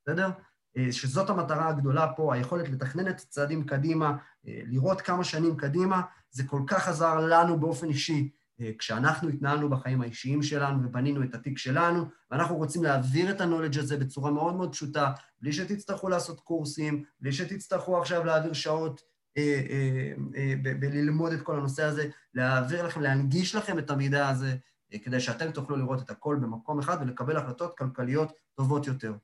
בסדר? 0.07 0.31
אה, 0.77 0.92
שזאת 0.92 1.31
המטרה 1.31 1.68
הגדולה 1.68 2.12
פה, 2.16 2.35
היכולת 2.35 2.68
לתכנן 2.68 3.09
את 3.09 3.20
הצעדים 3.20 3.64
קדימה, 3.64 4.16
אה, 4.49 4.61
לראות 4.64 5.01
כמה 5.01 5.25
שנים 5.25 5.57
קדימה, 5.57 6.03
זה 6.31 6.44
כל 6.44 6.62
כך 6.66 6.88
עזר 6.88 7.20
לנו 7.20 7.61
באופן 7.61 7.88
אישי. 7.88 8.31
כשאנחנו 8.79 9.29
התנהלנו 9.29 9.70
בחיים 9.70 10.03
האישיים 10.03 10.42
שלנו 10.42 10.85
ובנינו 10.85 11.23
את 11.23 11.35
התיק 11.35 11.59
שלנו, 11.59 12.05
ואנחנו 12.31 12.57
רוצים 12.57 12.83
להעביר 12.83 13.31
את 13.31 13.40
ה-knowledge 13.40 13.79
הזה 13.79 13.96
בצורה 13.96 14.31
מאוד 14.31 14.55
מאוד 14.55 14.73
פשוטה, 14.73 15.12
בלי 15.40 15.53
שתצטרכו 15.53 16.09
לעשות 16.09 16.40
קורסים, 16.40 17.05
בלי 17.20 17.33
שתצטרכו 17.33 17.99
עכשיו 17.99 18.25
להעביר 18.25 18.53
שעות 18.53 19.01
אה, 19.37 19.62
אה, 19.70 20.12
אה, 20.37 20.55
בללמוד 20.81 21.33
את 21.33 21.42
כל 21.42 21.57
הנושא 21.57 21.83
הזה, 21.83 22.09
להעביר 22.35 22.87
לכם, 22.87 23.01
להנגיש 23.01 23.55
לכם 23.55 23.79
את 23.79 23.90
המידע 23.90 24.29
הזה, 24.29 24.55
אה, 24.94 24.99
כדי 24.99 25.20
שאתם 25.20 25.51
תוכלו 25.51 25.77
לראות 25.77 26.03
את 26.03 26.11
הכל 26.11 26.38
במקום 26.40 26.79
אחד 26.79 26.96
ולקבל 27.01 27.37
החלטות 27.37 27.79
כלכליות 27.79 28.33
טובות 28.55 28.87
יותר. 28.87 29.14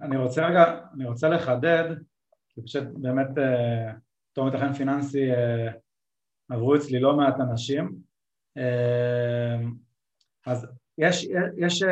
אני 0.00 0.16
רוצה 0.16 0.46
רגע, 0.46 0.80
אני 0.94 1.06
רוצה 1.06 1.28
לחדד, 1.28 1.84
כי 2.48 2.62
פשוט 2.62 2.84
באמת, 2.94 3.26
בתור 4.32 4.48
מתכן 4.48 4.72
פיננסי, 4.72 5.28
עברו 6.48 6.76
אצלי 6.76 7.00
לא 7.00 7.16
מעט 7.16 7.40
אנשים, 7.40 7.98
אז 10.46 10.66
יש, 10.98 11.28
יש 11.56 11.82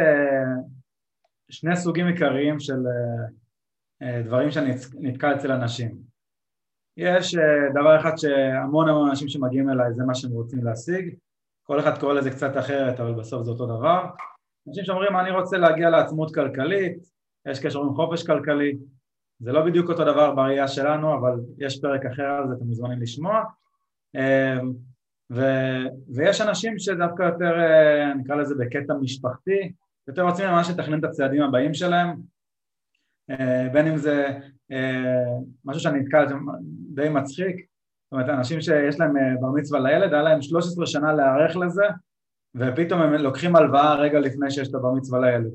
שני 1.50 1.76
סוגים 1.76 2.06
עיקריים 2.06 2.60
של 2.60 2.78
דברים 4.24 4.50
שאני 4.50 4.74
נתקל 4.94 5.34
אצל 5.34 5.52
אנשים. 5.52 6.12
יש 6.96 7.34
דבר 7.74 8.00
אחד 8.00 8.16
שהמון 8.16 8.88
המון 8.88 9.08
אנשים 9.08 9.28
שמגיעים 9.28 9.70
אליי 9.70 9.94
זה 9.94 10.04
מה 10.04 10.14
שהם 10.14 10.30
רוצים 10.30 10.64
להשיג, 10.64 11.14
כל 11.62 11.80
אחד 11.80 11.98
קורא 11.98 12.14
לזה 12.14 12.30
קצת 12.30 12.56
אחרת, 12.56 13.00
אבל 13.00 13.14
בסוף 13.14 13.42
זה 13.42 13.50
אותו 13.50 13.66
דבר. 13.66 14.04
אנשים 14.68 14.84
שאומרים, 14.84 15.16
אני 15.16 15.30
רוצה 15.30 15.56
להגיע 15.58 15.90
לעצמות 15.90 16.34
כלכלית, 16.34 16.98
יש 17.48 17.66
קשר 17.66 17.80
עם 17.80 17.94
חופש 17.94 18.26
כלכלי, 18.26 18.76
זה 19.40 19.52
לא 19.52 19.64
בדיוק 19.64 19.90
אותו 19.90 20.04
דבר 20.04 20.34
בראייה 20.34 20.68
שלנו, 20.68 21.14
אבל 21.14 21.40
יש 21.58 21.80
פרק 21.80 22.06
אחר 22.06 22.22
על 22.22 22.48
זה, 22.48 22.54
אתם 22.54 22.64
מוזמנים 22.64 23.02
לשמוע. 23.02 23.42
ו, 25.34 25.40
ויש 26.14 26.40
אנשים 26.40 26.78
שדווקא 26.78 27.22
יותר, 27.22 27.60
אה, 27.60 28.14
נקרא 28.14 28.36
לזה 28.36 28.54
בקטע 28.54 28.94
משפחתי, 29.00 29.72
יותר 30.08 30.22
רוצים 30.22 30.50
ממש 30.50 30.70
לתכנן 30.70 30.98
את 30.98 31.04
הצעדים 31.04 31.42
הבאים 31.42 31.74
שלהם, 31.74 32.16
אה, 33.30 33.68
בין 33.72 33.86
אם 33.86 33.96
זה 33.96 34.26
אה, 34.72 35.24
משהו 35.64 35.80
שאני 35.80 36.00
נתקל, 36.00 36.26
די 36.94 37.08
מצחיק, 37.08 37.56
זאת 37.56 38.12
אומרת, 38.12 38.28
אנשים 38.28 38.60
שיש 38.60 39.00
להם 39.00 39.14
בר 39.40 39.50
מצווה 39.50 39.80
לילד, 39.80 40.12
היה 40.12 40.22
להם 40.22 40.42
13 40.42 40.86
שנה 40.86 41.12
להיערך 41.12 41.56
לזה, 41.56 41.84
ופתאום 42.54 43.02
הם 43.02 43.14
לוקחים 43.14 43.56
הלוואה 43.56 43.94
רגע 43.94 44.20
לפני 44.20 44.50
שיש 44.50 44.68
את 44.68 44.74
הבר 44.74 44.92
מצווה 44.92 45.20
לילד. 45.20 45.50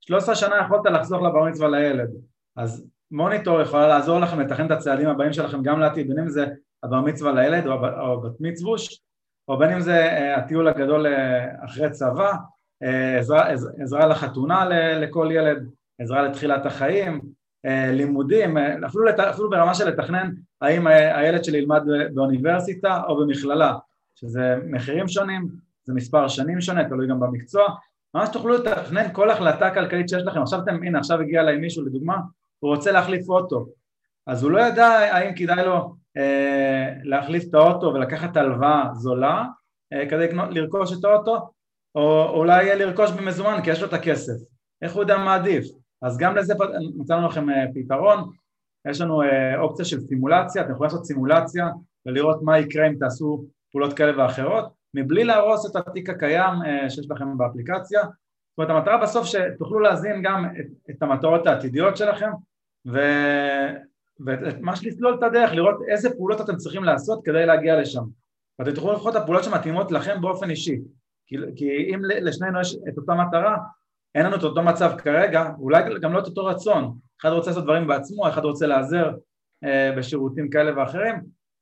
13 0.00 0.34
שנה 0.34 0.56
יכולת 0.64 0.86
לחסוך 0.86 1.22
לבר 1.22 1.44
מצווה 1.44 1.68
לילד, 1.68 2.10
אז 2.56 2.86
מוניטור 3.10 3.60
יכולה 3.60 3.88
לעזור 3.88 4.20
לכם 4.20 4.40
לתכן 4.40 4.66
את 4.66 4.70
הצעדים 4.70 5.08
הבאים 5.08 5.32
שלכם 5.32 5.62
גם 5.62 5.80
לעתיד, 5.80 6.08
בין 6.08 6.18
אם 6.18 6.28
זה 6.28 6.46
הבר 6.82 7.00
מצווה 7.00 7.32
לילד 7.32 7.66
או, 7.66 7.72
או 7.72 8.20
בת 8.20 8.40
מצווש, 8.40 9.00
או 9.50 9.58
בין 9.58 9.70
אם 9.70 9.80
זה 9.80 9.96
אה, 9.96 10.36
הטיול 10.36 10.68
הגדול 10.68 11.06
אחרי 11.64 11.90
צבא, 11.90 12.32
עזרה, 13.18 13.48
עזרה 13.82 14.06
לחתונה 14.06 14.64
לכל 15.00 15.28
ילד, 15.32 15.66
עזרה 15.98 16.22
לתחילת 16.22 16.66
החיים, 16.66 17.20
אה, 17.66 17.92
לימודים, 17.92 18.58
אה, 18.58 18.74
אפילו, 18.86 19.04
לת... 19.04 19.20
אפילו 19.20 19.50
ברמה 19.50 19.74
של 19.74 19.88
לתכנן 19.88 20.30
האם 20.60 20.86
הילד 20.86 21.44
שלי 21.44 21.58
ילמד 21.58 21.82
באוניברסיטה 22.14 23.02
או 23.08 23.16
במכללה, 23.16 23.74
שזה 24.14 24.56
מחירים 24.66 25.08
שונים, 25.08 25.48
זה 25.84 25.94
מספר 25.94 26.28
שנים 26.28 26.60
שונה, 26.60 26.88
תלוי 26.88 27.06
גם 27.06 27.20
במקצוע, 27.20 27.64
ממש 28.14 28.28
תוכלו 28.32 28.54
לתכנן 28.54 29.12
כל 29.12 29.30
החלטה 29.30 29.74
כלכלית 29.74 30.08
שיש 30.08 30.22
לכם, 30.22 30.42
עכשיו 30.42 30.60
אתם, 30.62 30.82
הנה 30.82 30.98
עכשיו 30.98 31.20
הגיע 31.20 31.40
אליי 31.40 31.56
מישהו 31.56 31.84
לדוגמה, 31.84 32.16
הוא 32.58 32.74
רוצה 32.74 32.92
להחליף 32.92 33.28
אוטו, 33.28 33.66
אז 34.30 34.42
הוא 34.42 34.50
לא 34.50 34.60
ידע 34.60 34.86
האם 34.86 35.34
כדאי 35.34 35.64
לו 35.64 35.94
אה, 36.16 36.92
להחליף 37.02 37.44
את 37.48 37.54
האוטו 37.54 37.86
ולקחת 37.86 38.36
הלוואה 38.36 38.88
זולה 38.94 39.44
אה, 39.92 40.10
כדי 40.10 40.26
לרכוש 40.50 40.98
את 40.98 41.04
האוטו, 41.04 41.50
או 41.94 42.28
אולי 42.28 42.78
לרכוש 42.78 43.10
במזומן 43.10 43.60
כי 43.64 43.70
יש 43.70 43.80
לו 43.82 43.88
את 43.88 43.92
הכסף, 43.92 44.32
איך 44.82 44.94
הוא 44.94 45.02
יודע 45.02 45.18
מה 45.18 45.34
עדיף? 45.34 45.64
אז 46.02 46.18
גם 46.18 46.36
לזה 46.36 46.54
מצאנו 46.96 47.26
לכם 47.26 47.50
אה, 47.50 47.64
פתרון, 47.74 48.30
יש 48.88 49.00
לנו 49.00 49.22
אה, 49.22 49.60
אופציה 49.60 49.84
של 49.84 50.00
סימולציה, 50.00 50.62
אתם 50.62 50.72
יכולים 50.72 50.90
לעשות 50.90 51.04
סימולציה 51.04 51.68
ולראות 52.06 52.42
מה 52.42 52.58
יקרה 52.58 52.86
אם 52.86 52.94
תעשו 52.98 53.44
פעולות 53.72 53.92
כאלה 53.92 54.18
ואחרות, 54.18 54.72
מבלי 54.94 55.24
להרוס 55.24 55.70
את 55.70 55.76
התיק 55.76 56.10
הקיים 56.10 56.62
אה, 56.66 56.90
שיש 56.90 57.10
לכם 57.10 57.38
באפליקציה. 57.38 58.00
זאת 58.02 58.58
אומרת, 58.58 58.70
המטרה 58.70 59.02
בסוף 59.02 59.26
שתוכלו 59.26 59.80
להזין 59.80 60.22
גם 60.22 60.44
את, 60.60 60.66
את 60.90 61.02
המטרות 61.02 61.46
העתידיות 61.46 61.96
שלכם 61.96 62.30
ו... 62.86 62.98
וממש 64.26 64.86
לסלול 64.86 65.14
את 65.18 65.22
הדרך, 65.22 65.52
לראות 65.52 65.76
איזה 65.88 66.10
פעולות 66.10 66.40
אתם 66.40 66.56
צריכים 66.56 66.84
לעשות 66.84 67.20
כדי 67.24 67.46
להגיע 67.46 67.80
לשם. 67.80 68.02
ואתם 68.58 68.74
תוכלו 68.74 68.92
לבחור 68.92 69.10
את 69.10 69.16
הפעולות 69.16 69.44
שמתאימות 69.44 69.92
לכם 69.92 70.20
באופן 70.20 70.50
אישי. 70.50 70.78
כי, 71.26 71.36
כי 71.56 71.94
אם 71.94 72.00
לשנינו 72.04 72.60
יש 72.60 72.76
את 72.88 72.98
אותה 72.98 73.14
מטרה, 73.14 73.56
אין 74.14 74.26
לנו 74.26 74.36
את 74.36 74.42
אותו 74.42 74.62
מצב 74.62 74.92
כרגע, 74.98 75.50
אולי 75.58 75.82
גם 76.00 76.12
לא 76.12 76.18
את 76.18 76.26
אותו 76.26 76.44
רצון, 76.44 76.98
אחד 77.20 77.28
רוצה 77.28 77.50
לעשות 77.50 77.64
דברים 77.64 77.86
בעצמו, 77.86 78.28
אחד 78.28 78.44
רוצה 78.44 78.66
להיעזר 78.66 79.10
אה, 79.64 79.94
בשירותים 79.98 80.50
כאלה 80.50 80.78
ואחרים, 80.78 81.14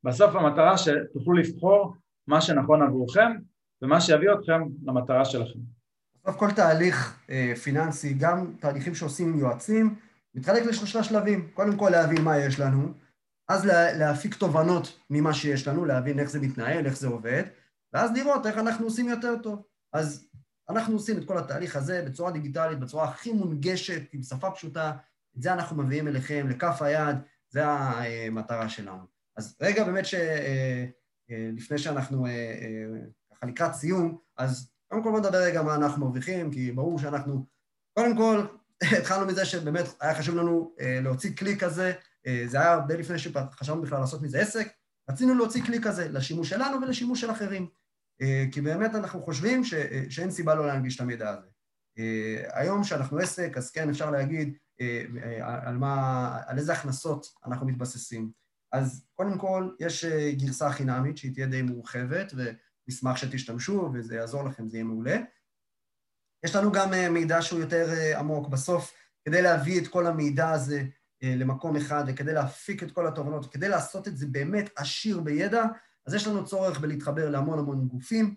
בסוף 0.05 0.35
המטרה 0.35 0.79
שתוכלו 0.79 1.33
לבחור 1.33 1.94
מה 2.27 2.40
שנכון 2.40 2.83
עבורכם 2.83 3.33
ומה 3.83 4.01
שיביא 4.01 4.29
אתכם 4.33 4.62
למטרה 4.87 5.25
שלכם. 5.25 5.59
בסוף 6.14 6.37
כל 6.37 6.51
תהליך 6.51 7.18
אה, 7.31 7.53
פיננסי, 7.62 8.14
גם 8.14 8.53
תהליכים 8.61 8.94
שעושים 8.94 9.38
יועצים, 9.38 9.94
מתחלק 10.38 10.66
לשלושה 10.66 11.03
שלבים, 11.05 11.51
קודם 11.55 11.77
כל 11.77 11.90
להבין 11.90 12.22
מה 12.22 12.38
יש 12.38 12.61
לנו, 12.61 12.92
אז 13.48 13.66
לה, 13.66 13.92
להפיק 13.92 14.35
תובנות 14.35 14.98
ממה 15.11 15.35
שיש 15.35 15.68
לנו, 15.68 15.85
להבין 15.85 16.18
איך 16.18 16.31
זה 16.31 16.40
מתנהל, 16.40 16.87
איך 16.87 16.96
זה 16.96 17.09
עובד, 17.09 17.42
ואז 17.92 18.11
לראות 18.14 18.46
איך 18.46 18.59
אנחנו 18.59 18.87
עושים 18.87 19.09
יותר 19.09 19.35
טוב. 19.42 19.62
אז 19.92 20.29
אנחנו 20.68 20.94
עושים 20.94 21.18
את 21.18 21.24
כל 21.24 21.38
התהליך 21.38 21.77
הזה 21.77 22.03
בצורה 22.07 22.31
דיגיטלית, 22.31 22.79
בצורה 22.79 23.09
הכי 23.09 23.33
מונגשת, 23.33 24.03
עם 24.12 24.22
שפה 24.22 24.51
פשוטה, 24.51 24.92
את 25.37 25.42
זה 25.42 25.53
אנחנו 25.53 25.83
מביאים 25.83 26.09
אליכם, 26.09 26.46
לכף 26.48 26.83
היד, 26.83 27.16
זה 27.51 27.66
המטרה 27.66 28.68
שלנו. 28.68 29.03
אז 29.37 29.57
רגע 29.61 29.85
באמת 29.85 30.07
שלפני 30.07 30.57
אה, 31.31 31.72
אה, 31.72 31.79
שאנחנו 31.79 32.27
אה, 32.27 32.85
ככה 33.31 33.46
לקראת 33.46 33.74
סיום, 33.74 34.18
אז 34.37 34.70
קודם 34.88 35.03
כל 35.03 35.11
בוא 35.11 35.20
נדבר 35.20 35.38
רגע 35.38 35.62
מה 35.62 35.74
אנחנו 35.74 36.05
מרוויחים, 36.05 36.51
כי 36.51 36.72
ברור 36.72 36.98
שאנחנו, 36.98 37.46
קודם 37.98 38.16
כל, 38.16 38.46
התחלנו 38.99 39.27
מזה 39.27 39.45
שבאמת 39.45 39.85
היה 40.01 40.14
חשוב 40.14 40.37
לנו 40.37 40.75
להוציא 41.03 41.37
כלי 41.37 41.59
כזה, 41.59 41.93
זה 42.47 42.61
היה 42.61 42.73
הרבה 42.73 42.97
לפני 42.97 43.19
שחשבנו 43.19 43.83
בכלל 43.83 44.01
לעשות 44.01 44.23
מזה 44.23 44.41
עסק, 44.41 44.69
רצינו 45.11 45.35
להוציא 45.35 45.62
כלי 45.62 45.83
כזה 45.83 46.09
לשימוש 46.09 46.49
שלנו 46.49 46.81
ולשימוש 46.83 47.21
של 47.21 47.31
אחרים. 47.31 47.69
אה, 48.23 48.45
כי 48.53 48.61
באמת 48.61 48.95
אנחנו 48.95 49.23
חושבים 49.23 49.64
ש, 49.64 49.75
אה, 49.75 50.05
שאין 50.11 50.31
סיבה 50.31 50.55
לא 50.55 50.67
להנגיש 50.67 50.97
את 50.97 51.01
המידע 51.01 51.31
הזה. 51.31 51.47
אה, 51.99 52.61
היום 52.61 52.85
שאנחנו 52.85 53.19
עסק, 53.19 53.57
אז 53.57 53.71
כן, 53.71 53.88
אפשר 53.88 54.11
להגיד 54.11 54.57
על, 55.41 55.77
מה, 55.77 56.43
על 56.47 56.59
איזה 56.59 56.73
הכנסות 56.73 57.27
אנחנו 57.47 57.67
מתבססים. 57.67 58.31
אז 58.73 59.07
קודם 59.14 59.38
כל, 59.38 59.71
יש 59.81 60.05
גרסה 60.33 60.73
חינמית 60.73 61.17
שהיא 61.17 61.35
תהיה 61.35 61.47
די 61.47 61.62
מורחבת, 61.62 62.33
ונשמח 62.37 63.17
שתשתמשו, 63.17 63.91
וזה 63.95 64.17
יעזור 64.17 64.45
לכם, 64.45 64.69
זה 64.69 64.77
יהיה 64.77 64.85
מעולה. 64.85 65.17
יש 66.44 66.57
לנו 66.57 66.72
גם 66.72 66.90
מידע 67.11 67.42
שהוא 67.42 67.61
יותר 67.61 67.88
עמוק. 68.18 68.48
בסוף, 68.48 68.92
כדי 69.24 69.42
להביא 69.42 69.81
את 69.81 69.88
כל 69.88 70.07
המידע 70.07 70.51
הזה 70.51 70.83
למקום 71.22 71.77
אחד, 71.77 72.05
וכדי 72.07 72.33
להפיק 72.33 72.83
את 72.83 72.92
כל 72.92 73.07
התובנות, 73.07 73.53
כדי 73.53 73.68
לעשות 73.68 74.09
את 74.09 74.16
זה 74.16 74.27
באמת 74.27 74.70
עשיר 74.77 75.20
בידע, 75.20 75.64
אז 76.07 76.14
יש 76.14 76.27
לנו 76.27 76.44
צורך 76.44 76.81
בלהתחבר 76.81 77.31
להמון 77.31 77.59
המון 77.59 77.88
גופים, 77.88 78.35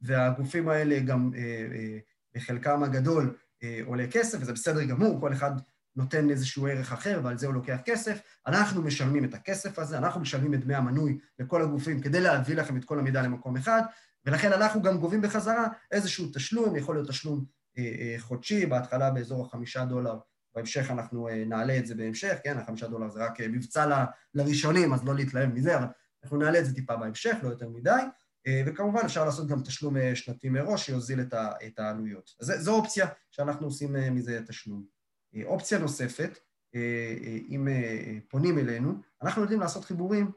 והגופים 0.00 0.68
האלה 0.68 1.00
גם 1.00 1.30
אה, 1.34 1.40
אה, 1.40 1.98
בחלקם 2.34 2.82
הגדול 2.82 3.36
אה, 3.62 3.80
עולה 3.84 4.06
כסף, 4.10 4.38
וזה 4.40 4.52
בסדר 4.52 4.84
גמור, 4.84 5.20
כל 5.20 5.32
אחד 5.32 5.50
נותן 5.96 6.30
איזשהו 6.30 6.66
ערך 6.66 6.92
אחר 6.92 7.20
ועל 7.24 7.38
זה 7.38 7.46
הוא 7.46 7.54
לוקח 7.54 7.76
כסף. 7.84 8.20
אנחנו 8.46 8.82
משלמים 8.82 9.24
את 9.24 9.34
הכסף 9.34 9.78
הזה, 9.78 9.98
אנחנו 9.98 10.20
משלמים 10.20 10.54
את 10.54 10.60
דמי 10.60 10.74
המנוי 10.74 11.18
לכל 11.38 11.62
הגופים 11.62 12.00
כדי 12.00 12.20
להביא 12.20 12.56
לכם 12.56 12.76
את 12.76 12.84
כל 12.84 12.98
המידע 12.98 13.22
למקום 13.22 13.56
אחד, 13.56 13.82
ולכן 14.26 14.52
אנחנו 14.52 14.82
גם 14.82 14.98
גובים 14.98 15.22
בחזרה 15.22 15.68
איזשהו 15.90 16.26
תשלום, 16.34 16.76
יכול 16.76 16.96
להיות 16.96 17.08
תשלום 17.08 17.44
חודשי, 18.18 18.66
בהתחלה 18.66 19.10
באזור 19.10 19.46
החמישה 19.46 19.84
דולר, 19.84 20.18
בהמשך 20.54 20.90
אנחנו 20.90 21.28
נעלה 21.46 21.78
את 21.78 21.86
זה 21.86 21.94
בהמשך, 21.94 22.36
כן, 22.44 22.58
החמישה 22.58 22.88
דולר 22.88 23.08
זה 23.08 23.24
רק 23.24 23.40
מבצע 23.40 24.04
לראשונים, 24.34 24.94
אז 24.94 25.04
לא 25.04 25.14
להתלהב 25.14 25.54
מזה, 25.54 25.76
אבל 25.76 25.86
אנחנו 26.24 26.38
נעלה 26.38 26.58
את 26.58 26.66
זה 26.66 26.74
טיפה 26.74 26.96
בהמשך, 26.96 27.36
לא 27.42 27.48
יותר 27.48 27.68
מדי, 27.68 28.00
וכמובן 28.66 29.00
אפשר 29.04 29.24
לעשות 29.24 29.48
גם 29.48 29.62
תשלום 29.62 30.14
שנתי 30.14 30.48
מראש 30.48 30.86
שיוזיל 30.86 31.20
את 31.66 31.78
העלויות. 31.78 32.30
אז 32.40 32.52
זו 32.58 32.74
אופציה 32.74 33.06
שאנחנו 33.30 33.66
עושים 33.66 33.92
מזה 34.14 34.40
תשלום. 34.46 34.84
אופציה 35.44 35.78
נוספת, 35.78 36.38
אם 37.48 37.68
פונים 38.28 38.58
אלינו, 38.58 38.94
אנחנו 39.22 39.42
יודעים 39.42 39.60
לעשות 39.60 39.84
חיבורים 39.84 40.30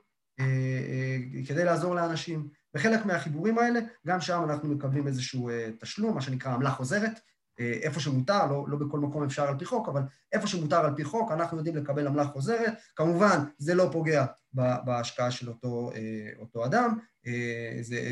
כדי 1.48 1.66
לעזור 1.66 1.96
לאנשים. 1.96 2.48
וחלק 2.76 3.06
מהחיבורים 3.06 3.58
האלה, 3.60 3.80
גם 4.08 4.22
שם 4.22 4.44
אנחנו 4.50 4.70
מקבלים 4.70 5.08
איזשהו 5.08 5.50
תשלום, 5.80 6.16
מה 6.16 6.22
שנקרא 6.22 6.54
עמלה 6.54 6.72
חוזרת, 6.72 7.20
איפה 7.60 8.00
שמותר, 8.00 8.46
לא, 8.46 8.66
לא 8.68 8.78
בכל 8.78 9.00
מקום 9.00 9.24
אפשר 9.24 9.48
על 9.48 9.58
פי 9.60 9.66
חוק, 9.66 9.90
אבל 9.90 10.02
איפה 10.32 10.48
שמותר 10.48 10.86
על 10.86 10.96
פי 10.96 11.04
חוק, 11.04 11.32
אנחנו 11.32 11.58
יודעים 11.58 11.76
לקבל 11.76 12.08
עמלה 12.08 12.26
חוזרת. 12.26 12.74
כמובן, 12.96 13.38
זה 13.58 13.76
לא 13.76 13.90
פוגע 13.92 14.26
בהשקעה 14.54 15.32
של 15.32 15.50
אותו, 15.50 15.92
אותו 16.40 16.66
אדם, 16.66 16.98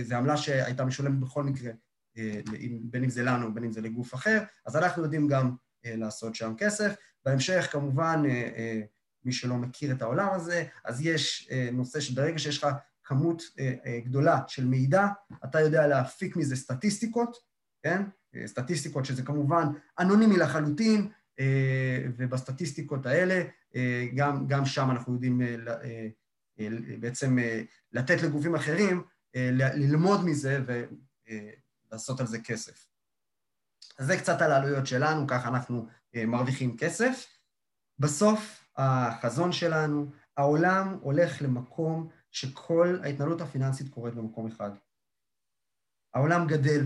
זו 0.04 0.16
עמלה 0.16 0.38
שהייתה 0.38 0.86
משולמת 0.86 1.20
בכל 1.20 1.44
מקרה, 1.44 1.72
בין 2.82 3.04
אם 3.04 3.10
זה 3.10 3.24
לנו, 3.24 3.54
בין 3.54 3.64
אם 3.64 3.72
זה 3.72 3.82
לגוף 3.82 4.14
אחר, 4.14 4.44
אז 4.66 4.76
אנחנו 4.76 5.04
יודעים 5.04 5.28
גם 5.28 5.56
לעשות 5.86 6.36
שם 6.36 6.54
כסף. 6.58 6.96
בהמשך, 7.26 7.68
כמובן, 7.72 8.24
מי 9.26 9.32
שלא 9.32 9.56
מכיר 9.56 9.92
את 9.92 10.02
העולם 10.02 10.28
הזה, 10.34 10.66
אז 10.86 11.02
יש 11.02 11.50
נושא 11.74 12.00
שברגע 12.00 12.40
שיש 12.40 12.58
לך 12.58 12.68
כמות 13.04 13.44
גדולה 14.06 14.40
של 14.48 14.66
מידע, 14.66 15.08
אתה 15.46 15.60
יודע 15.60 15.88
להפיק 15.88 16.36
מזה 16.36 16.56
סטטיסטיקות, 16.56 17.38
כן? 17.84 18.02
סטטיסטיקות 18.46 19.06
שזה 19.06 19.24
כמובן 19.24 19.66
אנונימי 20.00 20.38
לחלוטין, 20.38 21.12
ובסטטיסטיקות 22.18 23.06
האלה, 23.06 23.44
גם, 24.16 24.48
גם 24.48 24.66
שם 24.66 24.92
אנחנו 24.92 25.14
יודעים 25.14 25.42
בעצם 27.00 27.38
לתת 27.92 28.22
לגופים 28.22 28.56
אחרים 28.56 29.04
ללמוד 29.36 30.26
מזה 30.26 30.60
ולעשות 31.92 32.20
על 32.20 32.28
זה 32.28 32.40
כסף. 32.40 32.88
אז 33.98 34.08
זה 34.08 34.18
קצת 34.18 34.42
על 34.42 34.52
העלויות 34.52 34.88
שלנו, 34.88 35.28
ככה 35.28 35.48
אנחנו 35.48 35.88
מרוויחים 36.14 36.78
כסף. 36.78 37.28
בסוף 38.00 38.61
החזון 38.78 39.52
שלנו, 39.52 40.06
העולם 40.38 40.98
הולך 41.02 41.42
למקום 41.42 42.10
שכל 42.32 42.98
ההתנהלות 43.04 43.42
הפיננסית 43.42 43.90
קורית 43.90 44.14
במקום 44.14 44.48
אחד. 44.48 44.72
העולם 46.14 46.48
גדל, 46.48 46.86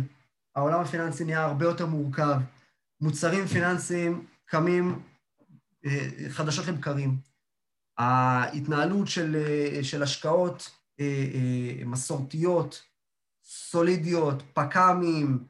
העולם 0.56 0.82
הפיננסי 0.82 1.24
נהיה 1.24 1.44
הרבה 1.44 1.66
יותר 1.66 1.86
מורכב, 1.86 2.38
מוצרים 3.02 3.48
פיננסיים 3.48 4.26
קמים 4.46 5.02
חדשות 6.30 6.68
לבקרים. 6.68 7.18
ההתנהלות 7.98 9.08
של, 9.08 9.38
של 9.82 10.04
השקעות 10.04 10.72
מסורתיות, 11.86 12.84
סולידיות, 13.44 14.44
פק"מים, 14.54 15.44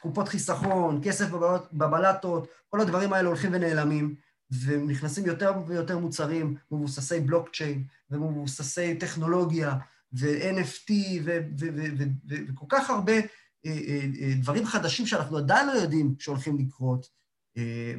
קופות 0.00 0.28
חיסכון, 0.28 1.00
כסף 1.04 1.26
בבלטות, 1.72 2.48
כל 2.68 2.80
הדברים 2.80 3.12
האלה 3.12 3.28
הולכים 3.28 3.50
ונעלמים, 3.54 4.14
ונכנסים 4.50 5.26
יותר 5.26 5.52
ויותר 5.66 5.98
מוצרים 5.98 6.56
מבוססי 6.70 7.20
בלוקצ'יין 7.20 7.84
ומבוססי 8.10 8.94
טכנולוגיה 8.94 9.74
ו-NFT 10.12 10.92
וכל 12.48 12.66
כך 12.68 12.90
הרבה 12.90 13.12
דברים 14.40 14.66
חדשים 14.66 15.06
שאנחנו 15.06 15.36
עדיין 15.36 15.66
לא 15.66 15.72
יודעים 15.72 16.14
שהולכים 16.18 16.58
לקרות, 16.58 17.06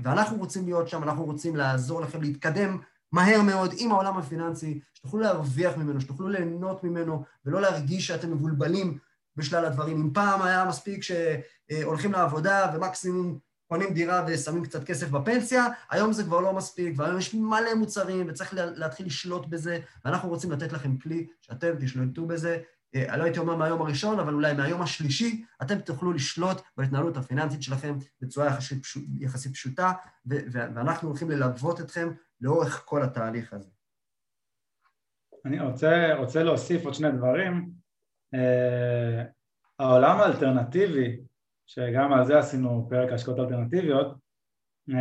ואנחנו 0.04 0.38
רוצים 0.38 0.66
להיות 0.66 0.88
שם, 0.88 1.04
אנחנו 1.04 1.26
רוצים 1.26 1.56
לעזור 1.56 2.02
לכם 2.02 2.22
להתקדם 2.22 2.78
מהר 3.12 3.42
מאוד 3.42 3.74
עם 3.78 3.92
העולם 3.92 4.18
הפיננסי, 4.18 4.80
שתוכלו 4.94 5.20
להרוויח 5.20 5.78
ממנו, 5.78 6.02
שתוכלו 6.02 6.30
ליהנות 6.30 6.84
ממנו, 6.84 7.24
ולא 7.46 7.62
להרגיש 7.62 8.08
שאתם 8.08 8.32
מבולבלים 8.32 8.98
בשלל 9.36 9.66
הדברים. 9.66 10.02
אם 10.02 10.14
פעם 10.14 10.42
היה 10.42 10.66
מספיק 10.66 11.04
שהולכים 11.04 12.12
לעבודה 12.12 12.72
ומקסימום 12.76 13.40
קונים 13.68 13.94
דירה 13.94 14.26
ושמים 14.28 14.64
קצת 14.64 14.84
כסף 14.84 15.10
בפנסיה, 15.10 15.68
היום 15.90 16.14
זה 16.14 16.24
כבר 16.24 16.40
לא 16.40 16.54
מספיק, 16.54 16.94
והיום 16.98 17.18
יש 17.18 17.34
מלא 17.34 17.76
מוצרים 17.76 18.26
וצריך 18.30 18.54
להתחיל 18.54 19.06
לשלוט 19.06 19.46
בזה, 19.46 19.80
ואנחנו 20.06 20.30
רוצים 20.30 20.52
לתת 20.52 20.74
לכם 20.74 20.98
כלי 20.98 21.28
שאתם 21.42 21.76
תשלטו 21.80 22.26
בזה. 22.26 22.62
אני 22.96 23.20
לא 23.20 23.24
הייתי 23.24 23.40
אומר 23.40 23.56
מהיום 23.56 23.82
הראשון, 23.82 24.20
אבל 24.20 24.34
אולי 24.34 24.54
מהיום 24.54 24.82
השלישי, 24.82 25.46
אתם 25.62 25.80
תוכלו 25.80 26.14
לשלוט 26.14 26.62
בהתנהלות 26.78 27.18
הפיננסית 27.18 27.64
שלכם 27.64 27.98
בצורה 28.22 28.48
יחסית, 28.48 28.84
פשוט, 28.84 29.04
יחסית 29.20 29.54
פשוטה, 29.54 29.92
ואנחנו 30.26 31.10
הולכים 31.10 31.30
ללוות 31.30 31.82
אתכם 31.82 32.10
לאורך 32.42 32.84
כל 32.86 33.04
התהליך 33.04 33.54
הזה. 33.54 33.70
אני 35.46 35.60
רוצה, 35.60 36.14
רוצה 36.18 36.44
להוסיף 36.44 36.86
עוד 36.86 36.94
שני 36.94 37.12
דברים. 37.12 37.72
Uh, 38.36 38.40
העולם 39.80 40.20
האלטרנטיבי, 40.20 41.20
שגם 41.68 42.14
על 42.14 42.26
זה 42.26 42.40
עשינו 42.40 42.88
פרק 42.90 43.12
השקעות 43.12 43.40
אלטרנטיביות, 43.40 44.08
uh, 44.90 44.94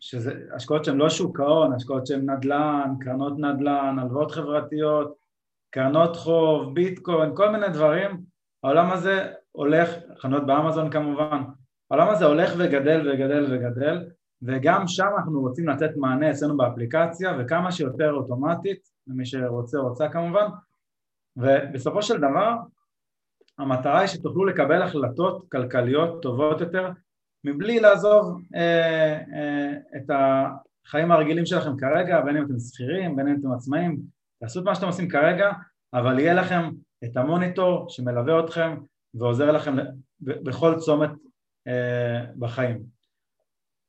שזה 0.00 0.32
השקעות 0.54 0.84
שהן 0.84 0.96
לא 0.96 1.10
שוק 1.10 1.40
ההון, 1.40 1.72
השקעות 1.72 2.06
שהן 2.06 2.30
נדל"ן, 2.30 2.94
קרנות 3.00 3.38
נדל"ן, 3.38 3.98
הלוואות 3.98 4.30
חברתיות, 4.30 5.14
קרנות 5.70 6.16
חוב, 6.16 6.74
ביטקוין, 6.74 7.36
כל 7.36 7.50
מיני 7.50 7.68
דברים, 7.68 8.20
העולם 8.62 8.90
הזה 8.90 9.32
הולך, 9.52 9.90
חנויות 10.18 10.46
באמזון 10.46 10.90
כמובן, 10.90 11.42
העולם 11.90 12.08
הזה 12.08 12.24
הולך 12.24 12.52
וגדל 12.58 13.10
וגדל 13.10 13.46
וגדל, 13.50 14.04
וגם 14.42 14.86
שם 14.86 15.08
אנחנו 15.18 15.40
רוצים 15.40 15.68
לתת 15.68 15.96
מענה 15.96 16.30
אצלנו 16.30 16.56
באפליקציה 16.56 17.36
וכמה 17.38 17.72
שיותר 17.72 18.12
אוטומטית, 18.12 18.90
למי 19.06 19.26
שרוצה 19.26 19.78
רוצה 19.78 20.08
כמובן, 20.08 20.46
ובסופו 21.36 22.02
של 22.02 22.18
דבר 22.18 22.56
המטרה 23.60 24.00
היא 24.00 24.08
שתוכלו 24.08 24.44
לקבל 24.44 24.82
החלטות 24.82 25.44
כלכליות 25.52 26.22
טובות 26.22 26.60
יותר 26.60 26.90
מבלי 27.44 27.80
לעזוב 27.80 28.40
אה, 28.54 29.18
אה, 29.34 29.72
את 29.96 30.10
החיים 30.10 31.12
הרגילים 31.12 31.46
שלכם 31.46 31.76
כרגע, 31.76 32.20
בין 32.20 32.36
אם 32.36 32.44
אתם 32.44 32.58
שכירים, 32.58 33.16
בין 33.16 33.28
אם 33.28 33.36
אתם 33.40 33.52
עצמאים, 33.52 34.00
תעשו 34.40 34.60
את 34.60 34.64
מה 34.64 34.74
שאתם 34.74 34.86
עושים 34.86 35.08
כרגע, 35.08 35.50
אבל 35.94 36.18
יהיה 36.18 36.34
לכם 36.34 36.70
את 37.04 37.16
המוניטור 37.16 37.88
שמלווה 37.88 38.40
אתכם 38.40 38.76
ועוזר 39.14 39.50
לכם 39.52 39.76
בכל 40.20 40.74
צומת 40.78 41.10
אה, 41.66 42.24
בחיים. 42.38 42.82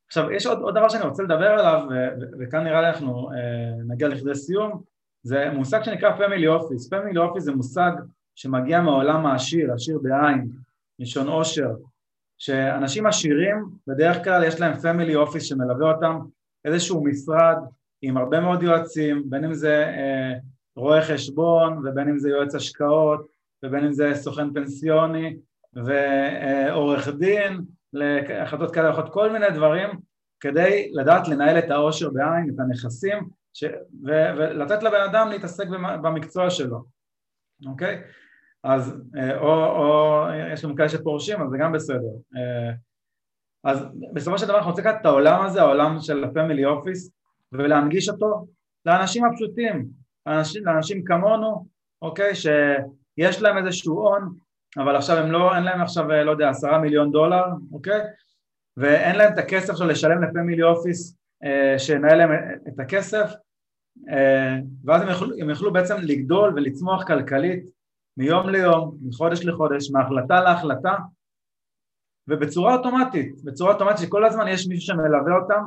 עכשיו, 0.08 0.32
יש 0.32 0.46
עוד, 0.46 0.60
עוד 0.60 0.76
דבר 0.76 0.90
שאני 0.90 1.04
רוצה 1.04 1.24
לדבר 1.24 1.50
עליו, 1.50 1.88
וכאן 2.40 2.64
נראה 2.64 2.82
לי 2.82 2.88
אנחנו 2.88 3.32
אה, 3.32 3.84
נגיע 3.88 4.08
לכדי 4.08 4.36
סיום, 4.36 4.84
זה 5.24 5.50
מושג 5.54 5.84
שנקרא 5.84 6.18
family 6.18 6.48
office. 6.48 6.90
family 6.90 7.20
office 7.20 7.44
זה 7.44 7.52
מושג 7.52 7.92
שמגיע 8.36 8.82
מהעולם 8.82 9.26
העשיר, 9.26 9.74
עשיר 9.74 10.00
בעין, 10.02 10.52
מלשון 11.00 11.28
עושר, 11.28 11.70
שאנשים 12.38 13.06
עשירים, 13.06 13.66
בדרך 13.88 14.24
כלל 14.24 14.44
יש 14.44 14.60
להם 14.60 14.80
family 14.80 15.16
office 15.16 15.44
שמלווה 15.44 15.92
אותם, 15.92 16.20
איזשהו 16.66 17.04
משרד 17.04 17.58
עם 18.02 18.18
הרבה 18.18 18.40
מאוד 18.40 18.64
יועצים, 18.64 19.30
בין 19.30 19.44
אם 19.44 19.54
זה 19.54 19.86
אה, 19.86 20.34
רואה 20.76 21.02
חשבון 21.02 21.88
ובין 21.88 22.10
אם 22.10 22.20
זה 22.20 22.30
יועץ 22.30 22.56
השקעות 22.56 23.28
ובין 23.64 23.86
אם 23.86 23.92
זה 23.92 24.12
סוכן 24.16 24.54
פנסיוני 24.54 25.36
ועורך 25.74 27.08
דין 27.08 27.62
להחלטות 27.94 28.74
כאלה 28.74 28.90
ואחרות, 28.90 29.14
כל 29.14 29.32
מיני 29.32 29.50
דברים 29.50 29.90
כדי 30.40 30.92
לדעת 30.94 31.28
לנהל 31.28 31.60
את 31.60 31.72
העושר 31.72 32.10
בעין, 32.10 32.50
את 32.56 32.60
הנכסים 32.60 33.30
ש... 33.54 33.64
ו... 34.06 34.10
ולתת 34.38 34.84
לבן 34.84 35.02
אדם 35.10 35.28
להתעסק 35.28 35.68
במקצוע 36.02 36.50
שלו, 36.50 36.84
אוקיי? 37.68 38.02
אז 38.64 39.02
אה, 39.18 39.38
או, 39.38 39.66
או 39.66 40.24
יש 40.54 40.66
לנו 40.66 40.76
כאלה 40.76 40.90
שפורשים 40.90 41.42
אז 41.42 41.50
זה 41.50 41.58
גם 41.58 41.72
בסדר. 41.72 42.14
אה, 42.38 42.72
אז 43.64 43.86
בסופו 44.14 44.38
של 44.38 44.46
דבר 44.48 44.58
אנחנו 44.58 44.72
רוצים 44.72 44.86
לקחת 44.86 45.02
את 45.02 45.06
העולם 45.06 45.42
הזה, 45.46 45.62
העולם 45.62 46.00
של 46.00 46.24
הפמילי 46.24 46.66
אופיס 46.66 47.12
ולהנגיש 47.52 48.10
אותו 48.10 48.48
לאנשים 48.86 49.26
הפשוטים, 49.26 49.88
לאנשים, 50.26 50.66
לאנשים 50.66 51.04
כמונו, 51.04 51.66
אוקיי, 52.02 52.36
שיש 52.36 53.42
להם 53.42 53.58
איזשהו 53.58 53.94
הון, 53.94 54.34
אבל 54.78 54.96
עכשיו 54.96 55.18
הם 55.18 55.32
לא, 55.32 55.56
אין 55.56 55.64
להם 55.64 55.82
עכשיו, 55.82 56.08
לא 56.08 56.32
יודע, 56.32 56.50
עשרה 56.50 56.78
מיליון 56.78 57.12
דולר, 57.12 57.44
אוקיי, 57.74 58.02
ואין 58.78 59.16
להם 59.16 59.34
את 59.34 59.38
הכסף 59.38 59.76
שלו 59.76 59.88
לשלם 59.88 60.24
לפמילי 60.24 60.64
אופיס 60.64 61.18
אה, 61.44 61.80
שינהל 61.80 62.18
להם 62.18 62.32
את 62.68 62.80
הכסף, 62.80 63.32
אה, 63.32 63.38
ואז 64.86 65.02
הם 65.02 65.10
יוכלו, 65.10 65.36
הם 65.40 65.50
יוכלו 65.50 65.74
בעצם 65.74 65.96
לגדול 66.02 66.54
ולצמוח 66.56 67.08
כלכלית 67.08 67.70
מיום 68.18 68.50
ליום, 68.50 68.98
מחודש 69.02 69.46
לחודש, 69.46 69.92
מהחלטה 69.92 70.42
להחלטה, 70.42 70.96
ובצורה 72.28 72.76
אוטומטית, 72.76 73.44
בצורה 73.44 73.74
אוטומטית 73.74 73.98
שכל 73.98 74.26
הזמן 74.26 74.48
יש 74.48 74.68
מישהו 74.68 74.86
שמלווה 74.86 75.38
אותם 75.42 75.64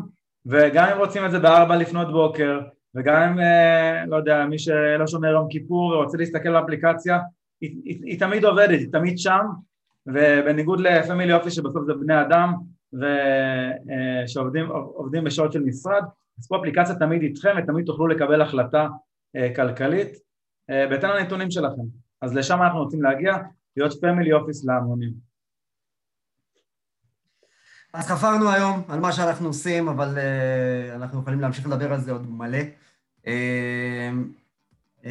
וגם 0.47 0.89
אם 0.93 0.99
רוצים 0.99 1.27
את 1.27 1.31
זה 1.31 1.39
בארבע 1.39 1.77
לפנות 1.77 2.13
בוקר, 2.13 2.61
וגם 2.95 3.23
אם, 3.23 3.41
אה, 3.41 4.07
לא 4.07 4.17
יודע, 4.17 4.47
מי 4.47 4.59
שלא 4.59 5.07
שומר 5.07 5.29
יום 5.29 5.47
כיפור 5.51 5.87
ורוצה 5.87 6.19
להסתכל 6.19 6.53
באפליקציה, 6.53 7.19
היא, 7.61 7.77
היא, 7.85 8.01
היא 8.05 8.19
תמיד 8.19 8.45
עובדת, 8.45 8.81
היא 8.81 8.93
תמיד 8.93 9.19
שם, 9.19 9.47
ובניגוד 10.07 10.81
לפמילי 10.81 11.33
אופי 11.33 11.51
שבסוף 11.51 11.85
זה 11.87 11.95
בני 11.95 12.21
אדם, 12.21 12.55
ושעובדים 14.25 14.67
אה, 15.15 15.21
בשעות 15.25 15.53
של 15.53 15.63
משרד, 15.63 16.03
אז 16.39 16.47
פה 16.49 16.57
אפליקציה 16.57 16.95
תמיד 16.95 17.23
איתכם 17.23 17.55
ותמיד 17.63 17.87
תוכלו 17.87 18.07
לקבל 18.07 18.43
החלטה 18.43 18.89
אה, 19.37 19.55
כלכלית, 19.57 20.17
אה, 20.71 20.87
בהתאם 20.91 21.11
לנתונים 21.11 21.51
שלכם. 21.51 21.83
אז 22.21 22.35
לשם 22.35 22.63
אנחנו 22.63 22.79
רוצים 22.79 23.03
להגיע, 23.03 23.37
להיות 23.77 24.01
פמילי 24.01 24.33
אופיס 24.33 24.65
להמונים. 24.65 25.35
אז 27.95 28.07
חפרנו 28.07 28.51
היום 28.51 28.83
על 28.89 29.01
מה 29.01 29.13
שאנחנו 29.13 29.47
עושים, 29.47 29.89
אבל 29.89 30.19
uh, 30.19 30.95
אנחנו 30.95 31.21
יכולים 31.21 31.41
להמשיך 31.41 31.67
לדבר 31.67 31.93
על 31.93 32.01
זה 32.01 32.13
עוד 32.13 32.31
מלא. 32.31 32.59
Uh, 33.23 33.29
uh, 35.03 35.07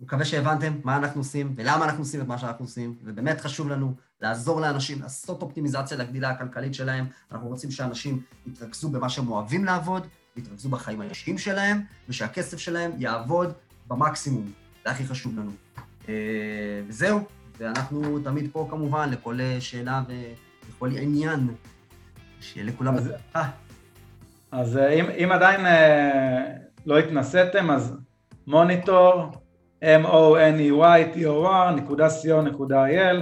מקווה 0.00 0.24
שהבנתם 0.24 0.72
מה 0.84 0.96
אנחנו 0.96 1.20
עושים 1.20 1.54
ולמה 1.56 1.84
אנחנו 1.84 2.02
עושים 2.02 2.20
את 2.20 2.26
מה 2.26 2.38
שאנחנו 2.38 2.64
עושים, 2.64 2.96
ובאמת 3.04 3.40
חשוב 3.40 3.68
לנו 3.68 3.94
לעזור 4.22 4.60
לאנשים 4.60 5.02
לעשות 5.02 5.42
אופטימיזציה 5.42 5.96
לגדילה 5.96 6.30
הכלכלית 6.30 6.74
שלהם. 6.74 7.06
אנחנו 7.32 7.48
רוצים 7.48 7.70
שאנשים 7.70 8.22
יתרכזו 8.46 8.90
במה 8.90 9.08
שהם 9.08 9.28
אוהבים 9.28 9.64
לעבוד, 9.64 10.06
יתרכזו 10.36 10.68
בחיים 10.68 11.00
האישיים 11.00 11.38
שלהם, 11.38 11.80
ושהכסף 12.08 12.58
שלהם 12.58 12.90
יעבוד 12.98 13.52
במקסימום. 13.88 14.52
זה 14.84 14.90
הכי 14.90 15.06
חשוב 15.06 15.34
לנו. 15.38 15.50
וזהו, 16.88 17.20
ואנחנו 17.58 18.18
תמיד 18.18 18.50
פה 18.52 18.66
כמובן 18.70 19.10
לכל 19.10 19.38
שאלה 19.60 20.02
ולכל 20.08 20.90
עניין. 20.96 21.48
שיהיה 22.40 22.66
לכולם... 22.66 22.94
אז, 22.96 23.12
אז 24.52 24.76
אם, 24.76 25.04
אם 25.24 25.32
עדיין 25.32 25.60
לא 26.86 26.98
התנסיתם, 26.98 27.70
אז 27.70 27.96
מוניטור, 28.46 29.32
m-o-n-e-y-t-o-r, 29.82 31.70
נקודה 31.76 32.08
co.il, 32.08 33.16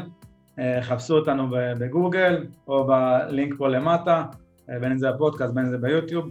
חפשו 0.80 1.16
אותנו 1.18 1.46
בגוגל 1.50 2.46
או 2.68 2.86
בלינק 2.86 3.54
פה 3.58 3.68
למטה, 3.68 4.24
בין 4.68 4.92
אם 4.92 4.98
זה 4.98 5.12
בפודקאסט, 5.12 5.54
בין 5.54 5.64
אם 5.64 5.70
זה 5.70 5.78
ביוטיוב, 5.78 6.30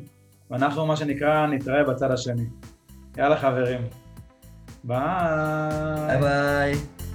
ואנחנו 0.52 0.86
מה 0.86 0.96
שנקרא 0.96 1.48
נתראה 1.48 1.84
בצד 1.84 2.12
השני. 2.12 2.46
יאללה 3.18 3.38
חברים. 3.38 3.82
ביי. 4.84 4.98
ביי 6.08 6.20
ביי. 6.20 7.07